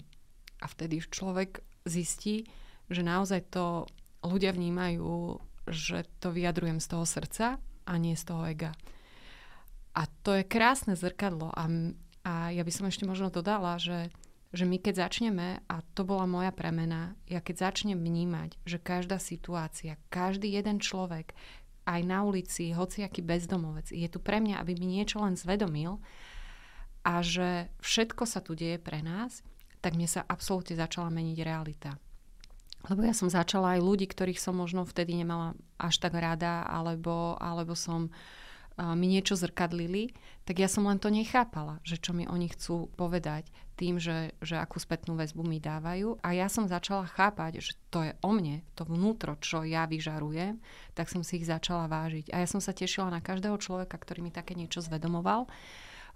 A 0.61 0.69
vtedy 0.69 1.01
človek 1.01 1.65
zistí, 1.89 2.45
že 2.93 3.01
naozaj 3.01 3.49
to 3.49 3.89
ľudia 4.21 4.53
vnímajú, 4.53 5.41
že 5.69 6.05
to 6.21 6.31
vyjadrujem 6.35 6.79
z 6.83 6.87
toho 6.93 7.05
srdca 7.09 7.47
a 7.87 7.93
nie 7.97 8.15
z 8.19 8.25
toho 8.27 8.43
ega. 8.47 8.73
A 9.97 10.05
to 10.21 10.37
je 10.37 10.45
krásne 10.45 10.93
zrkadlo. 10.93 11.49
A, 11.57 11.65
a 12.27 12.33
ja 12.53 12.63
by 12.67 12.73
som 12.73 12.85
ešte 12.85 13.09
možno 13.09 13.33
dodala, 13.33 13.81
že, 13.81 14.13
že 14.57 14.65
my 14.65 14.81
keď 14.81 15.07
začneme, 15.07 15.61
a 15.69 15.85
to 15.93 16.09
bola 16.09 16.25
moja 16.25 16.51
premena, 16.51 17.13
ja 17.29 17.45
keď 17.45 17.69
začnem 17.71 18.01
vnímať, 18.01 18.57
že 18.65 18.81
každá 18.81 19.21
situácia, 19.21 20.01
každý 20.09 20.49
jeden 20.49 20.81
človek, 20.81 21.37
aj 21.87 22.01
na 22.03 22.27
ulici, 22.27 22.75
hociaký 22.75 23.23
bezdomovec. 23.23 23.95
Je 23.95 24.09
tu 24.11 24.19
pre 24.19 24.43
mňa, 24.43 24.59
aby 24.59 24.75
mi 24.75 24.99
niečo 24.99 25.23
len 25.23 25.39
zvedomil 25.39 26.03
a 27.07 27.23
že 27.23 27.71
všetko 27.79 28.27
sa 28.27 28.43
tu 28.43 28.59
deje 28.59 28.83
pre 28.83 29.05
nás, 29.07 29.47
tak 29.79 29.95
mne 29.95 30.11
sa 30.11 30.27
absolútne 30.27 30.75
začala 30.75 31.15
meniť 31.15 31.39
realita. 31.47 31.95
Lebo 32.91 33.07
ja 33.07 33.15
som 33.15 33.31
začala 33.31 33.79
aj 33.79 33.87
ľudí, 33.87 34.11
ktorých 34.11 34.43
som 34.43 34.59
možno 34.59 34.83
vtedy 34.83 35.15
nemala 35.15 35.55
až 35.79 36.03
tak 36.03 36.19
rada, 36.19 36.67
alebo, 36.67 37.39
alebo 37.39 37.79
som 37.79 38.11
mi 38.77 39.07
niečo 39.09 39.39
zrkadlili, 39.39 40.13
tak 40.45 40.61
ja 40.61 40.69
som 40.69 40.85
len 40.85 41.01
to 41.01 41.09
nechápala, 41.09 41.81
že 41.87 41.97
čo 41.97 42.13
mi 42.13 42.29
oni 42.29 42.51
chcú 42.53 42.93
povedať 42.99 43.49
tým, 43.77 44.01
že, 44.01 44.33
že 44.41 44.57
akú 44.57 44.81
spätnú 44.81 45.15
väzbu 45.21 45.45
mi 45.45 45.61
dávajú. 45.61 46.17
A 46.25 46.33
ja 46.33 46.49
som 46.49 46.65
začala 46.65 47.05
chápať, 47.05 47.61
že 47.61 47.77
to 47.93 48.03
je 48.03 48.13
o 48.25 48.31
mne, 48.33 48.65
to 48.73 48.89
vnútro, 48.89 49.37
čo 49.37 49.63
ja 49.63 49.85
vyžarujem, 49.85 50.59
tak 50.97 51.13
som 51.13 51.21
si 51.21 51.39
ich 51.39 51.47
začala 51.47 51.85
vážiť. 51.87 52.33
A 52.33 52.41
ja 52.43 52.49
som 52.49 52.59
sa 52.59 52.73
tešila 52.73 53.13
na 53.13 53.21
každého 53.21 53.61
človeka, 53.61 54.01
ktorý 54.01 54.25
mi 54.25 54.33
také 54.33 54.57
niečo 54.57 54.81
zvedomoval, 54.81 55.45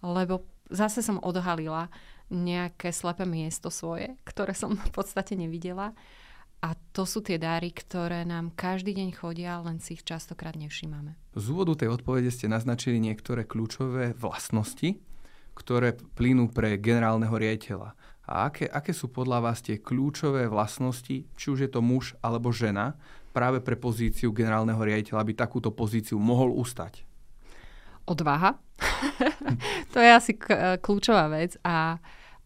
lebo 0.01 0.49
zase 0.73 1.05
som 1.05 1.21
odhalila 1.21 1.93
nejaké 2.33 2.95
slepé 2.95 3.29
miesto 3.29 3.69
svoje, 3.69 4.17
ktoré 4.25 4.57
som 4.57 4.73
v 4.75 4.91
podstate 4.91 5.37
nevidela. 5.37 5.93
A 6.61 6.77
to 6.93 7.09
sú 7.09 7.25
tie 7.25 7.41
dáry, 7.41 7.73
ktoré 7.73 8.29
nám 8.29 8.53
každý 8.53 8.93
deň 8.93 9.17
chodia, 9.17 9.65
len 9.65 9.81
si 9.81 9.97
ich 9.97 10.05
častokrát 10.05 10.61
nevšímame. 10.61 11.17
Z 11.33 11.45
úvodu 11.57 11.73
tej 11.73 11.89
odpovede 11.89 12.29
ste 12.29 12.53
naznačili 12.53 13.01
niektoré 13.01 13.49
kľúčové 13.49 14.13
vlastnosti, 14.13 15.01
ktoré 15.55 15.97
plynú 16.15 16.51
pre 16.51 16.77
generálneho 16.81 17.33
riaditeľa. 17.35 17.95
A 18.31 18.47
aké, 18.47 18.71
aké 18.71 18.95
sú 18.95 19.11
podľa 19.11 19.51
vás 19.51 19.59
tie 19.59 19.83
kľúčové 19.83 20.47
vlastnosti, 20.47 21.27
či 21.27 21.47
už 21.51 21.67
je 21.67 21.71
to 21.71 21.83
muž 21.83 22.15
alebo 22.23 22.55
žena, 22.55 22.95
práve 23.35 23.59
pre 23.59 23.75
pozíciu 23.75 24.31
generálneho 24.31 24.79
riaditeľa, 24.79 25.23
aby 25.23 25.35
takúto 25.35 25.75
pozíciu 25.75 26.19
mohol 26.19 26.55
ustať? 26.55 27.03
Odvaha. 28.07 28.59
to 29.95 29.99
je 29.99 30.11
asi 30.11 30.33
kľúčová 30.83 31.31
vec. 31.31 31.59
A, 31.63 31.99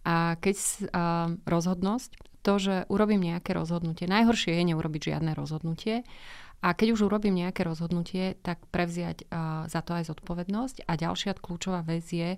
a 0.04 0.36
keď 0.40 0.56
uh, 0.56 1.32
rozhodnosť, 1.48 2.16
to, 2.44 2.60
že 2.60 2.74
urobím 2.92 3.24
nejaké 3.32 3.56
rozhodnutie. 3.56 4.04
Najhoršie 4.04 4.60
je 4.60 4.64
neurobiť 4.68 5.16
žiadne 5.16 5.32
rozhodnutie. 5.32 6.04
A 6.60 6.76
keď 6.76 6.96
už 6.96 7.08
urobím 7.08 7.40
nejaké 7.40 7.64
rozhodnutie, 7.64 8.36
tak 8.44 8.60
prevziať 8.68 9.24
uh, 9.28 9.64
za 9.68 9.80
to 9.80 9.96
aj 9.96 10.12
zodpovednosť. 10.12 10.84
A 10.84 10.96
ďalšia 10.96 11.36
kľúčová 11.40 11.80
vec 11.84 12.04
je, 12.08 12.36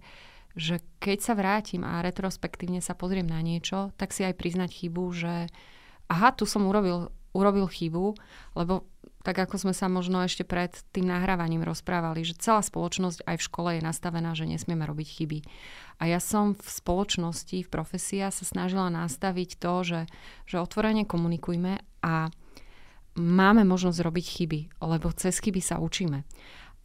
že 0.57 0.81
keď 0.99 1.19
sa 1.21 1.33
vrátim 1.37 1.85
a 1.85 2.01
retrospektívne 2.01 2.81
sa 2.81 2.97
pozriem 2.97 3.29
na 3.29 3.45
niečo, 3.45 3.93
tak 4.01 4.17
si 4.17 4.25
aj 4.25 4.41
priznať 4.41 4.73
chybu, 4.73 5.05
že 5.13 5.53
aha, 6.09 6.33
tu 6.33 6.49
som 6.49 6.65
urobil, 6.65 7.13
urobil 7.37 7.69
chybu, 7.69 8.17
lebo 8.57 8.89
tak 9.21 9.43
ako 9.43 9.59
sme 9.59 9.75
sa 9.75 9.91
možno 9.91 10.23
ešte 10.23 10.47
pred 10.47 10.71
tým 10.95 11.11
nahrávaním 11.11 11.67
rozprávali, 11.67 12.23
že 12.23 12.39
celá 12.39 12.63
spoločnosť 12.63 13.27
aj 13.27 13.37
v 13.43 13.47
škole 13.51 13.71
je 13.75 13.83
nastavená, 13.83 14.39
že 14.39 14.47
nesmieme 14.47 14.87
robiť 14.87 15.09
chyby. 15.19 15.39
A 15.99 16.07
ja 16.07 16.23
som 16.23 16.55
v 16.55 16.63
spoločnosti, 16.63 17.67
v 17.67 17.73
profesia 17.73 18.31
sa 18.31 18.47
snažila 18.47 18.87
nastaviť 18.87 19.59
to, 19.59 19.75
že, 19.83 20.01
že 20.47 20.63
otvorene 20.63 21.03
komunikujme 21.11 21.83
a 22.07 22.31
máme 23.19 23.67
možnosť 23.67 23.99
robiť 23.99 24.27
chyby, 24.31 24.61
lebo 24.79 25.11
cez 25.11 25.43
chyby 25.43 25.59
sa 25.59 25.83
učíme. 25.83 26.23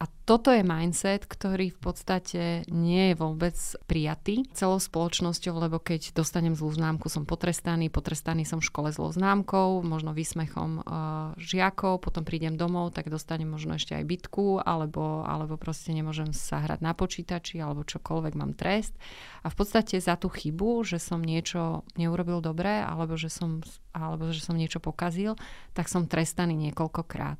A 0.02 0.10
toto 0.26 0.50
je 0.50 0.66
mindset, 0.66 1.30
ktorý 1.30 1.70
v 1.70 1.78
podstate 1.78 2.66
nie 2.66 3.14
je 3.14 3.18
vôbec 3.22 3.54
prijatý 3.86 4.42
celou 4.50 4.82
spoločnosťou, 4.82 5.54
lebo 5.62 5.78
keď 5.78 6.10
dostanem 6.10 6.58
zlú 6.58 6.74
známku, 6.74 7.06
som 7.06 7.22
potrestaný, 7.22 7.86
potrestaný 7.86 8.42
som 8.42 8.58
v 8.58 8.66
škole 8.66 8.90
zlou 8.90 9.14
známkou, 9.14 9.86
možno 9.86 10.10
výsmechom 10.10 10.82
uh, 10.82 11.38
žiakov, 11.38 12.02
potom 12.02 12.26
prídem 12.26 12.58
domov, 12.58 12.98
tak 12.98 13.14
dostanem 13.14 13.46
možno 13.46 13.78
ešte 13.78 13.94
aj 13.94 14.02
bitku, 14.02 14.58
alebo, 14.58 15.22
alebo 15.22 15.54
proste 15.54 15.94
nemôžem 15.94 16.34
sa 16.34 16.58
hrať 16.66 16.82
na 16.82 16.98
počítači, 16.98 17.62
alebo 17.62 17.86
čokoľvek 17.86 18.34
mám 18.34 18.58
trest. 18.58 18.98
A 19.46 19.54
v 19.54 19.58
podstate 19.58 20.02
za 20.02 20.18
tú 20.18 20.26
chybu, 20.26 20.82
že 20.82 20.98
som 20.98 21.22
niečo 21.22 21.86
neurobil 21.94 22.42
dobre, 22.42 22.82
alebo 22.82 23.14
že 23.14 23.30
som, 23.30 23.62
alebo 23.94 24.34
že 24.34 24.42
som 24.42 24.58
niečo 24.58 24.82
pokazil, 24.82 25.38
tak 25.78 25.86
som 25.86 26.10
trestaný 26.10 26.58
niekoľkokrát. 26.58 27.38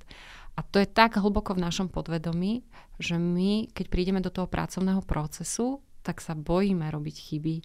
A 0.57 0.61
to 0.61 0.77
je 0.77 0.89
tak 0.89 1.17
hlboko 1.17 1.57
v 1.57 1.65
našom 1.65 1.89
podvedomí, 1.89 2.65
že 3.01 3.17
my, 3.17 3.73
keď 3.73 3.87
prídeme 3.89 4.21
do 4.21 4.29
toho 4.29 4.45
pracovného 4.45 5.01
procesu, 5.01 5.81
tak 6.03 6.19
sa 6.19 6.35
bojíme 6.35 6.91
robiť 6.91 7.17
chyby, 7.17 7.57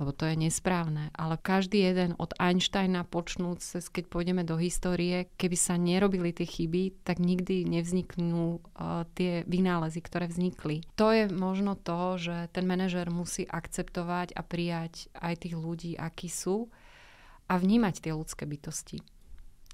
lebo 0.00 0.10
to 0.16 0.24
je 0.24 0.34
nesprávne. 0.34 1.12
Ale 1.12 1.36
každý 1.36 1.84
jeden 1.84 2.16
od 2.16 2.32
Einsteina 2.40 3.04
počnúc, 3.04 3.60
keď 3.60 4.04
pôjdeme 4.08 4.42
do 4.42 4.56
histórie, 4.56 5.28
keby 5.36 5.56
sa 5.60 5.76
nerobili 5.76 6.32
tie 6.32 6.48
chyby, 6.48 7.04
tak 7.04 7.20
nikdy 7.20 7.68
nevzniknú 7.68 8.58
uh, 8.58 9.04
tie 9.12 9.44
vynálezy, 9.44 10.00
ktoré 10.00 10.26
vznikli. 10.26 10.82
To 10.96 11.12
je 11.12 11.28
možno 11.28 11.76
to, 11.76 12.16
že 12.16 12.48
ten 12.56 12.64
manažer 12.64 13.12
musí 13.12 13.44
akceptovať 13.44 14.32
a 14.34 14.40
prijať 14.40 15.12
aj 15.20 15.46
tých 15.46 15.54
ľudí, 15.54 15.92
akí 15.94 16.32
sú 16.32 16.72
a 17.46 17.60
vnímať 17.60 18.08
tie 18.08 18.12
ľudské 18.16 18.48
bytosti 18.48 19.04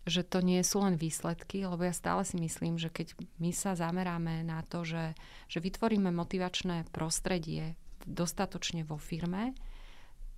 že 0.08 0.26
to 0.26 0.42
nie 0.42 0.60
sú 0.64 0.82
len 0.82 0.96
výsledky, 0.96 1.64
lebo 1.64 1.84
ja 1.84 1.94
stále 1.94 2.24
si 2.24 2.40
myslím, 2.40 2.80
že 2.80 2.90
keď 2.90 3.14
my 3.38 3.52
sa 3.54 3.78
zameráme 3.78 4.42
na 4.42 4.64
to, 4.66 4.82
že, 4.82 5.14
že 5.46 5.62
vytvoríme 5.62 6.10
motivačné 6.10 6.88
prostredie 6.90 7.76
dostatočne 8.08 8.82
vo 8.82 8.96
firme, 8.96 9.52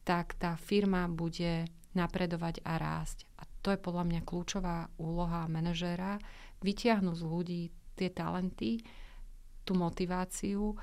tak 0.03 0.35
tá 0.37 0.59
firma 0.59 1.07
bude 1.07 1.71
napredovať 1.95 2.63
a 2.67 2.79
rásť. 2.79 3.27
A 3.39 3.47
to 3.63 3.75
je 3.75 3.79
podľa 3.79 4.05
mňa 4.07 4.21
kľúčová 4.27 4.91
úloha 4.99 5.47
manažéra, 5.51 6.19
vytiahnuť 6.63 7.17
z 7.17 7.25
ľudí 7.25 7.63
tie 7.99 8.11
talenty, 8.11 8.81
tú 9.65 9.77
motiváciu, 9.77 10.75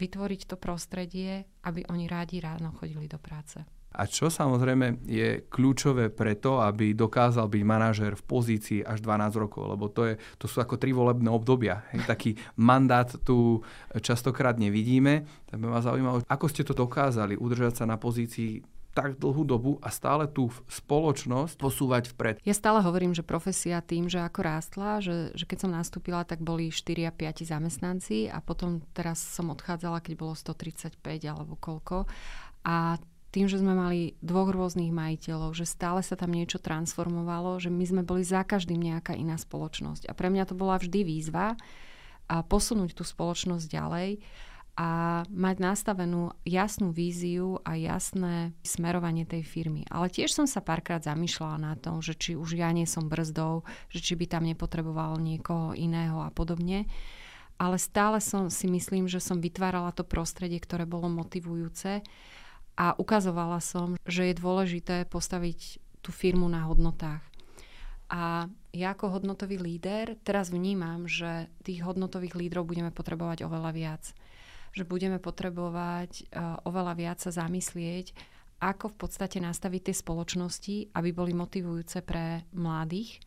vytvoriť 0.00 0.40
to 0.48 0.56
prostredie, 0.56 1.46
aby 1.62 1.86
oni 1.86 2.08
rádi 2.08 2.42
ráno 2.42 2.72
chodili 2.74 3.06
do 3.06 3.20
práce. 3.20 3.62
A 3.92 4.08
čo 4.08 4.32
samozrejme 4.32 5.04
je 5.04 5.44
kľúčové 5.46 6.08
preto, 6.08 6.60
aby 6.60 6.96
dokázal 6.96 7.48
byť 7.48 7.62
manažer 7.62 8.12
v 8.16 8.24
pozícii 8.24 8.80
až 8.80 9.04
12 9.04 9.42
rokov, 9.42 9.68
lebo 9.68 9.92
to, 9.92 10.12
je, 10.12 10.14
to 10.40 10.48
sú 10.48 10.60
ako 10.64 10.80
tri 10.80 10.96
volebné 10.96 11.28
obdobia. 11.28 11.84
Taký 12.08 12.36
mandát 12.56 13.08
tu 13.22 13.60
častokrát 14.00 14.56
nevidíme. 14.56 15.28
Tak 15.46 15.60
by 15.60 15.66
ma 15.68 15.80
zaujímalo, 15.84 16.24
ako 16.24 16.46
ste 16.48 16.64
to 16.64 16.72
dokázali 16.72 17.36
udržať 17.36 17.82
sa 17.82 17.84
na 17.84 18.00
pozícii 18.00 18.64
tak 18.92 19.16
dlhú 19.16 19.42
dobu 19.48 19.72
a 19.80 19.88
stále 19.88 20.28
tú 20.28 20.52
spoločnosť 20.68 21.56
posúvať 21.56 22.12
vpred. 22.12 22.36
Ja 22.44 22.52
stále 22.52 22.84
hovorím, 22.84 23.16
že 23.16 23.24
profesia 23.24 23.80
tým, 23.80 24.06
že 24.06 24.20
ako 24.20 24.40
rástla, 24.44 25.00
že, 25.00 25.32
že 25.32 25.48
keď 25.48 25.58
som 25.64 25.72
nastúpila, 25.72 26.28
tak 26.28 26.44
boli 26.44 26.68
4 26.68 27.08
a 27.08 27.12
5 27.12 27.48
zamestnanci 27.48 28.28
a 28.28 28.38
potom 28.44 28.84
teraz 28.92 29.18
som 29.18 29.48
odchádzala, 29.48 30.04
keď 30.04 30.12
bolo 30.20 30.36
135 30.36 31.00
alebo 31.24 31.56
koľko. 31.56 32.04
A 32.68 33.00
tým, 33.32 33.48
že 33.48 33.58
sme 33.58 33.72
mali 33.72 34.12
dvoch 34.20 34.52
rôznych 34.52 34.92
majiteľov, 34.92 35.56
že 35.56 35.64
stále 35.64 36.04
sa 36.04 36.20
tam 36.20 36.36
niečo 36.36 36.60
transformovalo, 36.60 37.56
že 37.56 37.72
my 37.72 37.84
sme 37.88 38.02
boli 38.04 38.20
za 38.22 38.44
každým 38.44 38.76
nejaká 38.76 39.16
iná 39.16 39.40
spoločnosť. 39.40 40.06
A 40.06 40.12
pre 40.12 40.28
mňa 40.28 40.44
to 40.44 40.54
bola 40.54 40.76
vždy 40.76 41.00
výzva 41.00 41.56
a 42.28 42.36
posunúť 42.44 42.92
tú 42.92 43.08
spoločnosť 43.08 43.64
ďalej 43.72 44.20
a 44.72 45.20
mať 45.28 45.56
nastavenú 45.60 46.32
jasnú 46.48 46.96
víziu 46.96 47.60
a 47.60 47.76
jasné 47.76 48.56
smerovanie 48.64 49.28
tej 49.28 49.44
firmy. 49.44 49.84
Ale 49.92 50.08
tiež 50.08 50.32
som 50.32 50.48
sa 50.48 50.64
párkrát 50.64 51.04
zamýšľala 51.04 51.56
na 51.60 51.74
tom, 51.76 52.00
že 52.00 52.16
či 52.16 52.36
už 52.36 52.56
ja 52.56 52.72
nie 52.72 52.88
som 52.88 53.08
brzdou, 53.08 53.68
že 53.92 54.00
či 54.00 54.16
by 54.16 54.28
tam 54.28 54.48
nepotreboval 54.48 55.20
niekoho 55.20 55.76
iného 55.76 56.24
a 56.24 56.32
podobne. 56.32 56.88
Ale 57.60 57.76
stále 57.76 58.20
som 58.24 58.48
si 58.48 58.64
myslím, 58.64 59.12
že 59.12 59.20
som 59.20 59.44
vytvárala 59.44 59.92
to 59.92 60.08
prostredie, 60.08 60.56
ktoré 60.56 60.88
bolo 60.88 61.12
motivujúce 61.12 62.00
a 62.76 62.96
ukazovala 62.96 63.60
som, 63.60 64.00
že 64.08 64.32
je 64.32 64.40
dôležité 64.40 65.04
postaviť 65.08 65.82
tú 66.00 66.10
firmu 66.10 66.48
na 66.48 66.66
hodnotách. 66.66 67.22
A 68.12 68.48
ja 68.76 68.92
ako 68.92 69.20
hodnotový 69.20 69.56
líder 69.56 70.20
teraz 70.20 70.52
vnímam, 70.52 71.08
že 71.08 71.48
tých 71.64 71.80
hodnotových 71.80 72.36
lídrov 72.36 72.68
budeme 72.68 72.92
potrebovať 72.92 73.48
oveľa 73.48 73.70
viac. 73.72 74.02
Že 74.76 74.84
budeme 74.84 75.16
potrebovať 75.16 76.28
uh, 76.28 76.60
oveľa 76.68 76.92
viac 76.96 77.18
sa 77.20 77.32
zamyslieť, 77.32 78.12
ako 78.62 78.92
v 78.92 78.96
podstate 78.96 79.40
nastaviť 79.40 79.90
tie 79.90 79.96
spoločnosti, 79.96 80.76
aby 80.94 81.10
boli 81.10 81.32
motivujúce 81.34 82.04
pre 82.04 82.46
mladých, 82.54 83.18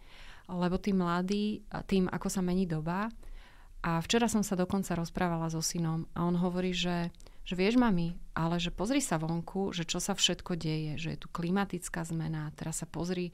lebo 0.48 0.78
tí 0.78 0.94
mladí, 0.94 1.66
tým 1.90 2.08
ako 2.08 2.28
sa 2.30 2.40
mení 2.46 2.70
doba, 2.70 3.10
a 3.86 4.02
včera 4.02 4.26
som 4.26 4.42
sa 4.42 4.58
dokonca 4.58 4.98
rozprávala 4.98 5.46
so 5.54 5.62
synom 5.62 6.10
a 6.18 6.26
on 6.26 6.34
hovorí, 6.42 6.74
že, 6.74 7.14
že 7.46 7.54
vieš 7.54 7.78
mami, 7.78 8.18
ale 8.34 8.58
že 8.58 8.74
pozri 8.74 9.00
sa 9.00 9.22
vonku, 9.22 9.70
že 9.72 9.86
čo 9.86 10.02
sa 10.02 10.18
všetko 10.18 10.58
deje, 10.58 10.98
že 10.98 11.14
je 11.14 11.20
tu 11.22 11.28
klimatická 11.30 12.02
zmena, 12.02 12.50
teraz 12.58 12.82
sa 12.82 12.90
pozri, 12.90 13.30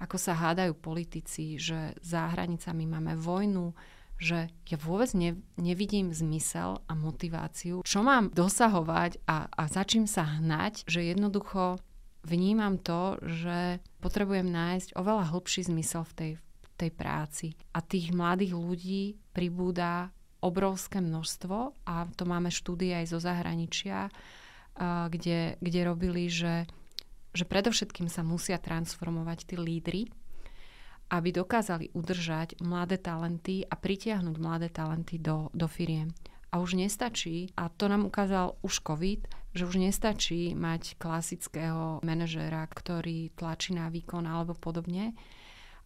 ako 0.00 0.16
sa 0.16 0.32
hádajú 0.32 0.72
politici, 0.80 1.60
že 1.60 1.92
za 2.00 2.32
hranicami 2.32 2.88
máme 2.88 3.20
vojnu, 3.20 3.76
že 4.20 4.48
ja 4.68 4.76
vôbec 4.76 5.12
ne, 5.16 5.36
nevidím 5.56 6.12
zmysel 6.12 6.80
a 6.88 6.92
motiváciu, 6.92 7.84
čo 7.84 8.00
mám 8.00 8.32
dosahovať 8.32 9.24
a, 9.28 9.48
a 9.48 9.62
za 9.68 9.84
čím 9.84 10.04
sa 10.04 10.24
hnať, 10.24 10.84
že 10.88 11.08
jednoducho 11.12 11.80
vnímam 12.24 12.76
to, 12.76 13.16
že 13.24 13.80
potrebujem 14.04 14.48
nájsť 14.48 14.96
oveľa 14.96 15.32
hlbší 15.32 15.72
zmysel 15.72 16.04
v 16.04 16.12
tej, 16.16 16.32
tej 16.76 16.90
práci. 16.92 17.46
A 17.72 17.80
tých 17.80 18.12
mladých 18.12 18.52
ľudí 18.56 19.16
pribúda 19.32 20.12
obrovské 20.40 21.00
množstvo 21.04 21.56
a 21.84 22.08
to 22.16 22.24
máme 22.24 22.48
štúdie 22.48 22.96
aj 22.96 23.12
zo 23.12 23.18
zahraničia, 23.20 24.08
kde, 25.08 25.60
kde 25.60 25.80
robili, 25.84 26.32
že, 26.32 26.64
že 27.36 27.44
predovšetkým 27.44 28.08
sa 28.08 28.24
musia 28.24 28.56
transformovať 28.56 29.52
tí 29.52 29.56
lídry, 29.60 30.02
aby 31.10 31.28
dokázali 31.34 31.90
udržať 31.92 32.62
mladé 32.62 32.96
talenty 32.96 33.66
a 33.66 33.74
pritiahnuť 33.74 34.36
mladé 34.38 34.68
talenty 34.70 35.18
do, 35.18 35.50
do 35.52 35.66
firiem. 35.66 36.14
A 36.50 36.58
už 36.58 36.74
nestačí, 36.74 37.50
a 37.54 37.70
to 37.70 37.86
nám 37.86 38.06
ukázal 38.10 38.58
už 38.62 38.82
COVID, 38.82 39.20
že 39.54 39.66
už 39.66 39.82
nestačí 39.82 40.54
mať 40.54 40.98
klasického 40.98 42.02
manažéra, 42.02 42.66
ktorý 42.66 43.34
tlačí 43.34 43.74
na 43.74 43.90
výkon 43.90 44.26
alebo 44.26 44.54
podobne, 44.54 45.14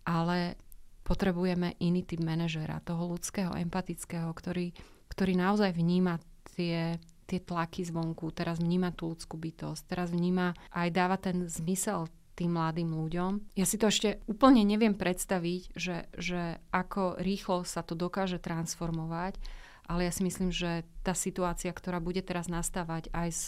ale 0.05 0.57
potrebujeme 1.05 1.77
iný 1.79 2.03
typ 2.03 2.25
manažéra, 2.25 2.81
toho 2.81 3.13
ľudského, 3.13 3.53
empatického, 3.53 4.33
ktorý, 4.33 4.73
ktorý 5.13 5.33
naozaj 5.37 5.77
vníma 5.77 6.19
tie, 6.57 6.97
tie 7.29 7.41
tlaky 7.45 7.85
zvonku, 7.85 8.33
teraz 8.33 8.59
vníma 8.59 8.91
tú 8.97 9.13
ľudskú 9.13 9.37
bytosť, 9.37 9.83
teraz 9.85 10.09
vníma 10.11 10.57
aj 10.73 10.89
dáva 10.91 11.21
ten 11.21 11.45
zmysel 11.45 12.09
tým 12.35 12.57
mladým 12.57 12.91
ľuďom. 12.91 13.55
Ja 13.55 13.63
si 13.63 13.79
to 13.79 13.87
ešte 13.93 14.19
úplne 14.27 14.67
neviem 14.67 14.99
predstaviť, 14.99 15.79
že, 15.79 16.11
že 16.19 16.59
ako 16.75 17.23
rýchlo 17.23 17.63
sa 17.63 17.87
to 17.87 17.95
dokáže 17.95 18.43
transformovať, 18.43 19.39
ale 19.87 20.09
ja 20.09 20.13
si 20.13 20.25
myslím, 20.27 20.51
že 20.51 20.83
tá 21.05 21.13
situácia, 21.15 21.71
ktorá 21.71 22.01
bude 22.01 22.25
teraz 22.25 22.49
nastávať 22.51 23.13
aj 23.13 23.29
s 23.31 23.45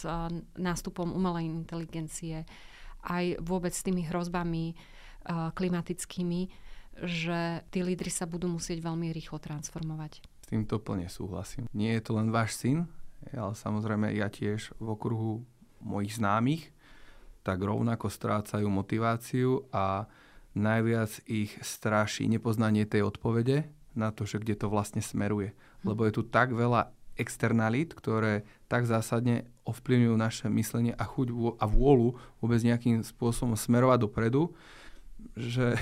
nástupom 0.55 1.09
umelej 1.09 1.49
inteligencie, 1.49 2.45
aj 3.03 3.41
vôbec 3.43 3.73
s 3.73 3.83
tými 3.83 4.05
hrozbami 4.07 4.77
klimatickými, 5.27 6.41
že 7.03 7.61
tí 7.69 7.85
lídry 7.85 8.09
sa 8.09 8.25
budú 8.25 8.49
musieť 8.49 8.81
veľmi 8.81 9.13
rýchlo 9.13 9.37
transformovať. 9.37 10.23
S 10.23 10.47
týmto 10.49 10.79
plne 10.79 11.11
súhlasím. 11.11 11.69
Nie 11.75 11.99
je 11.99 12.03
to 12.07 12.17
len 12.17 12.33
váš 12.33 12.57
syn, 12.57 12.87
ale 13.33 13.53
samozrejme 13.53 14.13
ja 14.15 14.31
tiež 14.31 14.73
v 14.79 14.87
okruhu 14.87 15.43
mojich 15.83 16.17
známych 16.17 16.71
tak 17.45 17.63
rovnako 17.63 18.11
strácajú 18.11 18.67
motiváciu 18.67 19.71
a 19.71 20.11
najviac 20.51 21.23
ich 21.31 21.55
stráši 21.63 22.27
nepoznanie 22.27 22.83
tej 22.83 23.07
odpovede 23.07 23.71
na 23.95 24.11
to, 24.11 24.27
že 24.27 24.43
kde 24.43 24.59
to 24.59 24.67
vlastne 24.67 24.99
smeruje. 24.99 25.55
Hm. 25.83 25.93
Lebo 25.93 26.03
je 26.03 26.19
tu 26.19 26.23
tak 26.27 26.51
veľa 26.51 26.91
externalít, 27.17 27.97
ktoré 27.97 28.45
tak 28.69 28.85
zásadne 28.85 29.49
ovplyvňujú 29.65 30.15
naše 30.15 30.45
myslenie 30.53 30.93
a 30.93 31.03
chuť 31.07 31.57
a 31.57 31.65
vôľu 31.65 32.19
vôbec 32.43 32.61
nejakým 32.61 33.01
spôsobom 33.01 33.57
smerovať 33.57 34.05
dopredu, 34.05 34.53
že 35.33 35.75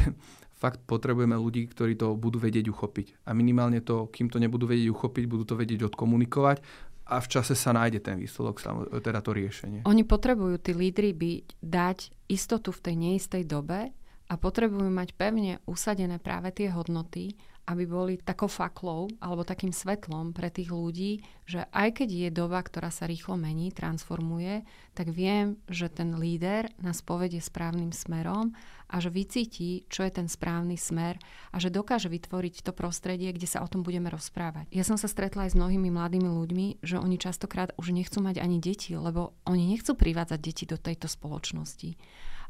fakt 0.65 0.81
potrebujeme 0.81 1.37
ľudí, 1.37 1.69
ktorí 1.69 1.93
to 1.93 2.17
budú 2.17 2.41
vedieť 2.41 2.73
uchopiť. 2.73 3.29
A 3.29 3.37
minimálne 3.37 3.85
to, 3.85 4.09
kým 4.09 4.33
to 4.33 4.41
nebudú 4.41 4.65
vedieť 4.65 4.89
uchopiť, 4.89 5.23
budú 5.29 5.45
to 5.45 5.53
vedieť 5.53 5.93
odkomunikovať 5.93 6.65
a 7.05 7.21
v 7.21 7.27
čase 7.29 7.53
sa 7.53 7.69
nájde 7.69 8.01
ten 8.01 8.17
výsledok, 8.17 8.65
teda 9.05 9.21
to 9.21 9.37
riešenie. 9.37 9.85
Oni 9.85 10.01
potrebujú, 10.01 10.57
tí 10.57 10.73
lídry, 10.73 11.13
byť, 11.13 11.61
dať 11.61 11.97
istotu 12.33 12.73
v 12.73 12.81
tej 12.81 12.95
neistej 12.97 13.45
dobe 13.45 13.93
a 14.25 14.33
potrebujú 14.41 14.89
mať 14.89 15.13
pevne 15.13 15.61
usadené 15.69 16.17
práve 16.17 16.49
tie 16.49 16.73
hodnoty, 16.73 17.37
aby 17.65 17.83
boli 17.89 18.13
takou 18.21 18.45
faklou 18.45 19.09
alebo 19.17 19.41
takým 19.41 19.73
svetlom 19.73 20.37
pre 20.37 20.53
tých 20.53 20.69
ľudí, 20.69 21.25
že 21.49 21.65
aj 21.73 22.01
keď 22.01 22.09
je 22.09 22.29
doba, 22.29 22.61
ktorá 22.61 22.93
sa 22.93 23.09
rýchlo 23.09 23.37
mení, 23.37 23.73
transformuje, 23.73 24.61
tak 24.93 25.09
viem, 25.09 25.57
že 25.65 25.89
ten 25.89 26.13
líder 26.17 26.69
nás 26.77 27.01
povedie 27.01 27.41
správnym 27.41 27.89
smerom 27.89 28.53
a 28.85 29.01
že 29.01 29.09
vycíti, 29.09 29.89
čo 29.89 30.05
je 30.05 30.13
ten 30.13 30.29
správny 30.29 30.77
smer 30.77 31.17
a 31.49 31.57
že 31.57 31.73
dokáže 31.73 32.05
vytvoriť 32.05 32.61
to 32.61 32.71
prostredie, 32.71 33.33
kde 33.33 33.49
sa 33.49 33.65
o 33.65 33.69
tom 33.69 33.81
budeme 33.81 34.13
rozprávať. 34.13 34.69
Ja 34.69 34.85
som 34.85 35.01
sa 35.01 35.09
stretla 35.09 35.49
aj 35.49 35.57
s 35.57 35.59
mnohými 35.59 35.89
mladými 35.89 36.29
ľuďmi, 36.29 36.85
že 36.85 37.01
oni 37.01 37.17
častokrát 37.17 37.73
už 37.81 37.97
nechcú 37.97 38.21
mať 38.21 38.37
ani 38.37 38.61
deti, 38.61 38.93
lebo 38.93 39.33
oni 39.49 39.73
nechcú 39.73 39.97
privádzať 39.97 40.39
deti 40.39 40.63
do 40.69 40.77
tejto 40.77 41.09
spoločnosti. 41.09 41.97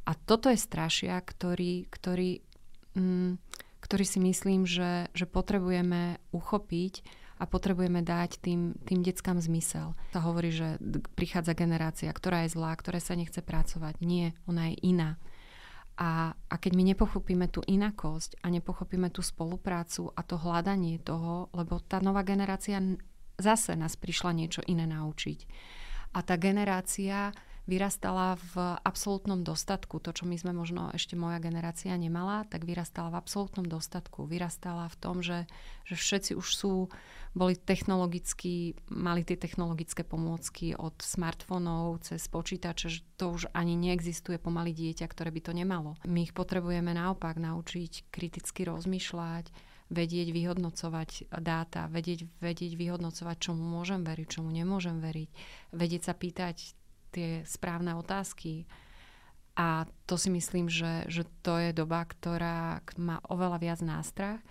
A 0.05 0.11
toto 0.13 0.51
je 0.51 0.59
strašia, 0.59 1.17
ktorý, 1.17 1.87
ktorý 1.89 2.43
mm, 2.93 3.31
ktorý 3.85 4.01
si 4.01 4.17
myslím, 4.17 4.65
že, 4.65 5.13
že 5.13 5.29
potrebujeme 5.29 6.17
uchopiť 6.33 7.05
a 7.37 7.45
potrebujeme 7.45 8.01
dať 8.01 8.41
tým, 8.41 8.73
tým 8.81 9.05
deckám 9.05 9.37
zmysel. 9.37 9.93
Sa 10.09 10.25
hovorí, 10.25 10.49
že 10.49 10.81
prichádza 11.13 11.53
generácia, 11.53 12.09
ktorá 12.09 12.49
je 12.49 12.57
zlá, 12.57 12.73
ktorá 12.73 12.97
sa 12.97 13.13
nechce 13.13 13.45
pracovať. 13.45 14.01
Nie, 14.01 14.33
ona 14.49 14.73
je 14.73 14.81
iná. 14.81 15.21
A, 15.95 16.33
a 16.33 16.55
keď 16.59 16.75
my 16.75 16.83
nepochopíme 16.91 17.47
tú 17.47 17.61
inakosť 17.63 18.41
a 18.43 18.51
nepochopíme 18.51 19.07
tú 19.13 19.23
spoluprácu 19.23 20.11
a 20.11 20.25
to 20.25 20.35
hľadanie 20.35 20.99
toho, 20.99 21.47
lebo 21.55 21.79
tá 21.79 22.01
nová 22.03 22.25
generácia 22.25 22.81
zase 23.39 23.77
nás 23.79 23.95
prišla 23.95 24.35
niečo 24.35 24.65
iné 24.67 24.89
naučiť. 24.89 25.39
A 26.15 26.23
tá 26.23 26.35
generácia 26.35 27.31
vyrastala 27.65 28.37
v 28.53 28.77
absolútnom 28.85 29.41
dostatku. 29.41 29.97
To, 30.01 30.13
čo 30.13 30.29
my 30.29 30.37
sme 30.37 30.53
možno 30.53 30.93
ešte 30.93 31.17
moja 31.17 31.41
generácia 31.41 31.93
nemala, 31.97 32.45
tak 32.45 32.63
vyrastala 32.63 33.09
v 33.09 33.19
absolútnom 33.19 33.65
dostatku. 33.65 34.29
Vyrastala 34.29 34.85
v 34.89 34.95
tom, 35.01 35.25
že, 35.25 35.49
že 35.89 35.97
všetci 35.97 36.31
už 36.37 36.47
sú, 36.47 36.73
boli 37.35 37.59
technologicky, 37.59 38.79
mali 38.87 39.27
tie 39.27 39.35
technologické 39.35 40.07
pomôcky 40.07 40.77
od 40.77 40.95
smartfónov 41.01 42.05
cez 42.05 42.23
počítače, 42.31 42.87
že 42.87 43.01
to 43.19 43.35
už 43.35 43.51
ani 43.51 43.75
neexistuje 43.75 44.39
pomaly 44.39 44.71
dieťa, 44.71 45.05
ktoré 45.09 45.35
by 45.35 45.41
to 45.43 45.51
nemalo. 45.51 45.99
My 46.07 46.23
ich 46.23 46.31
potrebujeme 46.31 46.95
naopak 46.95 47.35
naučiť 47.35 48.07
kriticky 48.13 48.63
rozmýšľať, 48.63 49.51
vedieť 49.89 50.27
vyhodnocovať 50.33 51.29
dáta, 51.29 51.91
vedieť, 51.91 52.25
vedieť 52.41 52.73
vyhodnocovať, 52.73 53.35
čomu 53.37 53.61
môžem 53.61 54.01
veriť, 54.01 54.27
čomu 54.31 54.49
nemôžem 54.49 54.97
veriť, 54.97 55.29
vedieť 55.75 56.01
sa 56.07 56.13
pýtať 56.15 56.84
tie 57.15 57.29
správne 57.47 57.95
otázky. 57.95 58.67
A 59.55 59.87
to 60.03 60.19
si 60.19 60.27
myslím, 60.27 60.67
že, 60.67 61.07
že 61.07 61.23
to 61.39 61.55
je 61.55 61.71
doba, 61.71 62.03
ktorá 62.03 62.83
má 62.99 63.23
oveľa 63.31 63.57
viac 63.63 63.79
nástrah. 63.79 64.43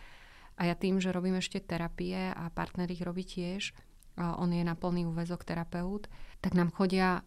A 0.56 0.64
ja 0.64 0.72
tým, 0.72 0.96
že 0.96 1.12
robím 1.12 1.36
ešte 1.36 1.60
terapie 1.60 2.32
a 2.32 2.48
partner 2.48 2.88
ich 2.88 3.04
robí 3.04 3.26
tiež, 3.26 3.76
on 4.16 4.54
je 4.54 4.62
na 4.62 4.78
plný 4.78 5.10
úvezok 5.10 5.42
terapeut, 5.42 6.06
tak 6.38 6.54
nám 6.54 6.70
chodia 6.70 7.26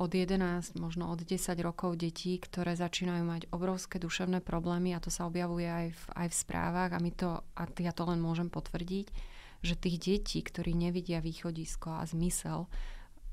od 0.00 0.08
11, 0.14 0.80
možno 0.80 1.12
od 1.12 1.20
10 1.20 1.36
rokov 1.60 2.00
detí, 2.00 2.40
ktoré 2.40 2.72
začínajú 2.72 3.20
mať 3.20 3.42
obrovské 3.52 4.00
duševné 4.00 4.40
problémy 4.40 4.96
a 4.96 5.02
to 5.02 5.12
sa 5.12 5.28
objavuje 5.28 5.68
aj 5.68 5.86
v, 5.92 6.02
aj 6.24 6.26
v 6.32 6.38
správach 6.40 6.90
a, 6.96 7.02
my 7.02 7.12
to, 7.12 7.44
a 7.52 7.62
ja 7.76 7.92
to 7.92 8.08
len 8.08 8.16
môžem 8.16 8.48
potvrdiť, 8.48 9.12
že 9.60 9.76
tých 9.76 9.96
detí, 10.00 10.40
ktorí 10.40 10.72
nevidia 10.72 11.20
východisko 11.20 12.00
a 12.00 12.08
zmysel, 12.08 12.64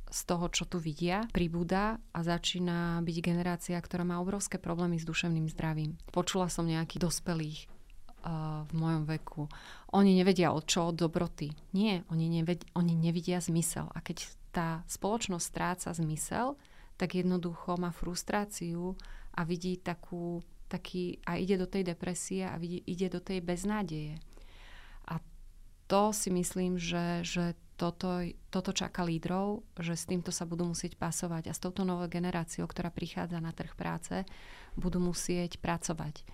z 0.07 0.21
toho, 0.23 0.47
čo 0.47 0.63
tu 0.63 0.79
vidia, 0.79 1.27
pribúda 1.35 1.99
a 2.15 2.19
začína 2.23 3.03
byť 3.03 3.17
generácia, 3.19 3.75
ktorá 3.75 4.07
má 4.07 4.23
obrovské 4.23 4.55
problémy 4.55 4.95
s 4.95 5.07
duševným 5.07 5.51
zdravím. 5.51 5.99
Počula 6.15 6.47
som 6.47 6.63
nejakých 6.63 7.03
dospelých 7.03 7.59
v 8.67 8.73
mojom 8.75 9.07
veku. 9.07 9.47
Oni 9.95 10.11
nevedia 10.17 10.51
od 10.51 10.67
čo, 10.67 10.91
od 10.91 10.99
dobroty. 10.99 11.55
Nie, 11.71 12.03
oni, 12.11 12.27
neved, 12.27 12.67
oni 12.75 12.91
nevidia 12.91 13.39
zmysel. 13.39 13.87
A 13.95 14.03
keď 14.03 14.27
tá 14.51 14.69
spoločnosť 14.89 15.45
stráca 15.47 15.89
zmysel, 15.95 16.59
tak 16.99 17.15
jednoducho 17.15 17.77
má 17.77 17.93
frustráciu 17.93 18.97
a 19.31 19.45
vidí 19.45 19.79
takú, 19.79 20.41
taký, 20.67 21.21
a 21.23 21.37
ide 21.39 21.55
do 21.55 21.69
tej 21.69 21.87
depresie 21.93 22.43
a 22.43 22.57
vidí, 22.57 22.83
ide 22.83 23.07
do 23.07 23.21
tej 23.21 23.39
beznádeje. 23.39 24.19
A 25.07 25.21
to 25.87 26.11
si 26.11 26.33
myslím, 26.33 26.75
že, 26.75 27.23
že 27.23 27.55
toto, 27.77 28.25
toto 28.49 28.73
čaká 28.73 29.05
lídrov, 29.05 29.61
že 29.77 29.93
s 29.93 30.09
týmto 30.09 30.33
sa 30.33 30.49
budú 30.49 30.65
musieť 30.65 30.97
pasovať 30.97 31.47
a 31.47 31.53
s 31.53 31.61
touto 31.61 31.85
novou 31.85 32.09
generáciou, 32.09 32.65
ktorá 32.65 32.89
prichádza 32.89 33.37
na 33.37 33.53
trh 33.53 33.77
práce, 33.77 34.25
budú 34.73 34.97
musieť 34.97 35.61
pracovať. 35.61 36.25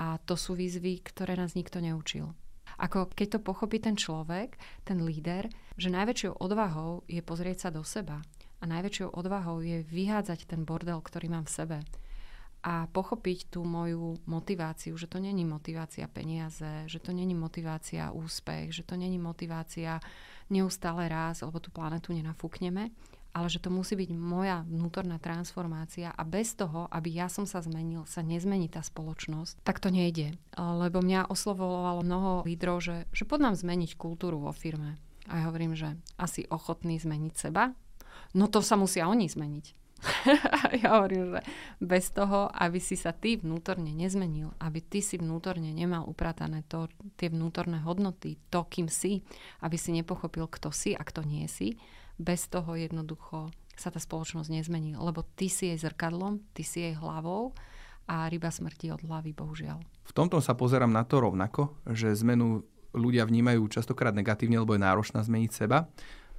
A 0.00 0.16
to 0.24 0.34
sú 0.34 0.56
výzvy, 0.56 1.04
ktoré 1.04 1.36
nás 1.36 1.52
nikto 1.52 1.78
neučil. 1.78 2.32
Ako 2.80 3.12
keď 3.12 3.38
to 3.38 3.44
pochopí 3.44 3.78
ten 3.78 4.00
človek, 4.00 4.56
ten 4.88 5.04
líder, 5.04 5.52
že 5.76 5.92
najväčšou 5.92 6.40
odvahou 6.40 7.04
je 7.04 7.20
pozrieť 7.20 7.68
sa 7.68 7.70
do 7.70 7.84
seba 7.84 8.24
a 8.58 8.64
najväčšou 8.64 9.12
odvahou 9.12 9.60
je 9.60 9.84
vyhádzať 9.84 10.48
ten 10.48 10.64
bordel, 10.64 10.98
ktorý 11.04 11.28
mám 11.28 11.44
v 11.44 11.54
sebe 11.54 11.78
a 12.62 12.86
pochopiť 12.86 13.50
tú 13.50 13.66
moju 13.66 14.22
motiváciu, 14.30 14.94
že 14.94 15.10
to 15.10 15.18
není 15.18 15.42
motivácia 15.42 16.06
peniaze, 16.06 16.86
že 16.86 17.02
to 17.02 17.10
není 17.10 17.34
motivácia 17.34 18.14
úspech, 18.14 18.70
že 18.70 18.86
to 18.86 18.94
není 18.94 19.18
motivácia 19.18 19.98
neustále 20.52 21.08
raz, 21.08 21.40
lebo 21.40 21.56
tú 21.58 21.72
planetu 21.72 22.12
nenafúkneme, 22.12 22.92
ale 23.32 23.46
že 23.48 23.64
to 23.64 23.72
musí 23.72 23.96
byť 23.96 24.12
moja 24.12 24.60
vnútorná 24.68 25.16
transformácia 25.16 26.12
a 26.12 26.22
bez 26.22 26.52
toho, 26.52 26.84
aby 26.92 27.16
ja 27.16 27.32
som 27.32 27.48
sa 27.48 27.64
zmenil, 27.64 28.04
sa 28.04 28.20
nezmení 28.20 28.68
tá 28.68 28.84
spoločnosť, 28.84 29.64
tak 29.64 29.80
to 29.80 29.88
nejde. 29.88 30.36
Lebo 30.56 31.00
mňa 31.00 31.32
oslovovalo 31.32 32.04
mnoho 32.04 32.44
lídrov, 32.44 32.84
že, 32.84 33.08
že 33.16 33.24
pod 33.24 33.40
nám 33.40 33.56
zmeniť 33.56 33.96
kultúru 33.96 34.36
vo 34.36 34.52
firme. 34.52 35.00
A 35.32 35.40
ja 35.40 35.48
hovorím, 35.48 35.72
že 35.72 35.96
asi 36.20 36.44
ochotný 36.52 37.00
zmeniť 37.00 37.32
seba, 37.32 37.72
no 38.36 38.52
to 38.52 38.60
sa 38.60 38.76
musia 38.76 39.08
oni 39.08 39.32
zmeniť. 39.32 39.81
ja 40.82 40.98
hovorím, 40.98 41.38
že 41.38 41.40
bez 41.78 42.10
toho, 42.10 42.50
aby 42.50 42.82
si 42.82 42.98
sa 42.98 43.14
ty 43.14 43.38
vnútorne 43.38 43.94
nezmenil, 43.94 44.50
aby 44.58 44.82
ty 44.82 44.98
si 44.98 45.18
vnútorne 45.18 45.70
nemal 45.70 46.06
upratané 46.06 46.66
to, 46.66 46.90
tie 47.14 47.30
vnútorné 47.30 47.82
hodnoty, 47.82 48.38
to, 48.50 48.66
kým 48.66 48.90
si, 48.90 49.22
aby 49.62 49.78
si 49.78 49.94
nepochopil, 49.94 50.50
kto 50.50 50.74
si 50.74 50.98
a 50.98 51.02
kto 51.02 51.22
nie 51.22 51.46
si, 51.46 51.78
bez 52.18 52.50
toho 52.50 52.74
jednoducho 52.74 53.54
sa 53.78 53.88
tá 53.88 53.98
spoločnosť 53.98 54.52
nezmení, 54.52 54.98
lebo 54.98 55.24
ty 55.24 55.48
si 55.48 55.72
jej 55.72 55.78
zrkadlom, 55.80 56.44
ty 56.52 56.62
si 56.62 56.84
jej 56.84 56.94
hlavou 56.94 57.56
a 58.04 58.28
ryba 58.28 58.52
smrti 58.52 58.92
od 58.92 59.00
hlavy, 59.06 59.32
bohužiaľ. 59.32 59.80
V 60.02 60.12
tomto 60.12 60.42
sa 60.42 60.52
pozerám 60.52 60.90
na 60.92 61.06
to 61.06 61.22
rovnako, 61.22 61.78
že 61.88 62.12
zmenu 62.20 62.66
ľudia 62.92 63.24
vnímajú 63.24 63.64
častokrát 63.72 64.12
negatívne, 64.12 64.60
lebo 64.60 64.76
je 64.76 64.84
náročná 64.84 65.24
zmeniť 65.24 65.50
seba, 65.50 65.88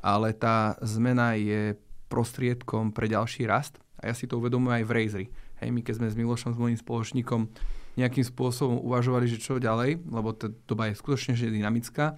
ale 0.04 0.36
tá 0.36 0.78
zmena 0.86 1.34
je 1.34 1.74
prostriedkom 2.14 2.94
pre 2.94 3.10
ďalší 3.10 3.50
rast. 3.50 3.82
A 3.98 4.12
ja 4.12 4.14
si 4.14 4.30
to 4.30 4.38
uvedomujem 4.38 4.84
aj 4.84 4.86
v 4.86 4.94
Razery. 4.94 5.28
Hej, 5.58 5.70
my 5.74 5.82
keď 5.82 5.94
sme 5.98 6.08
s 6.14 6.20
Milošom, 6.20 6.54
s 6.54 6.62
mojím 6.62 6.78
spoločníkom, 6.78 7.50
nejakým 7.98 8.26
spôsobom 8.26 8.78
uvažovali, 8.86 9.26
že 9.26 9.42
čo 9.42 9.58
ďalej, 9.58 10.06
lebo 10.06 10.30
tá 10.34 10.50
doba 10.70 10.90
je 10.90 10.98
skutočne 10.98 11.34
že 11.34 11.50
dynamická, 11.50 12.18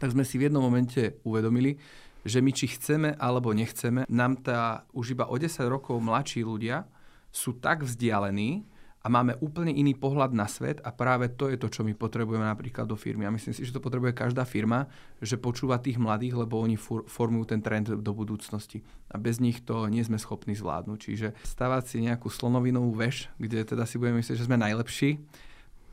tak 0.00 0.08
sme 0.12 0.24
si 0.24 0.40
v 0.40 0.48
jednom 0.48 0.64
momente 0.64 1.20
uvedomili, 1.24 1.76
že 2.24 2.40
my 2.44 2.52
či 2.52 2.68
chceme 2.72 3.16
alebo 3.16 3.52
nechceme, 3.52 4.08
nám 4.08 4.40
tá 4.40 4.84
už 4.92 5.16
iba 5.16 5.28
o 5.28 5.36
10 5.36 5.64
rokov 5.68 6.00
mladší 6.00 6.44
ľudia 6.44 6.84
sú 7.32 7.56
tak 7.56 7.84
vzdialení, 7.84 8.64
a 9.00 9.08
máme 9.08 9.32
úplne 9.40 9.72
iný 9.72 9.96
pohľad 9.96 10.36
na 10.36 10.44
svet 10.44 10.84
a 10.84 10.92
práve 10.92 11.32
to 11.32 11.48
je 11.48 11.56
to, 11.56 11.72
čo 11.72 11.80
my 11.80 11.96
potrebujeme 11.96 12.44
napríklad 12.44 12.84
do 12.84 13.00
firmy. 13.00 13.24
A 13.24 13.32
myslím 13.32 13.56
si, 13.56 13.64
že 13.64 13.72
to 13.72 13.80
potrebuje 13.80 14.12
každá 14.12 14.44
firma, 14.44 14.92
že 15.24 15.40
počúva 15.40 15.80
tých 15.80 15.96
mladých, 15.96 16.36
lebo 16.36 16.60
oni 16.60 16.76
formujú 17.08 17.48
ten 17.48 17.64
trend 17.64 17.88
do 17.88 18.12
budúcnosti. 18.12 18.84
A 19.08 19.16
bez 19.16 19.40
nich 19.40 19.64
to 19.64 19.88
nie 19.88 20.04
sme 20.04 20.20
schopní 20.20 20.52
zvládnuť. 20.52 20.98
Čiže 21.00 21.28
stavať 21.32 21.82
si 21.88 21.96
nejakú 22.04 22.28
slonovinovú 22.28 22.92
veš, 22.92 23.32
kde 23.40 23.64
teda 23.64 23.88
si 23.88 23.96
budeme 23.96 24.20
myslieť, 24.20 24.36
že 24.36 24.48
sme 24.48 24.60
najlepší, 24.60 25.16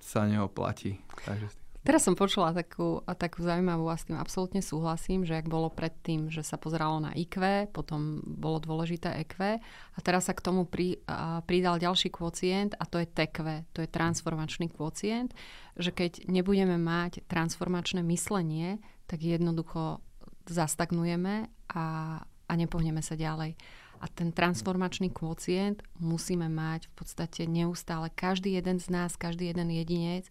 sa 0.04 0.28
neoplatí. 0.28 1.00
Takže 1.24 1.48
Teraz 1.88 2.04
som 2.04 2.20
počula 2.20 2.52
takú, 2.52 3.00
takú 3.16 3.48
zaujímavú 3.48 3.88
a 3.88 3.96
s 3.96 4.04
tým 4.04 4.20
absolútne 4.20 4.60
súhlasím, 4.60 5.24
že 5.24 5.40
ak 5.40 5.48
bolo 5.48 5.72
predtým, 5.72 6.28
že 6.28 6.44
sa 6.44 6.60
pozeralo 6.60 7.00
na 7.00 7.16
IQ, 7.16 7.40
potom 7.72 8.20
bolo 8.28 8.60
dôležité 8.60 9.16
EQ 9.24 9.56
a 9.96 10.00
teraz 10.04 10.28
sa 10.28 10.36
k 10.36 10.44
tomu 10.44 10.68
pri, 10.68 11.00
a, 11.08 11.40
pridal 11.48 11.80
ďalší 11.80 12.12
kvocient 12.12 12.76
a 12.76 12.84
to 12.84 13.00
je 13.00 13.08
TQ, 13.08 13.72
to 13.72 13.80
je 13.80 13.88
transformačný 13.88 14.68
kvocient, 14.68 15.32
že 15.80 15.96
keď 15.96 16.28
nebudeme 16.28 16.76
mať 16.76 17.24
transformačné 17.24 18.04
myslenie, 18.04 18.84
tak 19.08 19.24
jednoducho 19.24 20.04
zastagnujeme 20.44 21.48
a, 21.72 22.20
a 22.20 22.54
nepohneme 22.60 23.00
sa 23.00 23.16
ďalej. 23.16 23.56
A 24.04 24.12
ten 24.12 24.36
transformačný 24.36 25.16
kvocient 25.16 25.88
musíme 26.04 26.52
mať 26.52 26.92
v 26.92 26.94
podstate 27.00 27.48
neustále 27.48 28.12
každý 28.12 28.60
jeden 28.60 28.76
z 28.76 28.92
nás, 28.92 29.16
každý 29.16 29.56
jeden 29.56 29.72
jedinec, 29.72 30.28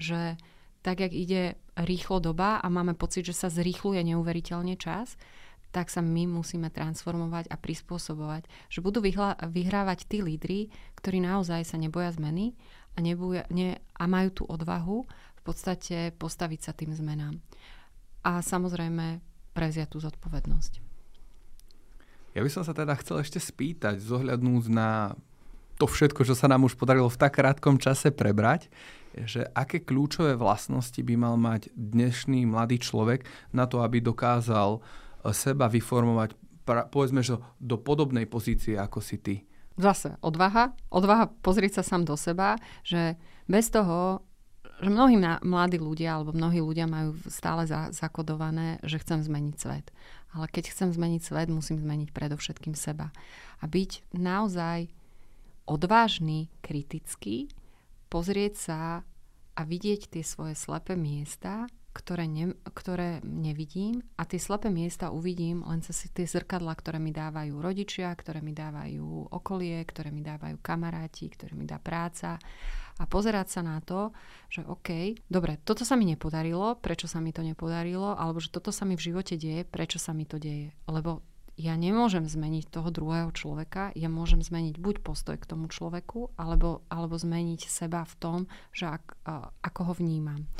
že 0.00 0.40
tak, 0.84 1.00
jak 1.00 1.16
ide 1.16 1.56
rýchlo 1.80 2.20
doba 2.20 2.60
a 2.60 2.68
máme 2.68 2.92
pocit, 2.92 3.24
že 3.24 3.32
sa 3.32 3.48
zrýchluje 3.48 4.04
neuveriteľne 4.04 4.76
čas, 4.76 5.16
tak 5.72 5.90
sa 5.90 6.04
my 6.04 6.28
musíme 6.30 6.70
transformovať 6.70 7.50
a 7.50 7.56
prispôsobovať. 7.58 8.46
Že 8.70 8.84
budú 8.84 9.02
vyhla- 9.02 9.40
vyhrávať 9.48 10.06
tí 10.06 10.20
lídry, 10.22 10.70
ktorí 11.00 11.24
naozaj 11.24 11.66
sa 11.66 11.80
neboja 11.80 12.14
zmeny 12.14 12.54
a, 12.94 13.02
nebuja, 13.02 13.48
ne, 13.50 13.80
a 13.96 14.04
majú 14.06 14.30
tú 14.30 14.42
odvahu 14.46 15.02
v 15.40 15.42
podstate 15.42 16.14
postaviť 16.14 16.60
sa 16.62 16.72
tým 16.76 16.94
zmenám. 16.94 17.42
A 18.22 18.38
samozrejme 18.44 19.18
prevziať 19.56 19.88
tú 19.96 19.98
zodpovednosť. 20.04 20.84
Ja 22.38 22.42
by 22.42 22.50
som 22.50 22.62
sa 22.62 22.74
teda 22.74 22.94
chcel 23.00 23.22
ešte 23.22 23.38
spýtať, 23.42 23.98
zohľadnúť 23.98 24.64
na 24.70 25.14
to 25.78 25.90
všetko, 25.90 26.22
čo 26.22 26.38
sa 26.38 26.46
nám 26.46 26.66
už 26.66 26.78
podarilo 26.78 27.10
v 27.10 27.18
tak 27.18 27.38
krátkom 27.38 27.82
čase 27.82 28.14
prebrať, 28.14 28.70
že 29.22 29.46
aké 29.54 29.86
kľúčové 29.86 30.34
vlastnosti 30.34 30.98
by 30.98 31.14
mal 31.14 31.38
mať 31.38 31.70
dnešný 31.78 32.50
mladý 32.50 32.82
človek 32.82 33.22
na 33.54 33.70
to, 33.70 33.80
aby 33.86 34.02
dokázal 34.02 34.78
e, 34.78 34.80
seba 35.30 35.70
vyformovať, 35.70 36.34
povedzme, 36.66 37.22
že 37.22 37.38
do 37.62 37.78
podobnej 37.78 38.26
pozície, 38.26 38.74
ako 38.74 38.98
si 38.98 39.16
ty. 39.22 39.34
Zase 39.78 40.18
odvaha. 40.22 40.74
Odvaha 40.90 41.30
pozrieť 41.42 41.82
sa 41.82 41.94
sám 41.94 42.06
do 42.06 42.14
seba, 42.14 42.58
že 42.86 43.18
bez 43.46 43.70
toho, 43.70 44.22
že 44.82 44.90
mnohí 44.90 45.18
mladí 45.42 45.78
ľudia 45.78 46.18
alebo 46.18 46.34
mnohí 46.34 46.62
ľudia 46.62 46.86
majú 46.90 47.14
stále 47.30 47.66
za, 47.66 47.90
zakodované, 47.94 48.82
že 48.82 48.98
chcem 49.02 49.22
zmeniť 49.22 49.54
svet. 49.54 49.86
Ale 50.34 50.50
keď 50.50 50.74
chcem 50.74 50.90
zmeniť 50.90 51.22
svet, 51.22 51.48
musím 51.50 51.78
zmeniť 51.78 52.10
predovšetkým 52.10 52.74
seba. 52.74 53.14
A 53.62 53.70
byť 53.70 54.14
naozaj 54.14 54.90
odvážny, 55.66 56.50
kritický, 56.60 57.50
pozrieť 58.14 58.54
sa 58.54 59.02
a 59.58 59.60
vidieť 59.66 60.06
tie 60.06 60.22
svoje 60.22 60.54
slepé 60.54 60.94
miesta, 60.94 61.66
ktoré, 61.90 62.30
ne, 62.30 62.54
ktoré 62.74 63.18
nevidím 63.26 64.06
a 64.14 64.22
tie 64.22 64.38
slepé 64.38 64.70
miesta 64.70 65.10
uvidím 65.10 65.66
len 65.66 65.82
cez 65.82 66.10
tie 66.14 66.26
zrkadla, 66.26 66.74
ktoré 66.78 67.02
mi 67.02 67.10
dávajú 67.10 67.58
rodičia, 67.58 68.14
ktoré 68.14 68.38
mi 68.38 68.54
dávajú 68.54 69.34
okolie, 69.34 69.82
ktoré 69.82 70.14
mi 70.14 70.22
dávajú 70.22 70.62
kamaráti, 70.62 71.26
ktoré 71.30 71.58
mi 71.58 71.66
dá 71.66 71.82
práca 71.82 72.38
a 72.98 73.04
pozerať 73.10 73.58
sa 73.58 73.60
na 73.66 73.82
to, 73.82 74.14
že 74.46 74.62
OK, 74.62 75.18
dobre, 75.26 75.58
toto 75.66 75.82
sa 75.82 75.98
mi 75.98 76.06
nepodarilo, 76.06 76.78
prečo 76.78 77.10
sa 77.10 77.18
mi 77.18 77.34
to 77.34 77.42
nepodarilo, 77.42 78.14
alebo 78.14 78.38
že 78.38 78.54
toto 78.54 78.70
sa 78.70 78.86
mi 78.86 78.94
v 78.94 79.10
živote 79.10 79.34
deje, 79.34 79.66
prečo 79.66 79.98
sa 79.98 80.14
mi 80.14 80.22
to 80.22 80.38
deje. 80.38 80.70
Lebo 80.86 81.33
ja 81.54 81.78
nemôžem 81.78 82.26
zmeniť 82.26 82.66
toho 82.66 82.90
druhého 82.90 83.30
človeka, 83.30 83.94
ja 83.94 84.10
môžem 84.10 84.42
zmeniť 84.42 84.82
buď 84.82 85.06
postoj 85.06 85.38
k 85.38 85.46
tomu 85.46 85.70
človeku, 85.70 86.34
alebo, 86.34 86.82
alebo 86.90 87.14
zmeniť 87.14 87.70
seba 87.70 88.02
v 88.02 88.14
tom, 88.18 88.38
že 88.74 88.90
ak, 88.90 89.14
ako 89.62 89.80
ho 89.90 89.92
vnímam. 89.94 90.50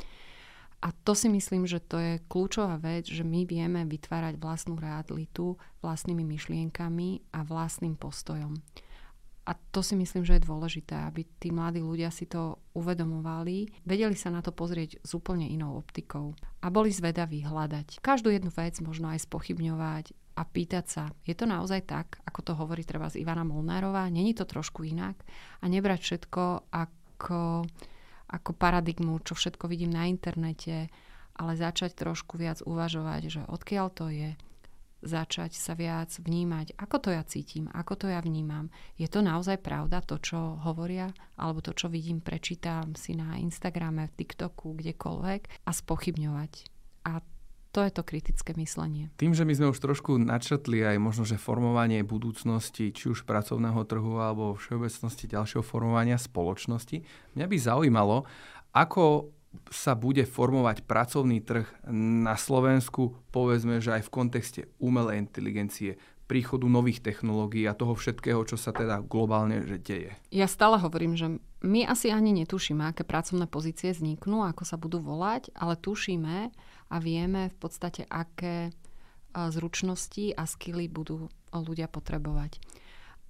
A 0.85 0.93
to 0.93 1.17
si 1.17 1.27
myslím, 1.27 1.65
že 1.65 1.81
to 1.81 1.97
je 1.97 2.21
kľúčová 2.29 2.77
vec, 2.77 3.09
že 3.09 3.25
my 3.25 3.43
vieme 3.49 3.81
vytvárať 3.89 4.37
vlastnú 4.37 4.77
realitu 4.77 5.57
vlastnými 5.81 6.21
myšlienkami 6.21 7.33
a 7.33 7.41
vlastným 7.41 7.97
postojom. 7.97 8.53
A 9.45 9.53
to 9.53 9.85
si 9.85 9.93
myslím, 9.93 10.25
že 10.25 10.37
je 10.37 10.47
dôležité, 10.47 10.97
aby 11.05 11.21
tí 11.37 11.53
mladí 11.53 11.77
ľudia 11.77 12.09
si 12.09 12.25
to 12.25 12.57
uvedomovali, 12.73 13.85
vedeli 13.85 14.17
sa 14.17 14.33
na 14.33 14.41
to 14.41 14.49
pozrieť 14.49 15.05
s 15.05 15.13
úplne 15.13 15.45
inou 15.45 15.77
optikou 15.77 16.33
a 16.65 16.73
boli 16.73 16.89
zvedaví 16.89 17.45
hľadať. 17.45 18.01
Každú 18.01 18.33
jednu 18.33 18.49
vec 18.49 18.77
možno 18.81 19.13
aj 19.13 19.25
spochybňovať 19.29 20.17
a 20.35 20.41
pýtať 20.43 20.85
sa, 20.85 21.03
je 21.23 21.31
to 21.31 21.47
naozaj 21.47 21.87
tak, 21.87 22.19
ako 22.27 22.39
to 22.43 22.53
hovorí 22.59 22.83
treba 22.83 23.07
z 23.07 23.23
Ivana 23.23 23.47
Molnárová, 23.47 24.11
není 24.11 24.35
to 24.35 24.43
trošku 24.43 24.83
inak 24.83 25.15
a 25.63 25.65
nebrať 25.71 25.99
všetko 26.03 26.71
ako, 26.75 27.63
ako 28.27 28.51
paradigmu, 28.55 29.23
čo 29.23 29.33
všetko 29.33 29.71
vidím 29.71 29.95
na 29.95 30.11
internete, 30.11 30.91
ale 31.35 31.51
začať 31.55 31.95
trošku 31.95 32.35
viac 32.35 32.59
uvažovať, 32.63 33.21
že 33.31 33.41
odkiaľ 33.47 33.87
to 33.95 34.11
je, 34.11 34.35
začať 35.05 35.53
sa 35.55 35.77
viac 35.77 36.09
vnímať, 36.17 36.75
ako 36.75 36.97
to 36.99 37.09
ja 37.13 37.23
cítim, 37.23 37.69
ako 37.71 37.93
to 37.95 38.05
ja 38.09 38.19
vnímam. 38.19 38.73
Je 38.97 39.05
to 39.05 39.21
naozaj 39.21 39.61
pravda, 39.61 40.01
to, 40.01 40.17
čo 40.17 40.59
hovoria, 40.65 41.13
alebo 41.37 41.61
to, 41.61 41.77
čo 41.77 41.87
vidím, 41.87 42.19
prečítam 42.19 42.97
si 42.97 43.13
na 43.13 43.37
Instagrame, 43.37 44.09
v 44.11 44.15
TikToku, 44.19 44.75
kdekoľvek 44.81 45.63
a 45.63 45.71
spochybňovať. 45.71 46.51
A 47.05 47.21
to 47.75 47.83
je 47.83 47.91
to 47.91 48.07
kritické 48.07 48.55
myslenie. 48.55 49.11
Tým, 49.19 49.35
že 49.35 49.43
my 49.43 49.51
sme 49.51 49.67
už 49.75 49.83
trošku 49.83 50.15
načrtli 50.15 50.79
aj 50.79 50.95
možno, 50.95 51.27
že 51.27 51.35
formovanie 51.35 52.07
budúcnosti, 52.07 52.95
či 52.95 53.11
už 53.11 53.27
pracovného 53.27 53.83
trhu 53.83 54.15
alebo 54.23 54.55
všeobecnosti 54.55 55.27
ďalšieho 55.27 55.59
formovania 55.59 56.15
spoločnosti, 56.15 57.03
mňa 57.35 57.45
by 57.51 57.57
zaujímalo, 57.59 58.23
ako 58.71 59.35
sa 59.67 59.91
bude 59.95 60.23
formovať 60.23 60.87
pracovný 60.87 61.43
trh 61.43 61.67
na 61.91 62.39
Slovensku, 62.39 63.19
povedzme, 63.35 63.83
že 63.83 63.99
aj 63.99 64.07
v 64.07 64.13
kontexte 64.13 64.61
umelej 64.79 65.27
inteligencie, 65.27 65.99
príchodu 66.25 66.65
nových 66.65 67.05
technológií 67.05 67.69
a 67.69 67.77
toho 67.77 67.93
všetkého, 67.93 68.41
čo 68.49 68.57
sa 68.57 68.73
teda 68.73 69.05
globálne 69.05 69.61
že 69.61 69.77
deje. 69.77 70.11
Ja 70.33 70.49
stále 70.49 70.81
hovorím, 70.81 71.13
že 71.13 71.37
my 71.61 71.85
asi 71.85 72.09
ani 72.09 72.33
netušíme, 72.33 72.81
aké 72.81 73.05
pracovné 73.05 73.45
pozície 73.45 73.93
vzniknú, 73.93 74.41
ako 74.41 74.63
sa 74.65 74.77
budú 74.77 75.01
volať, 75.01 75.53
ale 75.53 75.77
tušíme 75.77 76.49
a 76.89 76.95
vieme 77.01 77.49
v 77.49 77.57
podstate, 77.57 78.05
aké 78.05 78.71
zručnosti 79.35 80.31
a 80.31 80.47
skily 80.47 80.87
budú 80.87 81.27
ľudia 81.51 81.91
potrebovať. 81.91 82.59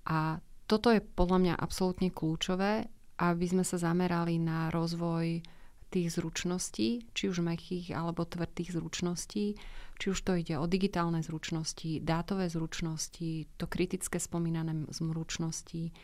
A 0.05 0.37
toto 0.69 0.93
je 0.93 1.01
podľa 1.01 1.37
mňa 1.41 1.53
absolútne 1.57 2.09
kľúčové, 2.13 2.85
aby 3.21 3.45
sme 3.45 3.65
sa 3.65 3.81
zamerali 3.81 4.37
na 4.37 4.69
rozvoj 4.69 5.41
tých 5.89 6.07
zručností, 6.19 7.07
či 7.15 7.23
už 7.31 7.41
mekých 7.41 7.95
alebo 7.95 8.27
tvrdých 8.27 8.75
zručností, 8.75 9.55
či 9.95 10.05
už 10.11 10.19
to 10.21 10.35
ide 10.35 10.59
o 10.59 10.67
digitálne 10.67 11.23
zručnosti, 11.23 12.03
dátové 12.03 12.51
zručnosti, 12.51 13.47
to 13.55 13.65
kritické 13.65 14.19
spomínané 14.19 14.89
zručnosti, 14.91 15.95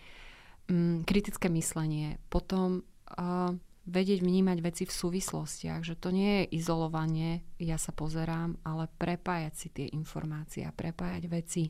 kritické 1.04 1.52
myslenie, 1.52 2.16
potom 2.32 2.88
uh, 3.20 3.52
vedieť 3.86 4.22
vnímať 4.22 4.58
veci 4.62 4.84
v 4.86 4.94
súvislostiach, 4.94 5.82
že 5.82 5.98
to 5.98 6.14
nie 6.14 6.44
je 6.46 6.62
izolovanie, 6.62 7.42
ja 7.58 7.82
sa 7.82 7.90
pozerám, 7.90 8.62
ale 8.62 8.86
prepájať 9.02 9.54
si 9.58 9.68
tie 9.74 9.88
informácie 9.92 10.62
a 10.66 10.76
prepájať 10.76 11.24
veci. 11.26 11.64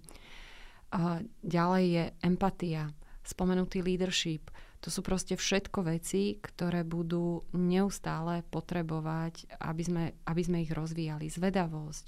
Uh, 0.91 1.23
ďalej 1.39 1.85
je 1.87 2.03
empatia, 2.27 2.91
spomenutý 3.23 3.79
leadership, 3.79 4.51
to 4.81 4.89
sú 4.89 5.05
proste 5.05 5.37
všetko 5.37 5.85
veci, 5.85 6.41
ktoré 6.41 6.81
budú 6.81 7.45
neustále 7.53 8.41
potrebovať, 8.49 9.61
aby 9.61 9.83
sme, 9.85 10.03
aby 10.25 10.41
sme 10.41 10.65
ich 10.65 10.73
rozvíjali. 10.73 11.29
Zvedavosť, 11.29 12.05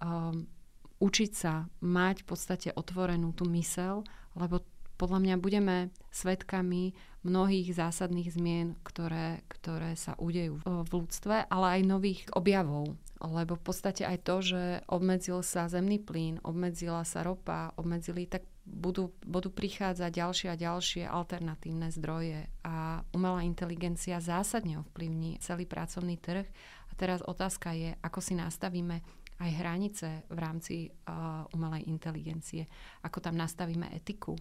um, 0.00 0.48
učiť 0.96 1.32
sa, 1.36 1.68
mať 1.84 2.24
v 2.24 2.26
podstate 2.26 2.68
otvorenú 2.72 3.36
tú 3.36 3.44
mysel, 3.52 4.00
lebo 4.32 4.64
podľa 4.96 5.18
mňa 5.22 5.36
budeme 5.38 5.76
svetkami 6.10 6.96
mnohých 7.26 7.74
zásadných 7.74 8.30
zmien, 8.32 8.78
ktoré, 8.86 9.42
ktoré 9.50 9.98
sa 9.98 10.14
udejú 10.16 10.62
v 10.62 10.90
ľudstve, 10.90 11.50
ale 11.50 11.66
aj 11.80 11.90
nových 11.90 12.22
objavov. 12.32 12.94
Lebo 13.18 13.58
v 13.58 13.64
podstate 13.66 14.06
aj 14.06 14.18
to, 14.22 14.36
že 14.44 14.62
obmedzil 14.86 15.42
sa 15.42 15.66
zemný 15.66 15.98
plyn, 15.98 16.38
obmedzila 16.46 17.02
sa 17.02 17.26
ropa, 17.26 17.74
obmedzili, 17.74 18.30
tak 18.30 18.46
budú, 18.66 19.14
budú 19.24 19.48
prichádzať 19.50 20.10
ďalšie 20.10 20.48
a 20.52 20.60
ďalšie 20.60 21.02
alternatívne 21.06 21.88
zdroje 21.90 22.46
a 22.62 23.02
umelá 23.14 23.42
inteligencia 23.46 24.22
zásadne 24.22 24.82
ovplyvní 24.82 25.38
celý 25.42 25.64
pracovný 25.64 26.18
trh. 26.18 26.46
A 26.90 26.92
teraz 26.94 27.22
otázka 27.24 27.72
je, 27.72 27.94
ako 28.02 28.20
si 28.22 28.34
nastavíme 28.38 29.00
aj 29.36 29.50
hranice 29.52 30.08
v 30.32 30.38
rámci 30.38 30.74
uh, 30.88 31.44
umelej 31.52 31.84
inteligencie, 31.88 32.64
ako 33.04 33.20
tam 33.20 33.36
nastavíme 33.36 33.92
etiku, 33.92 34.32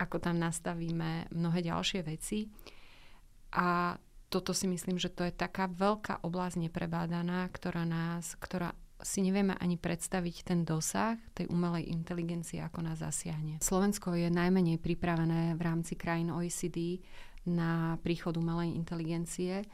ako 0.00 0.16
tam 0.16 0.40
nastavíme 0.40 1.28
mnohé 1.28 1.60
ďalšie 1.60 2.00
veci. 2.08 2.48
A 3.52 4.00
toto 4.32 4.56
si 4.56 4.70
myslím, 4.70 4.96
že 4.96 5.12
to 5.12 5.26
je 5.26 5.34
taká 5.34 5.68
veľká 5.68 6.24
oblasť 6.24 6.56
neprebádaná, 6.70 7.44
ktorá 7.52 7.84
nás, 7.84 8.38
ktorá 8.38 8.72
si 9.02 9.24
nevieme 9.24 9.56
ani 9.58 9.80
predstaviť 9.80 10.44
ten 10.44 10.60
dosah 10.62 11.16
tej 11.32 11.48
umelej 11.48 11.88
inteligencie, 11.88 12.60
ako 12.60 12.84
nás 12.84 13.00
zasiahne. 13.00 13.58
Slovensko 13.60 14.12
je 14.14 14.28
najmenej 14.28 14.78
pripravené 14.78 15.56
v 15.56 15.62
rámci 15.64 15.96
krajín 15.96 16.30
OECD 16.30 17.00
na 17.48 17.96
príchod 18.04 18.36
umelej 18.36 18.76
inteligencie. 18.76 19.64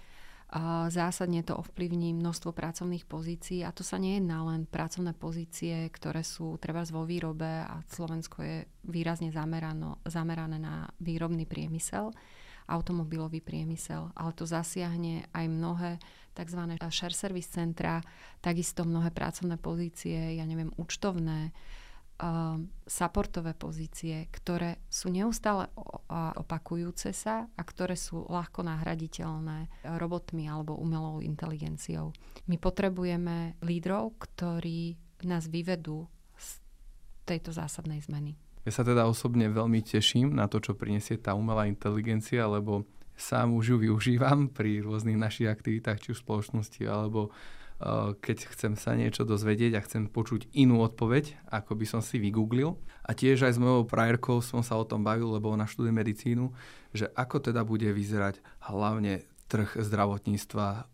Zásadne 0.87 1.43
to 1.43 1.59
ovplyvní 1.59 2.15
množstvo 2.15 2.55
pracovných 2.55 3.03
pozícií 3.11 3.67
a 3.67 3.75
to 3.75 3.83
sa 3.83 3.99
nejedná 3.99 4.47
len 4.47 4.63
pracovné 4.63 5.11
pozície, 5.11 5.91
ktoré 5.91 6.23
sú 6.23 6.55
treba 6.63 6.87
vo 6.87 7.03
výrobe 7.03 7.67
a 7.67 7.83
Slovensko 7.91 8.47
je 8.47 8.57
výrazne 8.87 9.35
zamerano, 9.35 9.99
zamerané 10.07 10.63
na 10.63 10.87
výrobný 11.03 11.51
priemysel, 11.51 12.15
automobilový 12.71 13.43
priemysel, 13.43 14.15
ale 14.15 14.31
to 14.39 14.47
zasiahne 14.47 15.27
aj 15.35 15.47
mnohé 15.51 15.91
tzv. 16.31 16.63
share 16.95 17.15
service 17.15 17.51
centra, 17.51 17.99
takisto 18.39 18.87
mnohé 18.87 19.11
pracovné 19.11 19.59
pozície, 19.59 20.39
ja 20.39 20.47
neviem, 20.47 20.71
účtovné, 20.79 21.51
uh, 22.21 22.57
supportové 22.87 23.53
pozície, 23.53 24.29
ktoré 24.31 24.85
sú 24.87 25.11
neustále 25.11 25.69
opakujúce 26.39 27.11
sa 27.11 27.51
a 27.51 27.63
ktoré 27.67 27.99
sú 27.99 28.25
ľahko 28.31 28.63
nahraditeľné 28.63 29.89
robotmi 29.99 30.47
alebo 30.47 30.79
umelou 30.79 31.19
inteligenciou. 31.21 32.15
My 32.47 32.57
potrebujeme 32.57 33.59
lídrov, 33.61 34.17
ktorí 34.23 34.95
nás 35.27 35.49
vyvedú 35.51 36.07
z 36.37 36.49
tejto 37.27 37.51
zásadnej 37.51 38.05
zmeny. 38.05 38.39
Ja 38.67 38.75
sa 38.75 38.83
teda 38.83 39.07
osobne 39.07 39.47
veľmi 39.47 39.79
teším 39.83 40.35
na 40.35 40.51
to, 40.51 40.59
čo 40.59 40.75
prinesie 40.75 41.23
tá 41.23 41.39
umelá 41.39 41.71
inteligencia, 41.71 42.51
lebo 42.51 42.83
sám 43.15 43.55
už 43.55 43.75
ju 43.75 43.77
využívam 43.79 44.51
pri 44.51 44.83
rôznych 44.83 45.17
našich 45.17 45.49
aktivitách, 45.49 46.03
či 46.03 46.13
už 46.13 46.21
v 46.21 46.27
spoločnosti, 46.27 46.83
alebo 46.85 47.31
keď 48.25 48.49
chcem 48.57 48.73
sa 48.73 48.97
niečo 48.97 49.29
dozvedieť 49.29 49.77
a 49.77 49.85
chcem 49.85 50.09
počuť 50.09 50.49
inú 50.57 50.81
odpoveď, 50.81 51.37
ako 51.53 51.77
by 51.77 51.85
som 51.85 52.01
si 52.01 52.17
vygooglil. 52.17 52.81
A 53.05 53.13
tiež 53.13 53.45
aj 53.45 53.55
s 53.55 53.63
mojou 53.63 53.85
prajerkou 53.85 54.41
som 54.41 54.65
sa 54.65 54.81
o 54.81 54.89
tom 54.89 55.05
bavil, 55.05 55.29
lebo 55.29 55.53
ona 55.53 55.69
študuje 55.69 55.93
medicínu, 55.93 56.51
že 56.97 57.13
ako 57.13 57.53
teda 57.53 57.63
bude 57.63 57.87
vyzerať 57.93 58.41
hlavne 58.73 59.23
trh 59.47 59.79
zdravotníctva 59.79 60.89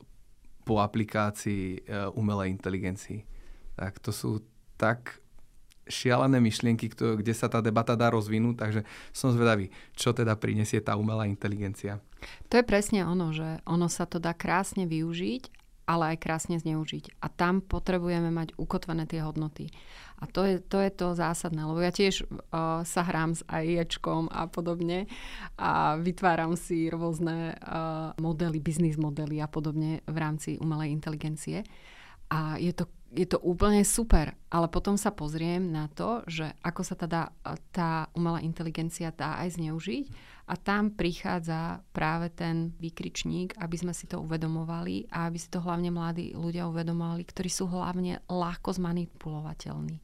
po 0.62 0.74
aplikácii 0.82 1.86
uh, 1.86 2.12
umelej 2.18 2.52
inteligencii. 2.52 3.24
Tak 3.78 4.02
to 4.02 4.12
sú 4.12 4.44
tak 4.76 5.22
šialené 5.86 6.38
myšlienky, 6.38 6.94
kde 6.94 7.34
sa 7.34 7.50
tá 7.50 7.58
debata 7.58 7.98
dá 7.98 8.10
rozvinúť, 8.10 8.54
takže 8.58 8.80
som 9.10 9.34
zvedavý, 9.34 9.74
čo 9.98 10.14
teda 10.14 10.38
prinesie 10.38 10.78
tá 10.78 10.94
umelá 10.94 11.26
inteligencia. 11.26 11.98
To 12.50 12.54
je 12.58 12.64
presne 12.66 13.02
ono, 13.02 13.34
že 13.34 13.58
ono 13.66 13.90
sa 13.90 14.06
to 14.06 14.22
dá 14.22 14.30
krásne 14.30 14.86
využiť, 14.86 15.61
ale 15.86 16.14
aj 16.14 16.22
krásne 16.22 16.56
zneužiť. 16.58 17.18
A 17.22 17.26
tam 17.32 17.60
potrebujeme 17.60 18.30
mať 18.30 18.54
ukotvené 18.58 19.06
tie 19.06 19.22
hodnoty. 19.22 19.70
A 20.22 20.30
to 20.30 20.46
je 20.46 20.62
to, 20.62 20.78
je 20.78 20.92
to 20.94 21.18
zásadné, 21.18 21.66
lebo 21.66 21.82
ja 21.82 21.90
tiež 21.90 22.22
uh, 22.30 22.86
sa 22.86 23.02
hrám 23.02 23.34
s 23.34 23.42
AIčkom 23.50 24.30
a 24.30 24.46
podobne 24.46 25.10
a 25.58 25.98
vytváram 25.98 26.54
si 26.54 26.86
rôzne 26.86 27.58
uh, 27.58 28.14
modely, 28.22 28.62
biznis 28.62 28.94
modely 28.94 29.42
a 29.42 29.50
podobne 29.50 29.98
v 30.06 30.16
rámci 30.16 30.62
umelej 30.62 30.94
inteligencie. 30.94 31.66
A 32.30 32.54
je 32.56 32.70
to 32.70 32.86
je 33.12 33.28
to 33.28 33.36
úplne 33.44 33.84
super, 33.84 34.32
ale 34.48 34.72
potom 34.72 34.96
sa 34.96 35.12
pozriem 35.12 35.68
na 35.68 35.84
to, 35.92 36.24
že 36.24 36.48
ako 36.64 36.80
sa 36.80 36.96
teda 36.96 37.28
tá 37.68 38.08
umelá 38.16 38.40
inteligencia 38.40 39.12
dá 39.12 39.36
aj 39.44 39.60
zneužiť 39.60 40.04
a 40.48 40.56
tam 40.56 40.96
prichádza 40.96 41.84
práve 41.92 42.32
ten 42.32 42.72
výkričník, 42.80 43.52
aby 43.60 43.76
sme 43.76 43.92
si 43.92 44.08
to 44.08 44.16
uvedomovali 44.16 45.12
a 45.12 45.28
aby 45.28 45.36
si 45.36 45.52
to 45.52 45.60
hlavne 45.60 45.92
mladí 45.92 46.32
ľudia 46.32 46.64
uvedomovali, 46.72 47.22
ktorí 47.28 47.52
sú 47.52 47.68
hlavne 47.68 48.24
ľahko 48.32 48.72
zmanipulovateľní. 48.80 49.96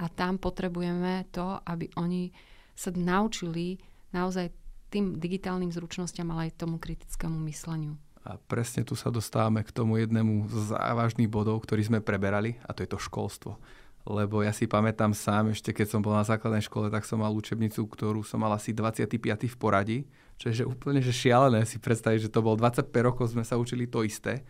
A 0.00 0.08
tam 0.08 0.40
potrebujeme 0.40 1.28
to, 1.28 1.60
aby 1.60 1.92
oni 2.00 2.32
sa 2.72 2.88
naučili 2.88 3.76
naozaj 4.16 4.48
tým 4.88 5.20
digitálnym 5.20 5.70
zručnosťam, 5.70 6.32
ale 6.32 6.48
aj 6.48 6.64
tomu 6.64 6.80
kritickému 6.80 7.36
mysleniu. 7.52 8.00
A 8.20 8.36
presne 8.36 8.84
tu 8.84 8.92
sa 8.92 9.08
dostávame 9.08 9.64
k 9.64 9.72
tomu 9.72 9.96
jednému 9.96 10.52
z 10.52 10.76
závažných 10.76 11.30
bodov, 11.30 11.64
ktorý 11.64 11.88
sme 11.88 11.98
preberali, 12.04 12.60
a 12.68 12.76
to 12.76 12.84
je 12.84 12.90
to 12.92 13.00
školstvo. 13.00 13.56
Lebo 14.04 14.40
ja 14.40 14.52
si 14.52 14.64
pamätám 14.64 15.12
sám, 15.12 15.52
ešte 15.52 15.72
keď 15.72 15.86
som 15.88 16.00
bol 16.00 16.16
na 16.16 16.24
základnej 16.24 16.64
škole, 16.64 16.88
tak 16.92 17.04
som 17.04 17.20
mal 17.20 17.32
učebnicu, 17.32 17.84
ktorú 17.84 18.24
som 18.24 18.40
mal 18.40 18.52
asi 18.52 18.72
25. 18.76 19.16
v 19.48 19.56
poradí, 19.56 19.98
čo 20.40 20.48
úplne 20.64 21.04
že 21.04 21.12
šialené 21.12 21.68
si 21.68 21.76
predstaviť, 21.76 22.28
že 22.28 22.32
to 22.32 22.40
bolo 22.40 22.56
25 22.56 22.88
rokov, 23.04 23.36
sme 23.36 23.44
sa 23.44 23.60
učili 23.60 23.84
to 23.84 24.00
isté, 24.04 24.40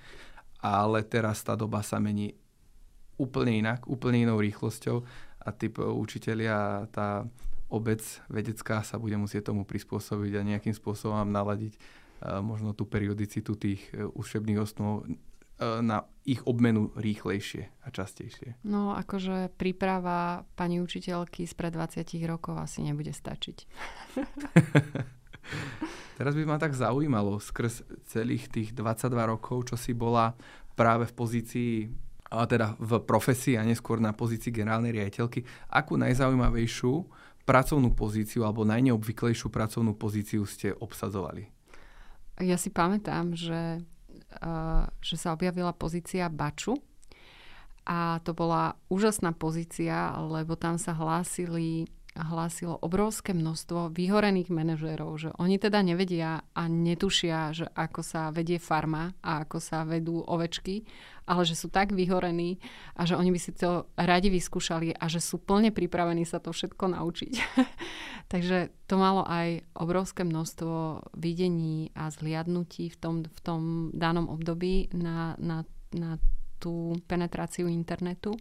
ale 0.63 1.03
teraz 1.03 1.43
tá 1.43 1.59
doba 1.59 1.83
sa 1.83 1.99
mení 1.99 2.39
úplne 3.19 3.59
inak, 3.59 3.91
úplne 3.91 4.23
inou 4.23 4.39
rýchlosťou 4.39 5.03
a 5.43 5.49
tí 5.51 5.67
učiteľia, 5.75 6.87
tá 6.95 7.27
obec 7.71 8.03
vedecká 8.27 8.83
sa 8.83 8.99
bude 8.99 9.19
musieť 9.19 9.51
tomu 9.51 9.67
prispôsobiť 9.67 10.33
a 10.39 10.47
nejakým 10.47 10.75
spôsobom 10.75 11.27
naladiť 11.27 11.75
možno 12.21 12.77
tú 12.77 12.85
periodicitu 12.85 13.57
tých 13.57 13.81
e, 13.93 14.05
učebných 14.05 14.61
osnov 14.61 15.09
na 15.61 16.09
ich 16.25 16.41
obmenu 16.49 16.89
rýchlejšie 16.97 17.85
a 17.85 17.93
častejšie? 17.93 18.65
No 18.65 18.97
akože 18.97 19.53
príprava 19.61 20.49
pani 20.57 20.81
učiteľky 20.81 21.45
spred 21.45 21.77
20 21.77 22.01
rokov 22.25 22.57
asi 22.57 22.81
nebude 22.81 23.13
stačiť. 23.13 23.57
Teraz 26.17 26.33
by 26.37 26.45
ma 26.49 26.57
tak 26.57 26.73
zaujímalo 26.73 27.41
skrz 27.41 27.85
celých 28.09 28.49
tých 28.49 28.73
22 28.73 29.13
rokov, 29.25 29.73
čo 29.73 29.77
si 29.77 29.93
bola 29.93 30.33
práve 30.77 31.09
v 31.09 31.13
pozícii 31.13 31.73
a 32.31 32.47
teda 32.47 32.79
v 32.79 33.03
profesii 33.03 33.59
a 33.59 33.67
neskôr 33.67 33.99
na 33.99 34.15
pozícii 34.15 34.55
generálnej 34.55 34.95
riaditeľky, 34.95 35.43
akú 35.67 35.99
najzaujímavejšiu 35.99 36.93
pracovnú 37.43 37.91
pozíciu 37.99 38.47
alebo 38.47 38.63
najneobvyklejšiu 38.63 39.51
pracovnú 39.51 39.99
pozíciu 39.99 40.47
ste 40.47 40.71
obsadzovali? 40.79 41.60
Ja 42.41 42.57
si 42.57 42.73
pamätám, 42.73 43.37
že, 43.37 43.85
uh, 44.41 44.85
že 45.05 45.17
sa 45.21 45.37
objavila 45.37 45.77
pozícia 45.77 46.33
baču 46.33 46.81
a 47.85 48.21
to 48.25 48.33
bola 48.33 48.77
úžasná 48.89 49.37
pozícia, 49.37 50.17
lebo 50.17 50.57
tam 50.57 50.81
sa 50.81 50.97
hlásili 50.97 51.89
hlásilo 52.19 52.75
obrovské 52.83 53.31
množstvo 53.31 53.95
vyhorených 53.95 54.51
manažérov, 54.51 55.11
že 55.15 55.31
oni 55.39 55.63
teda 55.63 55.79
nevedia 55.87 56.43
a 56.51 56.67
netušia, 56.67 57.55
že 57.55 57.67
ako 57.71 58.03
sa 58.03 58.35
vedie 58.35 58.59
farma 58.59 59.15
a 59.23 59.47
ako 59.47 59.59
sa 59.63 59.87
vedú 59.87 60.19
ovečky, 60.27 60.83
ale 61.31 61.47
že 61.47 61.55
sú 61.55 61.71
tak 61.71 61.95
vyhorení 61.95 62.59
a 62.99 63.07
že 63.07 63.15
oni 63.15 63.31
by 63.31 63.39
si 63.39 63.55
to 63.55 63.87
radi 63.95 64.27
vyskúšali 64.27 64.99
a 64.99 65.07
že 65.07 65.23
sú 65.23 65.39
plne 65.39 65.71
pripravení 65.71 66.27
sa 66.27 66.43
to 66.43 66.51
všetko 66.51 66.91
naučiť. 66.91 67.33
Takže 68.33 68.75
to 68.91 68.95
malo 68.99 69.23
aj 69.23 69.63
obrovské 69.79 70.27
množstvo 70.27 71.07
videní 71.15 71.95
a 71.95 72.11
zliadnutí 72.11 72.91
v 72.91 72.97
tom, 72.99 73.15
v 73.23 73.41
tom 73.47 73.63
danom 73.95 74.27
období 74.27 74.91
na, 74.91 75.39
na, 75.39 75.63
na 75.95 76.19
tú 76.59 76.99
penetráciu 77.07 77.71
internetu. 77.71 78.35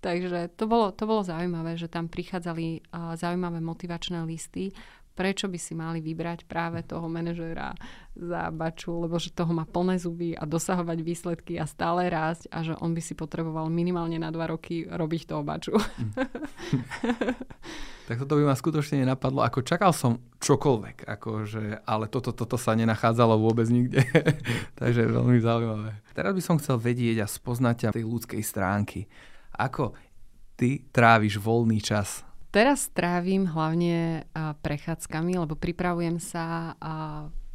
Takže 0.00 0.56
to 0.56 0.64
bolo, 0.64 0.96
to 0.96 1.04
bolo 1.04 1.20
zaujímavé, 1.20 1.76
že 1.76 1.92
tam 1.92 2.08
prichádzali 2.08 2.88
uh, 2.88 3.12
zaujímavé 3.20 3.60
motivačné 3.60 4.24
listy, 4.24 4.72
prečo 5.20 5.52
by 5.52 5.58
si 5.60 5.76
mali 5.76 6.00
vybrať 6.00 6.48
práve 6.48 6.80
toho 6.80 7.04
manažéra 7.04 7.76
za 8.16 8.48
baču, 8.48 9.04
lebo 9.04 9.20
že 9.20 9.36
toho 9.36 9.52
má 9.52 9.68
plné 9.68 10.00
zuby 10.00 10.32
a 10.32 10.48
dosahovať 10.48 10.98
výsledky 11.04 11.60
a 11.60 11.68
stále 11.68 12.08
rásť 12.08 12.48
a 12.48 12.64
že 12.64 12.72
on 12.80 12.96
by 12.96 13.04
si 13.04 13.12
potreboval 13.12 13.68
minimálne 13.68 14.16
na 14.16 14.32
dva 14.32 14.48
roky 14.48 14.88
robiť 14.88 15.22
toho 15.28 15.44
baču. 15.44 15.76
tak 18.08 18.16
toto 18.16 18.40
by 18.40 18.48
ma 18.48 18.56
skutočne 18.56 19.04
nenapadlo. 19.04 19.44
Ako 19.44 19.60
čakal 19.60 19.92
som 19.92 20.24
čokoľvek, 20.40 21.04
akože, 21.04 21.84
ale 21.84 22.08
toto, 22.08 22.32
toto 22.32 22.56
sa 22.56 22.72
nenachádzalo 22.72 23.36
vôbec 23.36 23.68
nikde. 23.68 24.00
Takže 24.80 25.04
veľmi 25.04 25.36
zaujímavé. 25.36 26.00
Teraz 26.16 26.32
by 26.32 26.42
som 26.42 26.56
chcel 26.56 26.80
vedieť 26.80 27.22
a 27.22 27.26
spoznať 27.28 27.76
ťa 27.76 27.88
tej 28.00 28.04
ľudskej 28.08 28.40
stránky. 28.40 29.04
Ako 29.54 29.94
ty 30.54 30.84
tráviš 30.90 31.40
voľný 31.40 31.80
čas? 31.80 32.22
Teraz 32.50 32.90
trávim 32.90 33.46
hlavne 33.46 34.26
prechádzkami, 34.34 35.38
lebo 35.38 35.54
pripravujem 35.54 36.18
sa 36.18 36.74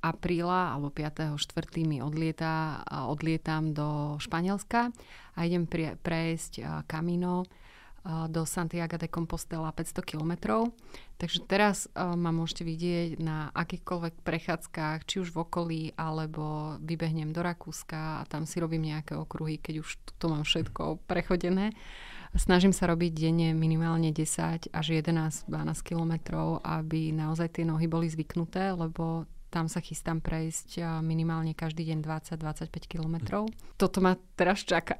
apríla 0.00 0.60
alebo 0.76 0.88
5. 0.92 1.36
4. 1.40 1.88
mi 1.88 2.00
odlieta, 2.04 2.84
odlietam 3.08 3.72
do 3.72 4.20
Španielska 4.20 4.92
a 5.36 5.38
idem 5.44 5.64
prejsť 6.00 6.84
Camino 6.84 7.44
do 8.04 8.48
Santiago 8.48 8.96
de 8.96 9.08
Compostela 9.12 9.72
500 9.72 10.04
kilometrov. 10.04 10.72
Takže 11.20 11.44
teraz 11.44 11.84
ma 11.94 12.32
môžete 12.32 12.64
vidieť 12.64 13.10
na 13.20 13.52
akýchkoľvek 13.52 14.24
prechádzkach, 14.24 15.04
či 15.04 15.20
už 15.20 15.36
v 15.36 15.40
okolí, 15.44 15.82
alebo 16.00 16.76
vybehnem 16.80 17.36
do 17.36 17.44
Rakúska 17.44 18.24
a 18.24 18.28
tam 18.28 18.48
si 18.48 18.56
robím 18.56 18.88
nejaké 18.88 19.12
okruhy, 19.12 19.60
keď 19.60 19.84
už 19.84 20.00
to 20.16 20.32
mám 20.32 20.48
všetko 20.48 21.04
prechodené. 21.04 21.76
Snažím 22.32 22.70
sa 22.70 22.86
robiť 22.86 23.10
denne 23.10 23.52
minimálne 23.52 24.14
10 24.14 24.70
až 24.70 24.86
11-12 24.94 25.50
kilometrov, 25.82 26.62
aby 26.62 27.10
naozaj 27.10 27.58
tie 27.58 27.64
nohy 27.66 27.90
boli 27.90 28.06
zvyknuté, 28.06 28.70
lebo 28.72 29.26
tam 29.50 29.66
sa 29.66 29.82
chystám 29.82 30.22
prejsť 30.22 31.02
minimálne 31.02 31.58
každý 31.58 31.82
deň 31.90 32.06
20-25 32.38 32.70
kilometrov. 32.86 33.50
Toto 33.74 33.98
ma 33.98 34.14
teraz 34.38 34.62
čaká. 34.62 34.94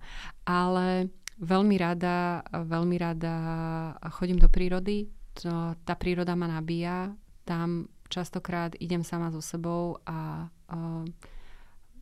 Ale 0.48 1.12
veľmi 1.40 1.76
rada, 1.80 2.44
veľmi 2.52 2.96
rada 3.00 3.34
chodím 4.12 4.36
do 4.36 4.46
prírody. 4.52 5.08
To, 5.40 5.74
tá 5.82 5.94
príroda 5.96 6.36
ma 6.36 6.46
nabíja. 6.46 7.16
Tam 7.48 7.88
častokrát 8.12 8.76
idem 8.76 9.00
sama 9.00 9.32
so 9.32 9.40
sebou 9.40 9.98
a 10.04 10.46
uh, 10.46 11.06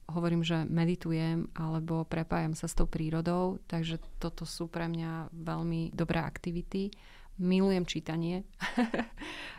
hovorím, 0.09 0.43
že 0.43 0.65
meditujem 0.67 1.47
alebo 1.55 2.03
prepájam 2.09 2.57
sa 2.57 2.67
s 2.67 2.75
tou 2.75 2.89
prírodou, 2.89 3.61
takže 3.69 4.01
toto 4.17 4.49
sú 4.49 4.67
pre 4.67 4.89
mňa 4.89 5.31
veľmi 5.33 5.93
dobré 5.93 6.19
aktivity 6.25 6.91
milujem 7.39 7.87
čítanie. 7.87 8.45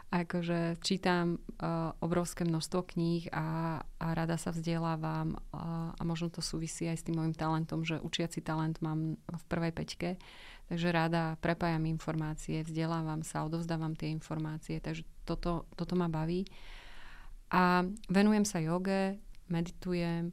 akože 0.10 0.82
čítam 0.82 1.38
uh, 1.38 1.94
obrovské 2.02 2.42
množstvo 2.42 2.82
kníh 2.82 3.30
a, 3.30 3.78
a 3.86 4.08
rada 4.18 4.42
sa 4.42 4.50
vzdelávam 4.50 5.38
uh, 5.38 5.94
a 5.94 6.02
možno 6.02 6.34
to 6.34 6.42
súvisí 6.42 6.90
aj 6.90 6.98
s 6.98 7.06
tým 7.06 7.22
môjim 7.22 7.38
talentom, 7.38 7.86
že 7.86 8.02
učiaci 8.02 8.42
talent 8.42 8.82
mám 8.82 9.22
v 9.22 9.44
prvej 9.46 9.70
peťke. 9.70 10.10
Takže 10.70 10.90
rada 10.94 11.38
prepájam 11.42 11.86
informácie, 11.86 12.62
vzdelávam 12.66 13.22
sa, 13.26 13.46
odovzdávam 13.46 13.94
tie 13.98 14.10
informácie, 14.10 14.82
takže 14.82 15.06
toto, 15.26 15.70
toto 15.78 15.94
ma 15.98 16.10
baví. 16.10 16.46
A 17.50 17.86
venujem 18.10 18.46
sa 18.46 18.62
joge, 18.62 19.18
meditujem, 19.50 20.30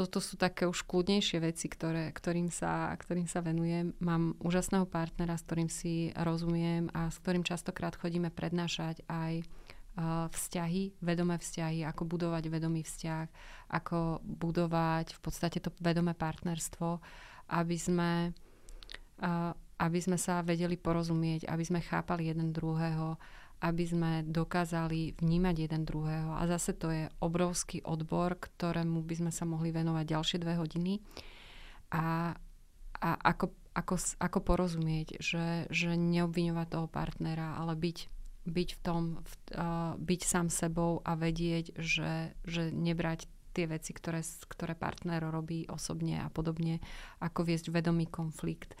toto 0.00 0.16
sú 0.16 0.40
také 0.40 0.64
už 0.64 0.88
kľudnejšie 0.88 1.44
veci, 1.44 1.68
ktoré, 1.68 2.08
ktorým, 2.16 2.48
sa, 2.48 2.88
ktorým 2.96 3.28
sa 3.28 3.44
venujem. 3.44 3.92
Mám 4.00 4.40
úžasného 4.40 4.88
partnera, 4.88 5.36
s 5.36 5.44
ktorým 5.44 5.68
si 5.68 6.08
rozumiem 6.16 6.88
a 6.96 7.12
s 7.12 7.20
ktorým 7.20 7.44
častokrát 7.44 7.92
chodíme 7.92 8.32
prednášať 8.32 9.04
aj 9.12 9.44
vzťahy, 10.32 11.04
vedomé 11.04 11.36
vzťahy, 11.36 11.84
ako 11.84 12.08
budovať 12.08 12.48
vedomý 12.48 12.80
vzťah, 12.80 13.26
ako 13.76 14.24
budovať 14.24 15.12
v 15.12 15.20
podstate 15.20 15.60
to 15.60 15.68
vedomé 15.84 16.16
partnerstvo, 16.16 16.96
aby 17.52 17.76
sme, 17.76 18.32
aby 19.76 19.98
sme 20.00 20.16
sa 20.16 20.40
vedeli 20.40 20.80
porozumieť, 20.80 21.44
aby 21.44 21.64
sme 21.66 21.84
chápali 21.84 22.32
jeden 22.32 22.56
druhého, 22.56 23.20
aby 23.60 23.84
sme 23.84 24.12
dokázali 24.24 25.20
vnímať 25.20 25.56
jeden 25.68 25.84
druhého. 25.84 26.32
A 26.32 26.48
zase 26.48 26.72
to 26.72 26.88
je 26.88 27.12
obrovský 27.20 27.84
odbor, 27.84 28.40
ktorému 28.40 29.04
by 29.04 29.14
sme 29.20 29.32
sa 29.32 29.44
mohli 29.44 29.68
venovať 29.68 30.04
ďalšie 30.08 30.38
dve 30.40 30.56
hodiny. 30.56 31.04
A, 31.92 32.32
a 33.04 33.10
ako, 33.20 33.52
ako, 33.76 33.94
ako 34.16 34.38
porozumieť, 34.40 35.20
že, 35.20 35.68
že 35.68 35.92
neobviňovať 35.92 36.66
toho 36.72 36.88
partnera, 36.88 37.60
ale 37.60 37.76
byť, 37.76 37.98
byť 38.48 38.68
v 38.74 38.80
tom, 38.80 39.02
v, 39.20 39.34
uh, 39.60 39.92
byť 40.00 40.20
sám 40.24 40.48
sebou 40.48 41.04
a 41.04 41.12
vedieť, 41.20 41.76
že, 41.76 42.32
že 42.48 42.72
nebrať 42.72 43.28
tie 43.52 43.66
veci, 43.66 43.90
ktoré, 43.92 44.22
ktoré 44.46 44.78
partner 44.78 45.20
robí 45.26 45.66
osobne 45.68 46.22
a 46.22 46.30
podobne, 46.30 46.78
ako 47.18 47.44
viesť 47.44 47.68
vedomý 47.74 48.06
konflikt. 48.06 48.78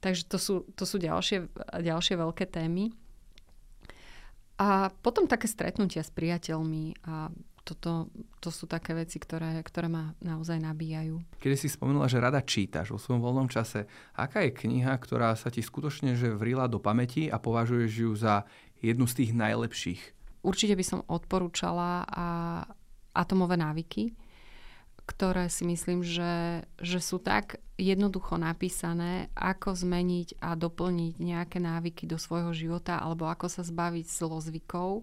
Takže 0.00 0.24
to 0.26 0.38
sú, 0.40 0.54
to 0.72 0.88
sú 0.88 0.96
ďalšie, 0.96 1.52
ďalšie 1.76 2.14
veľké 2.16 2.48
témy. 2.48 2.90
A 4.60 4.92
potom 4.92 5.24
také 5.24 5.48
stretnutia 5.48 6.04
s 6.04 6.12
priateľmi 6.12 7.00
a 7.08 7.32
toto, 7.64 8.12
to 8.44 8.52
sú 8.52 8.68
také 8.68 8.92
veci, 8.96 9.16
ktoré, 9.20 9.60
ktoré 9.64 9.88
ma 9.88 10.12
naozaj 10.20 10.60
nabíjajú. 10.60 11.40
Keď 11.40 11.50
si 11.56 11.68
spomenula, 11.70 12.10
že 12.10 12.20
rada 12.20 12.44
čítaš 12.44 12.92
vo 12.92 12.98
svojom 12.98 13.24
voľnom 13.24 13.48
čase, 13.48 13.88
aká 14.16 14.44
je 14.44 14.52
kniha, 14.52 14.96
ktorá 14.96 15.32
sa 15.36 15.48
ti 15.52 15.64
skutočne 15.64 16.16
že 16.16 16.34
vrila 16.34 16.66
do 16.66 16.82
pamäti 16.82 17.32
a 17.32 17.40
považuješ 17.40 17.92
ju 17.92 18.10
za 18.16 18.44
jednu 18.84 19.08
z 19.08 19.14
tých 19.24 19.32
najlepších? 19.36 20.02
Určite 20.40 20.74
by 20.76 20.84
som 20.84 21.00
odporúčala 21.04 22.04
a 22.08 22.26
atomové 23.12 23.60
návyky 23.60 24.12
ktoré 25.10 25.50
si 25.50 25.66
myslím, 25.66 26.06
že, 26.06 26.62
že 26.78 27.02
sú 27.02 27.18
tak 27.18 27.58
jednoducho 27.74 28.38
napísané, 28.38 29.26
ako 29.34 29.74
zmeniť 29.74 30.38
a 30.38 30.54
doplniť 30.54 31.18
nejaké 31.18 31.58
návyky 31.58 32.06
do 32.06 32.14
svojho 32.14 32.54
života 32.54 33.02
alebo 33.02 33.26
ako 33.26 33.50
sa 33.50 33.66
zbaviť 33.66 34.06
zlozvykov, 34.06 35.02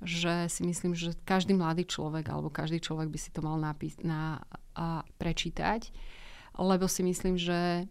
že 0.00 0.48
si 0.48 0.64
myslím, 0.64 0.96
že 0.96 1.12
každý 1.28 1.52
mladý 1.52 1.84
človek 1.84 2.24
alebo 2.32 2.48
každý 2.48 2.80
človek 2.80 3.12
by 3.12 3.18
si 3.20 3.30
to 3.36 3.44
mal 3.44 3.60
napís- 3.60 4.00
na, 4.00 4.40
a, 4.72 5.04
prečítať, 5.20 5.92
lebo 6.56 6.88
si 6.88 7.04
myslím, 7.04 7.36
že 7.36 7.84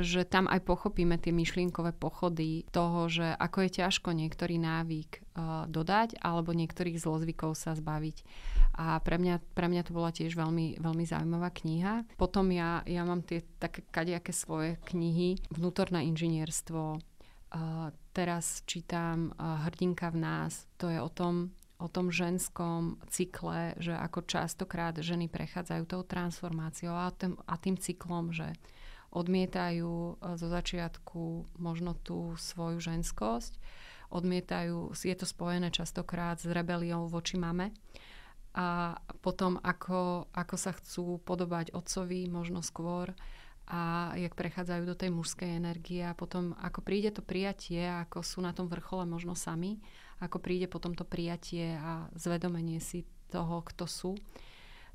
že 0.00 0.28
tam 0.28 0.44
aj 0.44 0.60
pochopíme 0.62 1.16
tie 1.16 1.32
myšlienkové 1.32 1.96
pochody 1.96 2.68
toho, 2.68 3.08
že 3.08 3.32
ako 3.32 3.64
je 3.66 3.70
ťažko 3.80 4.12
niektorý 4.12 4.60
návyk 4.60 5.10
uh, 5.18 5.64
dodať 5.66 6.20
alebo 6.20 6.52
niektorých 6.52 7.00
zlozvykov 7.00 7.56
sa 7.56 7.72
zbaviť. 7.72 8.16
A 8.76 9.00
pre 9.00 9.16
mňa, 9.16 9.40
pre 9.56 9.66
mňa 9.72 9.82
to 9.88 9.96
bola 9.96 10.12
tiež 10.12 10.36
veľmi, 10.36 10.80
veľmi 10.80 11.04
zaujímavá 11.04 11.50
kniha. 11.52 12.04
Potom 12.20 12.52
ja, 12.52 12.84
ja 12.84 13.02
mám 13.08 13.24
tie 13.24 13.40
také 13.56 13.84
kadejaké 13.88 14.36
svoje 14.36 14.76
knihy. 14.92 15.40
Vnútorné 15.48 16.04
inžinierstvo. 16.12 17.00
Uh, 17.50 17.90
teraz 18.14 18.62
čítam 18.68 19.34
uh, 19.34 19.64
Hrdinka 19.66 20.12
v 20.12 20.22
nás. 20.22 20.68
To 20.78 20.86
je 20.92 21.00
o 21.02 21.10
tom, 21.10 21.50
o 21.80 21.88
tom 21.88 22.12
ženskom 22.12 23.00
cykle, 23.08 23.74
že 23.80 23.96
ako 23.96 24.28
častokrát 24.28 24.94
ženy 25.00 25.26
prechádzajú 25.32 25.82
tou 25.88 26.04
transformáciou 26.04 26.92
a 26.92 27.10
tým, 27.10 27.34
a 27.48 27.54
tým 27.56 27.80
cyklom, 27.80 28.30
že 28.30 28.54
odmietajú 29.10 29.92
e, 29.92 30.12
zo 30.38 30.48
začiatku 30.48 31.54
možno 31.58 31.98
tú 31.98 32.34
svoju 32.38 32.78
ženskosť, 32.78 33.58
odmietajú, 34.10 34.90
je 34.94 35.14
to 35.14 35.26
spojené 35.26 35.70
častokrát 35.70 36.38
s 36.38 36.46
rebeliou 36.46 37.06
voči 37.06 37.38
mame. 37.38 37.70
A 38.50 38.98
potom 39.22 39.62
ako, 39.62 40.26
ako 40.34 40.56
sa 40.58 40.74
chcú 40.74 41.22
podobať 41.22 41.70
otcovi 41.70 42.26
možno 42.26 42.66
skôr 42.66 43.14
a 43.70 44.10
jak 44.18 44.34
prechádzajú 44.34 44.82
do 44.82 44.98
tej 44.98 45.14
mužskej 45.14 45.54
energie. 45.54 46.02
A 46.02 46.18
potom 46.18 46.58
ako 46.58 46.82
príde 46.82 47.14
to 47.14 47.22
prijatie, 47.22 47.86
ako 47.86 48.26
sú 48.26 48.42
na 48.42 48.50
tom 48.50 48.66
vrchole 48.66 49.06
možno 49.06 49.38
sami, 49.38 49.78
ako 50.18 50.42
príde 50.42 50.66
potom 50.66 50.98
to 50.98 51.06
prijatie 51.06 51.78
a 51.78 52.10
zvedomenie 52.18 52.82
si 52.82 53.06
toho, 53.30 53.62
kto 53.62 53.86
sú. 53.86 54.12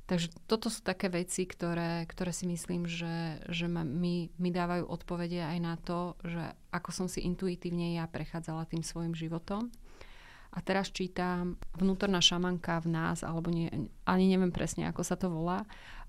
Takže 0.06 0.30
toto 0.46 0.70
sú 0.70 0.86
také 0.86 1.10
veci, 1.10 1.50
ktoré, 1.50 2.06
ktoré 2.06 2.30
si 2.30 2.46
myslím, 2.46 2.86
že, 2.86 3.42
že 3.50 3.66
ma, 3.66 3.82
mi, 3.82 4.30
mi 4.38 4.54
dávajú 4.54 4.86
odpovede 4.86 5.42
aj 5.42 5.58
na 5.58 5.74
to, 5.82 6.14
že 6.22 6.54
ako 6.70 6.90
som 6.94 7.06
si 7.10 7.26
intuitívne 7.26 7.98
ja 7.98 8.06
prechádzala 8.06 8.70
tým 8.70 8.86
svojim 8.86 9.18
životom. 9.18 9.66
A 10.54 10.62
teraz 10.62 10.94
čítam 10.94 11.58
Vnútorná 11.74 12.22
šamanka 12.22 12.80
v 12.80 12.88
nás, 12.94 13.26
alebo 13.26 13.50
nie, 13.50 13.66
ani 14.06 14.24
neviem 14.30 14.54
presne, 14.54 14.86
ako 14.86 15.02
sa 15.02 15.18
to 15.18 15.26
volá, 15.26 15.66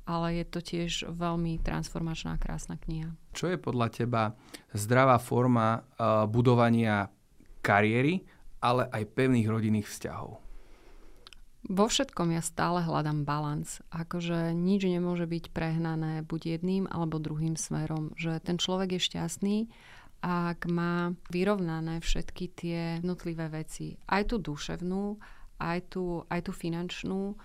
ale 0.08 0.40
je 0.40 0.46
to 0.48 0.60
tiež 0.64 1.10
veľmi 1.10 1.60
transformačná, 1.60 2.40
krásna 2.40 2.80
kniha. 2.80 3.12
Čo 3.36 3.52
je 3.52 3.60
podľa 3.60 3.88
teba 3.92 4.24
zdravá 4.72 5.20
forma 5.20 5.84
uh, 5.84 6.24
budovania 6.30 7.12
kariéry, 7.60 8.24
ale 8.64 8.88
aj 8.88 9.04
pevných 9.12 9.52
rodinných 9.52 9.90
vzťahov? 9.90 10.47
Vo 11.66 11.90
všetkom 11.90 12.38
ja 12.38 12.46
stále 12.46 12.86
hľadám 12.86 13.26
balans. 13.26 13.82
Akože 13.90 14.54
nič 14.54 14.86
nemôže 14.86 15.26
byť 15.26 15.50
prehnané 15.50 16.22
buď 16.22 16.62
jedným 16.62 16.86
alebo 16.86 17.18
druhým 17.18 17.58
smerom. 17.58 18.14
Že 18.14 18.40
ten 18.46 18.62
človek 18.62 18.96
je 18.96 19.02
šťastný, 19.02 19.58
ak 20.22 20.70
má 20.70 21.18
vyrovnané 21.34 22.00
všetky 22.02 22.46
tie 22.54 22.82
nutlivé 23.02 23.50
veci. 23.50 23.98
Aj 24.06 24.24
tú 24.24 24.38
duševnú, 24.38 25.18
aj 25.58 25.98
tú, 25.98 26.24
aj 26.30 26.46
tú 26.46 26.52
finančnú, 26.54 27.38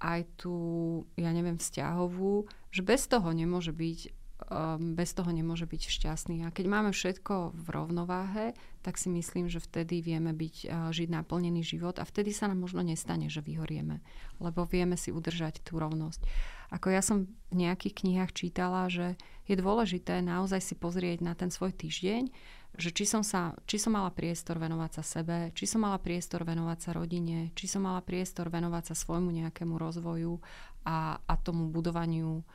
aj 0.00 0.20
tú, 0.40 0.56
ja 1.14 1.30
neviem, 1.30 1.60
vzťahovú, 1.60 2.48
že 2.72 2.82
bez 2.82 3.06
toho 3.06 3.30
nemôže 3.30 3.70
byť 3.70 4.19
bez 4.80 5.12
toho 5.12 5.30
nemôže 5.30 5.68
byť 5.68 5.82
šťastný. 5.90 6.46
A 6.46 6.54
keď 6.54 6.66
máme 6.66 6.90
všetko 6.90 7.52
v 7.54 7.66
rovnováhe, 7.70 8.46
tak 8.80 8.96
si 8.96 9.12
myslím, 9.12 9.52
že 9.52 9.60
vtedy 9.60 10.00
vieme 10.00 10.32
byť, 10.32 10.56
uh, 10.66 10.88
žiť 10.88 11.08
naplnený 11.12 11.60
život 11.60 12.00
a 12.00 12.08
vtedy 12.08 12.32
sa 12.32 12.48
nám 12.48 12.64
možno 12.64 12.80
nestane, 12.80 13.28
že 13.28 13.44
vyhorieme, 13.44 14.00
lebo 14.40 14.64
vieme 14.64 14.96
si 14.96 15.12
udržať 15.12 15.60
tú 15.60 15.76
rovnosť. 15.76 16.24
Ako 16.70 16.88
ja 16.88 17.02
som 17.02 17.26
v 17.50 17.66
nejakých 17.66 18.06
knihách 18.06 18.32
čítala, 18.32 18.86
že 18.88 19.18
je 19.50 19.58
dôležité 19.58 20.22
naozaj 20.22 20.62
si 20.62 20.74
pozrieť 20.78 21.20
na 21.20 21.34
ten 21.34 21.50
svoj 21.50 21.74
týždeň, 21.74 22.30
že 22.78 22.94
či 22.94 23.02
som, 23.02 23.26
sa, 23.26 23.58
či 23.66 23.82
som 23.82 23.98
mala 23.98 24.14
priestor 24.14 24.62
venovať 24.62 25.02
sa 25.02 25.02
sebe, 25.02 25.50
či 25.58 25.66
som 25.66 25.82
mala 25.82 25.98
priestor 25.98 26.46
venovať 26.46 26.78
sa 26.78 26.90
rodine, 26.94 27.50
či 27.58 27.66
som 27.66 27.82
mala 27.82 27.98
priestor 27.98 28.46
venovať 28.46 28.94
sa 28.94 28.94
svojmu 28.94 29.34
nejakému 29.42 29.74
rozvoju 29.74 30.38
a, 30.86 31.18
a 31.18 31.34
tomu 31.42 31.66
budovaniu 31.74 32.46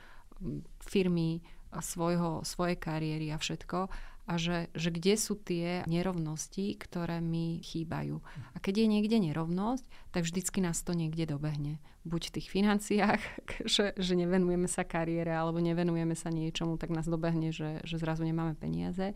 firmy, 0.79 1.43
svojho, 1.79 2.43
svojej 2.43 2.77
kariéry 2.77 3.31
a 3.31 3.39
všetko 3.39 3.87
a 4.25 4.41
že, 4.41 4.73
že 4.73 4.89
kde 4.89 5.13
sú 5.21 5.37
tie 5.37 5.85
nerovnosti, 5.85 6.73
ktoré 6.81 7.21
mi 7.21 7.61
chýbajú. 7.61 8.17
A 8.53 8.57
keď 8.57 8.81
je 8.81 8.87
niekde 8.89 9.17
nerovnosť, 9.21 9.85
tak 10.09 10.25
vždycky 10.25 10.65
nás 10.65 10.81
to 10.81 10.97
niekde 10.97 11.29
dobehne. 11.29 11.77
Buď 12.05 12.29
v 12.29 12.33
tých 12.41 12.47
financiách, 12.49 13.21
že, 13.69 13.93
že 13.93 14.13
nevenujeme 14.17 14.65
sa 14.65 14.81
kariére 14.81 15.29
alebo 15.29 15.61
nevenujeme 15.61 16.17
sa 16.17 16.33
niečomu, 16.33 16.81
tak 16.81 16.89
nás 16.89 17.05
dobehne, 17.05 17.53
že, 17.53 17.85
že 17.85 18.01
zrazu 18.01 18.25
nemáme 18.25 18.57
peniaze 18.57 19.13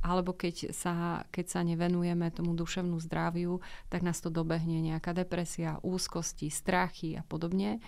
alebo 0.00 0.32
keď 0.32 0.72
sa, 0.72 1.24
keď 1.28 1.46
sa 1.52 1.60
nevenujeme 1.60 2.32
tomu 2.32 2.56
duševnú 2.56 2.96
zdraviu, 3.04 3.60
tak 3.92 4.00
nás 4.00 4.16
to 4.24 4.32
dobehne 4.32 4.80
nejaká 4.80 5.12
depresia, 5.12 5.76
úzkosti, 5.84 6.48
strachy 6.48 7.20
a 7.20 7.22
podobne. 7.28 7.84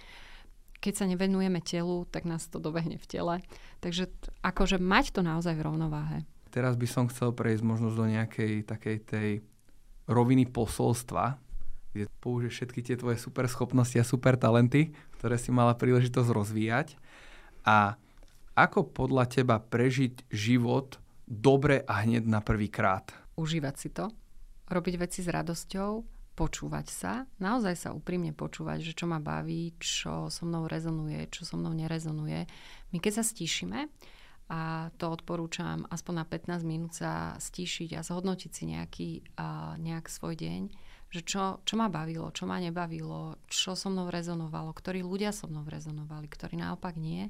Keď 0.83 0.95
sa 0.99 1.07
nevenujeme 1.07 1.63
telu, 1.63 2.03
tak 2.11 2.27
nás 2.27 2.51
to 2.51 2.59
dobehne 2.59 2.99
v 2.99 3.07
tele. 3.07 3.35
Takže 3.79 4.11
akože 4.43 4.83
mať 4.83 5.15
to 5.15 5.23
naozaj 5.23 5.55
v 5.55 5.63
rovnováhe. 5.63 6.19
Teraz 6.51 6.75
by 6.75 6.87
som 6.91 7.07
chcel 7.07 7.31
prejsť 7.31 7.63
možno 7.63 7.95
do 7.95 8.03
nejakej 8.03 8.67
takej 8.67 8.97
tej 9.07 9.31
roviny 10.11 10.51
posolstva, 10.51 11.39
kde 11.95 12.11
použiješ 12.19 12.55
všetky 12.59 12.81
tie 12.83 12.97
tvoje 12.99 13.23
super 13.23 13.47
schopnosti 13.47 13.95
a 13.95 14.05
super 14.05 14.35
talenty, 14.35 14.91
ktoré 15.17 15.39
si 15.39 15.55
mala 15.55 15.79
príležitosť 15.79 16.29
rozvíjať. 16.29 16.99
A 17.63 17.95
ako 18.59 18.85
podľa 18.91 19.31
teba 19.31 19.57
prežiť 19.63 20.29
život 20.29 20.99
dobre 21.31 21.87
a 21.87 22.03
hneď 22.03 22.27
na 22.27 22.43
prvý 22.43 22.69
krát? 22.69 23.15
Užívať 23.39 23.75
si 23.79 23.89
to, 23.89 24.13
robiť 24.69 24.95
veci 25.01 25.25
s 25.25 25.29
radosťou, 25.31 25.91
počúvať 26.33 26.87
sa, 26.89 27.13
naozaj 27.37 27.77
sa 27.77 27.91
úprimne 27.93 28.33
počúvať, 28.33 28.81
že 28.81 28.93
čo 28.97 29.05
ma 29.05 29.21
baví, 29.21 29.77
čo 29.77 30.33
so 30.33 30.43
mnou 30.49 30.65
rezonuje, 30.65 31.29
čo 31.29 31.45
so 31.45 31.61
mnou 31.61 31.77
nerezonuje. 31.77 32.49
My 32.93 32.99
keď 32.99 33.21
sa 33.21 33.25
stíšime, 33.25 33.93
a 34.53 34.93
to 35.01 35.09
odporúčam 35.09 35.89
aspoň 35.89 36.15
na 36.21 36.25
15 36.29 36.61
minút 36.69 36.93
sa 36.93 37.37
stíšiť 37.41 37.97
a 37.97 38.05
zhodnotiť 38.05 38.51
si 38.53 38.65
nejaký, 38.69 39.11
a 39.41 39.81
nejak 39.81 40.13
svoj 40.13 40.37
deň, 40.37 40.63
že 41.13 41.21
čo, 41.25 41.61
čo 41.65 41.75
ma 41.77 41.93
bavilo, 41.93 42.33
čo 42.33 42.49
ma 42.49 42.61
nebavilo, 42.61 43.37
čo 43.49 43.77
so 43.77 43.93
mnou 43.93 44.09
rezonovalo, 44.09 44.73
ktorí 44.73 45.05
ľudia 45.05 45.33
so 45.33 45.49
mnou 45.49 45.65
rezonovali, 45.65 46.29
ktorí 46.29 46.57
naopak 46.61 46.97
nie 46.97 47.29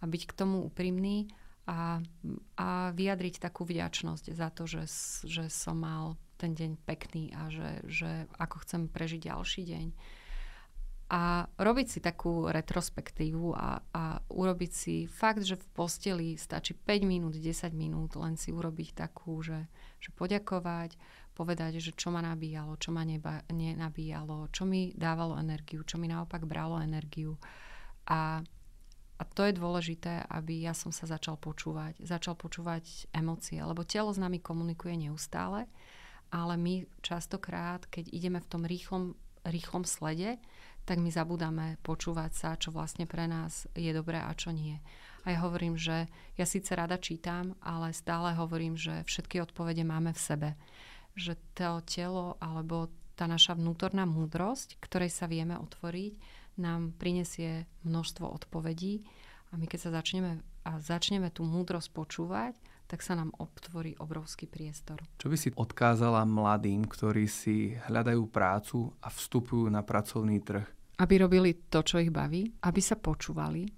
a 0.00 0.04
byť 0.08 0.22
k 0.24 0.36
tomu 0.36 0.64
úprimný 0.64 1.28
a, 1.68 2.00
a 2.56 2.68
vyjadriť 2.96 3.40
takú 3.40 3.68
vďačnosť 3.68 4.26
za 4.32 4.48
to, 4.52 4.64
že, 4.64 4.84
že 5.28 5.44
som 5.52 5.80
mal 5.80 6.16
ten 6.40 6.56
deň 6.56 6.80
pekný 6.88 7.36
a 7.36 7.52
že, 7.52 7.84
že 7.84 8.10
ako 8.40 8.64
chcem 8.64 8.88
prežiť 8.88 9.28
ďalší 9.28 9.62
deň. 9.68 9.86
A 11.10 11.50
robiť 11.58 11.86
si 11.90 11.98
takú 11.98 12.46
retrospektívu 12.46 13.50
a, 13.58 13.82
a 13.82 14.22
urobiť 14.30 14.70
si 14.70 14.94
fakt, 15.10 15.42
že 15.42 15.58
v 15.58 15.66
posteli 15.74 16.28
stačí 16.38 16.72
5 16.72 17.02
minút, 17.02 17.34
10 17.34 17.74
minút, 17.74 18.14
len 18.14 18.38
si 18.38 18.54
urobiť 18.54 18.94
takú, 18.94 19.42
že, 19.42 19.66
že 19.98 20.14
poďakovať, 20.14 20.94
povedať, 21.34 21.82
že 21.82 21.90
čo 21.98 22.14
ma 22.14 22.22
nabíjalo, 22.22 22.78
čo 22.78 22.94
ma 22.94 23.02
neba, 23.02 23.42
nenabíjalo, 23.50 24.54
čo 24.54 24.62
mi 24.62 24.94
dávalo 24.94 25.34
energiu, 25.34 25.82
čo 25.82 25.98
mi 25.98 26.06
naopak 26.06 26.46
bralo 26.46 26.78
energiu. 26.78 27.34
A 28.06 28.40
a 29.20 29.22
to 29.28 29.44
je 29.44 29.52
dôležité, 29.52 30.24
aby 30.32 30.64
ja 30.64 30.72
som 30.72 30.96
sa 30.96 31.04
začal 31.04 31.36
počúvať. 31.36 32.00
Začal 32.00 32.40
počúvať 32.40 33.04
emócie, 33.12 33.60
lebo 33.60 33.84
telo 33.84 34.08
s 34.08 34.16
nami 34.16 34.40
komunikuje 34.40 34.96
neustále, 34.96 35.68
ale 36.30 36.54
my 36.56 36.74
častokrát, 37.02 37.86
keď 37.90 38.10
ideme 38.10 38.38
v 38.38 38.50
tom 38.50 38.62
rýchlom, 38.66 39.18
rýchlom 39.46 39.82
slede, 39.82 40.38
tak 40.88 40.98
my 40.98 41.10
zabudáme 41.12 41.78
počúvať 41.84 42.32
sa, 42.34 42.48
čo 42.58 42.72
vlastne 42.74 43.04
pre 43.04 43.28
nás 43.28 43.68
je 43.76 43.90
dobré 43.92 44.18
a 44.18 44.32
čo 44.34 44.50
nie. 44.50 44.80
A 45.28 45.36
ja 45.36 45.38
hovorím, 45.44 45.76
že 45.76 46.08
ja 46.40 46.46
síce 46.48 46.72
rada 46.72 46.96
čítam, 46.96 47.52
ale 47.60 47.92
stále 47.92 48.32
hovorím, 48.32 48.74
že 48.74 49.04
všetky 49.04 49.44
odpovede 49.44 49.84
máme 49.84 50.16
v 50.16 50.20
sebe. 50.20 50.50
Že 51.14 51.36
to 51.52 51.84
telo 51.84 52.26
alebo 52.40 52.88
tá 53.20 53.28
naša 53.28 53.52
vnútorná 53.52 54.08
múdrosť, 54.08 54.80
ktorej 54.80 55.12
sa 55.12 55.28
vieme 55.28 55.60
otvoriť, 55.60 56.16
nám 56.56 56.96
prinesie 56.96 57.68
množstvo 57.84 58.24
odpovedí 58.24 59.04
a 59.52 59.60
my 59.60 59.68
keď 59.68 59.78
sa 59.78 59.90
začneme 60.00 60.40
a 60.64 60.70
začneme 60.80 61.28
tú 61.32 61.44
múdrosť 61.44 61.88
počúvať, 61.92 62.54
tak 62.90 63.06
sa 63.06 63.14
nám 63.14 63.30
obtvorí 63.38 63.94
obrovský 64.02 64.50
priestor. 64.50 64.98
Čo 65.22 65.30
by 65.30 65.36
si 65.38 65.54
odkázala 65.54 66.26
mladým, 66.26 66.90
ktorí 66.90 67.30
si 67.30 67.78
hľadajú 67.86 68.26
prácu 68.26 68.90
a 68.98 69.06
vstupujú 69.06 69.70
na 69.70 69.86
pracovný 69.86 70.42
trh? 70.42 70.66
Aby 70.98 71.22
robili 71.22 71.54
to, 71.70 71.86
čo 71.86 72.02
ich 72.02 72.10
baví, 72.10 72.50
aby 72.66 72.80
sa 72.82 72.98
počúvali, 72.98 73.70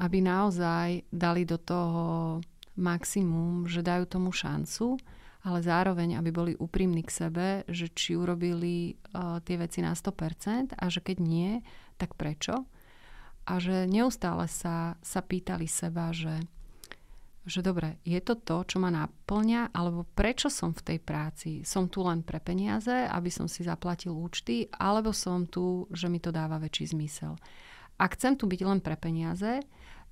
aby 0.00 0.18
naozaj 0.24 1.12
dali 1.12 1.44
do 1.44 1.60
toho 1.60 2.40
maximum, 2.80 3.68
že 3.68 3.84
dajú 3.84 4.08
tomu 4.08 4.32
šancu 4.32 4.96
ale 5.40 5.64
zároveň, 5.64 6.20
aby 6.20 6.30
boli 6.32 6.52
úprimní 6.52 7.00
k 7.00 7.16
sebe, 7.26 7.46
že 7.64 7.88
či 7.88 8.12
urobili 8.12 8.92
uh, 9.16 9.40
tie 9.40 9.56
veci 9.56 9.80
na 9.80 9.96
100% 9.96 10.76
a 10.76 10.84
že 10.92 11.00
keď 11.00 11.16
nie, 11.16 11.64
tak 11.96 12.12
prečo? 12.12 12.68
A 13.48 13.56
že 13.56 13.88
neustále 13.88 14.44
sa, 14.52 15.00
sa 15.00 15.20
pýtali 15.24 15.64
seba, 15.64 16.12
že, 16.12 16.44
že 17.46 17.64
dobre, 17.64 17.96
je 18.04 18.20
to 18.20 18.36
to, 18.36 18.64
čo 18.68 18.76
ma 18.76 18.92
naplňa, 18.92 19.72
alebo 19.72 20.04
prečo 20.04 20.52
som 20.52 20.76
v 20.76 20.84
tej 20.84 20.98
práci? 21.00 21.50
Som 21.64 21.88
tu 21.88 22.04
len 22.04 22.20
pre 22.20 22.36
peniaze, 22.36 22.92
aby 22.92 23.32
som 23.32 23.48
si 23.48 23.64
zaplatil 23.64 24.12
účty, 24.12 24.68
alebo 24.76 25.16
som 25.16 25.48
tu, 25.48 25.88
že 25.90 26.12
mi 26.12 26.20
to 26.20 26.28
dáva 26.28 26.60
väčší 26.60 26.92
zmysel. 26.92 27.40
Ak 27.96 28.16
chcem 28.16 28.36
tu 28.36 28.44
byť 28.44 28.60
len 28.64 28.80
pre 28.84 28.96
peniaze, 28.96 29.64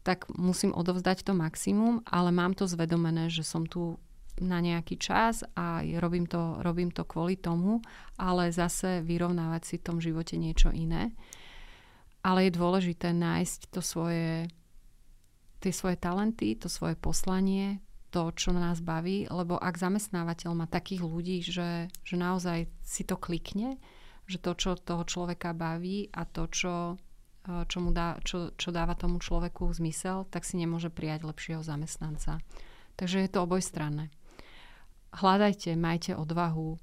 tak 0.05 0.25
musím 0.41 0.73
odovzdať 0.73 1.25
to 1.25 1.37
maximum, 1.37 2.01
ale 2.09 2.33
mám 2.33 2.57
to 2.57 2.65
zvedomené, 2.65 3.29
že 3.29 3.45
som 3.45 3.69
tu 3.69 4.01
na 4.41 4.63
nejaký 4.63 4.97
čas 4.97 5.43
a 5.59 5.83
robím 5.99 6.25
to, 6.25 6.63
robím 6.63 6.95
to 6.95 7.03
kvôli 7.05 7.35
tomu, 7.37 7.83
ale 8.17 8.55
zase 8.55 9.03
vyrovnávať 9.03 9.63
si 9.67 9.75
v 9.77 9.87
tom 9.87 9.99
živote 9.99 10.39
niečo 10.39 10.71
iné. 10.71 11.13
Ale 12.23 12.47
je 12.47 12.57
dôležité 12.57 13.15
nájsť 13.15 13.71
to 13.75 13.81
svoje, 13.83 14.47
tie 15.59 15.73
svoje 15.75 15.99
talenty, 15.99 16.55
to 16.55 16.71
svoje 16.71 16.95
poslanie, 16.95 17.83
to, 18.09 18.33
čo 18.33 18.57
nás 18.57 18.81
baví, 18.81 19.29
lebo 19.29 19.61
ak 19.61 19.77
zamestnávateľ 19.77 20.51
má 20.57 20.67
takých 20.67 21.05
ľudí, 21.05 21.45
že, 21.45 21.93
že 22.07 22.17
naozaj 22.17 22.71
si 22.81 23.05
to 23.05 23.21
klikne, 23.21 23.77
že 24.25 24.41
to, 24.41 24.57
čo 24.57 24.81
toho 24.81 25.05
človeka 25.05 25.53
baví 25.53 26.09
a 26.13 26.25
to, 26.25 26.49
čo 26.49 26.75
čo, 27.49 27.79
mu 27.81 27.97
dá, 27.97 28.21
čo, 28.21 28.53
čo 28.61 28.69
dáva 28.69 28.93
tomu 28.93 29.25
človeku 29.25 29.73
zmysel, 29.73 30.29
tak 30.29 30.45
si 30.45 30.61
nemôže 30.61 30.93
prijať 30.93 31.25
lepšieho 31.25 31.65
zamestnanca. 31.65 32.45
Takže 33.01 33.25
je 33.25 33.31
to 33.33 33.49
obojstranné. 33.49 34.13
Hľadajte, 35.17 35.73
majte 35.81 36.13
odvahu 36.13 36.77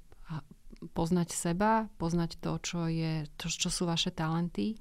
poznať 0.92 1.28
seba, 1.32 1.86
poznať 1.96 2.42
to, 2.42 2.52
čo, 2.58 2.80
je, 2.90 3.30
to, 3.38 3.46
čo 3.46 3.70
sú 3.70 3.86
vaše 3.86 4.10
talenty. 4.10 4.74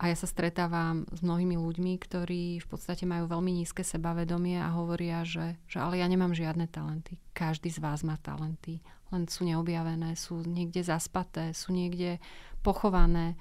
A 0.00 0.08
ja 0.08 0.16
sa 0.16 0.24
stretávam 0.24 1.04
s 1.12 1.20
mnohými 1.20 1.60
ľuďmi, 1.60 1.92
ktorí 2.00 2.64
v 2.64 2.66
podstate 2.72 3.04
majú 3.04 3.28
veľmi 3.28 3.60
nízke 3.60 3.84
sebavedomie 3.84 4.56
a 4.56 4.72
hovoria, 4.72 5.28
že, 5.28 5.60
že 5.68 5.76
ale 5.76 6.00
ja 6.00 6.08
nemám 6.08 6.32
žiadne 6.32 6.72
talenty. 6.72 7.20
Každý 7.36 7.68
z 7.68 7.84
vás 7.84 8.00
má 8.00 8.16
talenty, 8.16 8.80
len 9.12 9.28
sú 9.28 9.44
neobjavené, 9.44 10.16
sú 10.16 10.40
niekde 10.40 10.80
zaspaté, 10.80 11.52
sú 11.52 11.76
niekde 11.76 12.16
pochované 12.64 13.36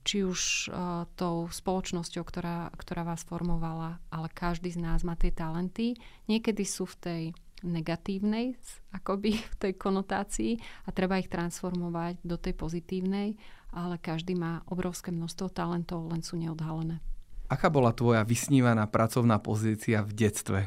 či 0.00 0.24
už 0.24 0.72
uh, 0.72 1.04
tou 1.12 1.52
spoločnosťou, 1.52 2.24
ktorá, 2.24 2.72
ktorá 2.80 3.04
vás 3.04 3.20
formovala, 3.28 4.00
ale 4.08 4.32
každý 4.32 4.72
z 4.72 4.80
nás 4.80 5.04
má 5.04 5.12
tie 5.20 5.28
talenty. 5.28 6.00
Niekedy 6.24 6.64
sú 6.64 6.88
v 6.88 6.96
tej 6.96 7.22
negatívnej, 7.60 8.56
akoby 8.96 9.36
v 9.36 9.54
tej 9.60 9.72
konotácii 9.76 10.56
a 10.88 10.96
treba 10.96 11.20
ich 11.20 11.28
transformovať 11.28 12.24
do 12.24 12.40
tej 12.40 12.56
pozitívnej, 12.56 13.36
ale 13.70 13.98
každý 13.98 14.34
má 14.34 14.62
obrovské 14.66 15.14
množstvo 15.14 15.50
talentov, 15.50 16.10
len 16.10 16.22
sú 16.22 16.38
neodhalené. 16.38 17.02
Aká 17.50 17.66
bola 17.66 17.90
tvoja 17.90 18.22
vysnívaná 18.22 18.86
pracovná 18.86 19.42
pozícia 19.42 20.06
v 20.06 20.10
detstve? 20.14 20.60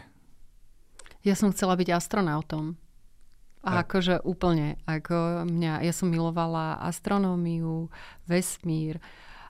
Ja 1.24 1.39
som 1.39 1.56
chcela 1.56 1.80
byť 1.80 1.89
astronautom. 1.95 2.76
A 3.64 3.80
tak. 3.80 3.95
akože 3.95 4.28
úplne, 4.28 4.76
ako 4.84 5.47
mňa, 5.47 5.88
ja 5.88 5.93
som 5.95 6.12
milovala 6.12 6.84
astronómiu, 6.84 7.88
vesmír. 8.28 8.99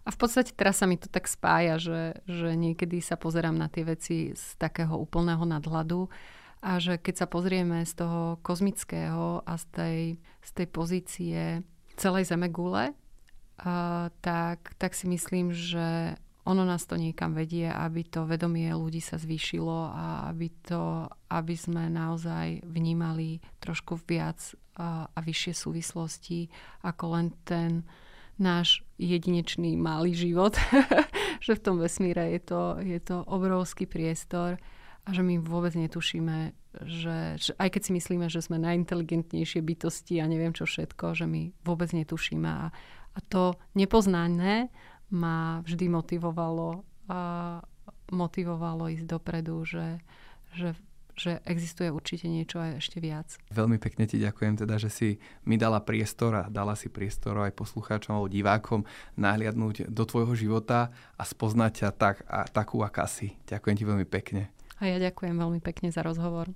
A 0.05 0.13
v 0.13 0.17
podstate 0.21 0.53
teraz 0.53 0.77
sa 0.77 0.85
mi 0.85 1.01
to 1.01 1.09
tak 1.09 1.25
spája, 1.25 1.81
že, 1.81 2.21
že 2.29 2.53
niekedy 2.53 3.01
sa 3.01 3.17
pozerám 3.17 3.57
na 3.57 3.73
tie 3.73 3.81
veci 3.81 4.37
z 4.37 4.45
takého 4.61 4.93
úplného 5.01 5.41
nadhľadu 5.49 6.13
a 6.61 6.77
že 6.77 7.01
keď 7.01 7.25
sa 7.25 7.27
pozrieme 7.27 7.81
z 7.89 8.05
toho 8.05 8.37
kozmického 8.45 9.41
a 9.41 9.53
z 9.57 9.65
tej, 9.73 9.99
z 10.45 10.49
tej 10.53 10.67
pozície 10.69 11.39
celej 11.97 12.29
Zemegule, 12.29 12.93
uh, 13.61 14.09
tak, 14.21 14.73
tak 14.81 14.97
si 14.97 15.05
myslím, 15.11 15.53
že 15.53 16.17
ono 16.43 16.67
nás 16.67 16.83
to 16.83 16.99
niekam 16.99 17.31
vedie, 17.31 17.71
aby 17.71 18.03
to 18.03 18.27
vedomie 18.27 18.67
ľudí 18.75 18.99
sa 18.99 19.15
zvýšilo 19.15 19.95
a 19.95 20.27
aby, 20.27 20.51
to, 20.67 21.07
aby 21.31 21.55
sme 21.55 21.87
naozaj 21.87 22.67
vnímali 22.67 23.39
trošku 23.63 23.95
viac 24.03 24.43
a, 24.75 25.07
a 25.07 25.19
vyššie 25.23 25.53
súvislosti 25.55 26.51
ako 26.83 27.03
len 27.15 27.27
ten 27.47 27.87
náš 28.35 28.83
jedinečný 28.99 29.79
malý 29.79 30.11
život, 30.11 30.57
že 31.45 31.55
v 31.55 31.63
tom 31.63 31.79
vesmíre 31.79 32.35
je 32.35 32.41
to, 32.43 32.61
je 32.81 32.99
to 32.99 33.23
obrovský 33.23 33.87
priestor 33.87 34.59
a 35.03 35.09
že 35.11 35.23
my 35.23 35.39
vôbec 35.39 35.75
netušíme, 35.79 36.51
že, 36.83 37.17
že 37.39 37.51
aj 37.55 37.69
keď 37.71 37.81
si 37.87 37.91
myslíme, 37.93 38.27
že 38.27 38.43
sme 38.43 38.59
najinteligentnejšie 38.59 39.63
bytosti 39.63 40.19
a 40.19 40.27
neviem 40.27 40.51
čo 40.51 40.67
všetko, 40.67 41.13
že 41.15 41.23
my 41.29 41.55
vôbec 41.63 41.93
netušíme 41.93 42.49
a, 42.49 42.73
a 43.13 43.19
to 43.21 43.53
nepoznané 43.77 44.73
ma 45.13 45.61
vždy 45.61 45.89
motivovalo 45.89 46.81
a 47.07 47.61
motivovalo 48.09 48.89
ísť 48.89 49.05
dopredu, 49.05 49.61
že, 49.67 50.01
že 50.55 50.73
že 51.13 51.39
existuje 51.45 51.93
určite 51.93 52.25
niečo 52.25 52.57
aj 52.57 52.81
ešte 52.81 52.97
viac. 52.97 53.37
Veľmi 53.53 53.77
pekne 53.77 54.09
ti 54.09 54.17
ďakujem 54.17 54.65
teda, 54.65 54.81
že 54.81 54.89
si 54.89 55.09
mi 55.45 55.61
dala 55.61 55.77
priestor 55.81 56.33
a 56.33 56.43
dala 56.49 56.73
si 56.73 56.89
priestor 56.89 57.37
aj 57.37 57.53
poslucháčom 57.53 58.17
alebo 58.17 58.33
divákom 58.33 58.81
nahliadnúť 59.17 59.93
do 59.93 60.03
tvojho 60.09 60.33
života 60.33 60.89
a 61.13 61.23
spoznať 61.23 61.71
ťa 61.85 61.89
tak, 61.93 62.15
a, 62.25 62.49
takú, 62.49 62.81
aká 62.81 63.05
si. 63.05 63.37
Ďakujem 63.45 63.75
ti 63.77 63.85
veľmi 63.85 64.07
pekne. 64.09 64.49
A 64.81 64.89
ja 64.89 64.97
ďakujem 64.97 65.37
veľmi 65.37 65.61
pekne 65.61 65.93
za 65.93 66.01
rozhovor. 66.01 66.49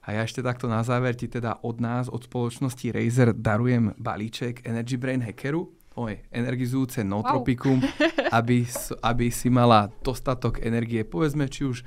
A 0.00 0.16
ja 0.16 0.24
ešte 0.24 0.40
takto 0.40 0.64
na 0.64 0.80
záver 0.80 1.12
ti 1.12 1.28
teda 1.28 1.60
od 1.60 1.76
nás, 1.76 2.08
od 2.08 2.24
spoločnosti 2.24 2.88
Razer 2.88 3.36
darujem 3.36 3.92
balíček 4.00 4.64
Energy 4.64 4.96
Brain 4.96 5.20
Hackeru 5.20 5.68
oj, 6.00 6.16
energizujúce 6.32 7.04
nootropikum, 7.04 7.84
wow. 7.84 8.32
aby, 8.40 8.64
aby 9.04 9.26
si 9.28 9.52
mala 9.52 9.92
dostatok 10.00 10.64
energie, 10.64 11.04
povedzme, 11.04 11.44
či 11.52 11.68
už 11.68 11.78
e, 11.80 11.84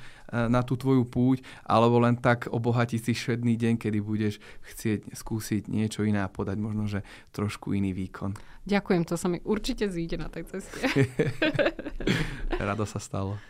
na 0.49 0.61
tú 0.61 0.77
tvoju 0.77 1.09
púť, 1.09 1.41
alebo 1.65 1.97
len 1.97 2.21
tak 2.21 2.45
obohatiť 2.53 2.99
si 3.01 3.13
šedný 3.17 3.57
deň, 3.57 3.81
kedy 3.81 3.99
budeš 4.03 4.37
chcieť 4.69 5.17
skúsiť 5.17 5.65
niečo 5.65 6.05
iné 6.05 6.21
a 6.21 6.29
podať 6.29 6.57
možno, 6.61 6.85
že 6.85 7.01
trošku 7.33 7.73
iný 7.73 7.97
výkon. 7.97 8.37
Ďakujem, 8.69 9.03
to 9.09 9.15
sa 9.17 9.27
mi 9.27 9.41
určite 9.41 9.89
zíde 9.89 10.21
na 10.21 10.29
tej 10.29 10.45
ceste. 10.47 11.09
Rado 12.61 12.85
sa 12.85 13.01
stalo. 13.01 13.41